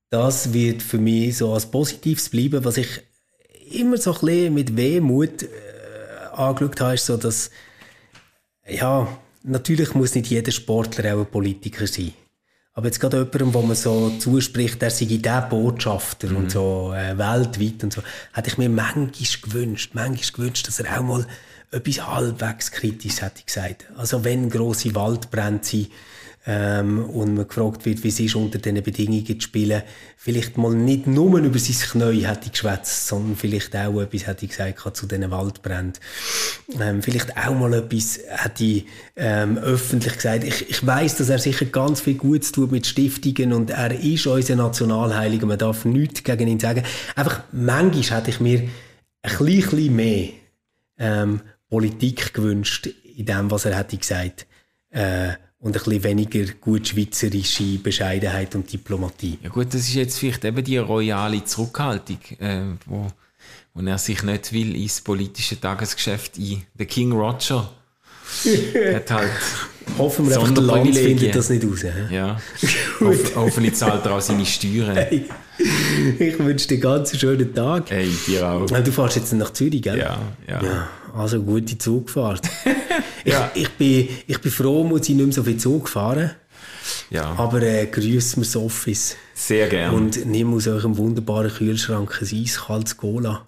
das 0.10 0.54
wird 0.54 0.82
für 0.82 0.98
mich 0.98 1.38
so 1.38 1.54
als 1.54 1.66
Positives 1.66 2.30
bleiben, 2.30 2.64
was 2.64 2.78
ich 2.78 3.02
immer 3.72 3.98
so 3.98 4.14
ein 4.14 4.20
bisschen 4.20 4.54
mit 4.54 4.78
Wehmut 4.78 5.44
äh, 5.44 5.48
angeschaut 6.34 6.80
habe, 6.80 6.94
ist 6.94 7.06
so, 7.06 7.18
dass 7.18 7.52
ja, 8.68 9.08
natürlich 9.44 9.94
muss 9.94 10.16
nicht 10.16 10.28
jeder 10.28 10.52
Sportler 10.52 11.16
auch 11.16 11.20
ein 11.20 11.26
Politiker 11.26 11.88
sein. 11.88 12.14
Aber 12.74 12.86
jetzt 12.86 13.00
gerade 13.00 13.18
jemandem, 13.18 13.54
wo 13.56 13.62
man 13.64 13.76
so 13.76 14.12
zuspricht, 14.20 14.82
der 14.82 14.92
sei 14.92 15.06
der 15.06 15.42
Botschafter 15.42 16.30
mhm. 16.30 16.38
und 16.38 16.52
so 16.52 16.94
äh, 16.96 17.18
weltweit 17.18 17.84
und 17.84 17.94
so, 17.94 18.04
hätte 18.34 18.50
ich 18.50 18.58
mir 18.58 18.70
manchmal 18.70 19.10
gewünscht, 19.42 19.92
manchmal 19.94 20.32
gewünscht, 20.32 20.68
dass 20.68 20.80
er 20.80 21.00
auch 21.00 21.04
mal 21.04 21.26
etwas 21.72 22.08
halbwegs 22.08 22.72
kritisch 22.72 23.22
hätte 23.22 23.44
gesagt. 23.44 23.86
Also 23.98 24.24
wenn 24.24 24.50
grosse 24.50 24.94
Waldbrände 24.94 25.66
sind, 25.66 25.90
ähm, 26.50 27.04
und 27.04 27.36
man 27.36 27.46
gefragt 27.46 27.86
wird, 27.86 28.06
wie 28.06 28.08
es 28.08 28.22
ist, 28.22 28.36
unter 28.36 28.58
diesen 28.58 28.82
Bedingungen 28.82 29.26
zu 29.26 29.42
spielen, 29.42 29.84
vielleicht 30.16 30.58
mal 30.58 30.74
nicht 30.74 31.06
nur 31.06 31.38
über 31.40 31.60
sein 31.60 31.76
Knie 31.76 32.26
hätte 32.26 32.50
geschwätzt, 32.50 33.08
sondern 33.08 33.36
vielleicht 33.36 33.76
auch 33.76 34.00
etwas 34.00 34.28
hätte 34.28 34.48
gesagt 34.48 34.96
zu 34.96 35.06
diesen 35.08 35.30
Waldbränden. 35.30 36.02
Ähm, 36.80 37.04
vielleicht 37.04 37.36
auch 37.36 37.54
mal 37.54 37.74
etwas 37.74 38.22
hätte 38.28 38.84
ähm, 39.18 39.58
öffentlich 39.58 40.16
gesagt. 40.16 40.46
Ich, 40.46 40.70
ich 40.70 40.88
weiß, 40.88 41.18
dass 41.18 41.28
er 41.28 41.40
sicher 41.40 41.66
ganz 41.66 42.00
viel 42.00 42.16
Gutes 42.16 42.54
tut 42.54 42.72
mit 42.72 42.88
Stiftungen 42.88 43.52
und 43.52 43.72
er 43.72 43.92
ist 43.92 44.26
unser 44.26 44.56
Nationalheiliger, 44.56 45.46
man 45.46 45.58
darf 45.58 45.84
nichts 45.84 46.24
gegen 46.24 46.48
ihn 46.48 46.62
sagen. 46.62 46.84
Einfach, 47.18 47.44
manchmal 47.52 48.22
hätte 48.22 48.30
ich 48.30 48.40
mir 48.40 48.70
ein 49.22 49.38
bisschen 49.38 49.96
mehr 49.98 50.30
ähm, 50.98 51.42
Politik 51.70 52.34
gewünscht, 52.34 52.88
in 53.18 53.26
dem, 53.26 53.52
was 53.52 53.66
er 53.66 53.78
hätte 53.78 53.98
gesagt. 53.98 54.48
Äh, 54.92 55.34
und 55.60 55.76
ein 55.76 55.84
bisschen 55.84 56.04
weniger 56.04 56.46
gut 56.62 56.88
schweizerische 56.88 57.78
Bescheidenheit 57.80 58.54
und 58.56 58.72
Diplomatie. 58.72 59.40
Ja 59.42 59.50
gut, 59.50 59.68
das 59.74 59.82
ist 59.82 59.96
jetzt 59.96 60.20
vielleicht 60.20 60.46
eben 60.46 60.64
die 60.64 60.78
royale 60.78 61.44
Zurückhaltung, 61.44 62.20
äh, 62.40 62.62
wo, 62.86 63.08
wo 63.74 63.82
er 63.82 63.98
sich 63.98 64.24
nicht 64.24 64.54
will 64.54 64.76
ins 64.76 65.02
politische 65.02 65.60
Tagesgeschäft 65.60 66.38
ein. 66.38 66.64
Der 66.76 66.86
King 66.86 67.12
Roger 67.12 67.72
hat 68.94 69.12
halt 69.12 69.32
Hoffen 69.98 70.30
wir 70.30 70.40
einfach, 70.40 70.54
der 70.54 70.64
Lanz 70.64 70.98
findet 70.98 71.36
das 71.36 71.50
nicht 71.50 71.64
raus. 71.66 71.82
He? 71.82 72.16
Ja. 72.16 72.40
Hoff, 73.00 73.36
hoffentlich 73.36 73.76
zahlt 73.76 74.06
er 74.06 74.14
auch 74.14 74.22
seine 74.22 74.46
Steuern. 74.46 74.96
Hey, 75.08 75.26
ich 76.20 76.40
wünsche 76.40 76.68
dir 76.68 76.74
einen 76.76 76.82
ganz 76.82 77.18
schönen 77.18 77.54
Tag. 77.54 77.90
Hey, 77.90 78.10
dir 78.28 78.48
auch. 78.48 78.66
Du 78.66 78.92
fährst 78.92 79.16
jetzt 79.16 79.34
nach 79.34 79.52
Zürich, 79.54 79.82
gell? 79.82 79.98
Ja, 79.98 80.20
ja. 80.48 80.64
ja 80.64 80.88
also 81.18 81.42
gute 81.42 81.78
Zugfahrt. 81.78 82.42
ja. 83.26 83.52
ich, 83.54 83.64
ich, 83.64 83.70
bin, 83.72 84.08
ich 84.28 84.40
bin 84.40 84.52
froh, 84.52 84.84
muss 84.84 85.10
ich 85.10 85.16
nicht 85.16 85.26
mehr 85.26 85.34
so 85.34 85.44
viel 85.44 85.58
Zug 85.58 85.90
fahren. 85.90 86.32
Ja. 87.10 87.34
Aber 87.38 87.62
äh, 87.62 87.88
grüßen 87.88 88.42
wir 88.42 88.46
das 88.46 88.56
Office. 88.56 89.18
Sehr 89.34 89.68
gerne. 89.68 89.96
Und 89.96 90.26
nimm 90.26 90.54
aus 90.54 90.68
eurem 90.68 90.98
wunderbaren 90.98 91.52
Kühlschrank 91.52 92.22
ein 92.22 92.28
eiskaltes 92.42 92.98
Cola. 92.98 93.48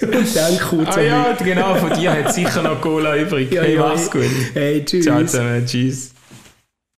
Und 0.00 0.12
dann 0.36 0.58
kurz 0.58 0.96
Ah 0.96 1.00
ja, 1.00 1.32
genau, 1.32 1.74
von 1.76 1.92
dir 1.98 2.12
hat 2.12 2.34
sicher 2.34 2.62
noch 2.62 2.80
Cola 2.80 3.16
übrig. 3.16 3.52
Ja, 3.52 3.62
hey, 3.62 3.74
ja, 3.74 3.88
mach's 3.88 4.10
gut. 4.10 4.24
Hey, 4.54 4.84
tschüss. 4.84 5.04
Ciao 5.04 5.20
zusammen, 5.24 5.66
tschüss. 5.66 6.12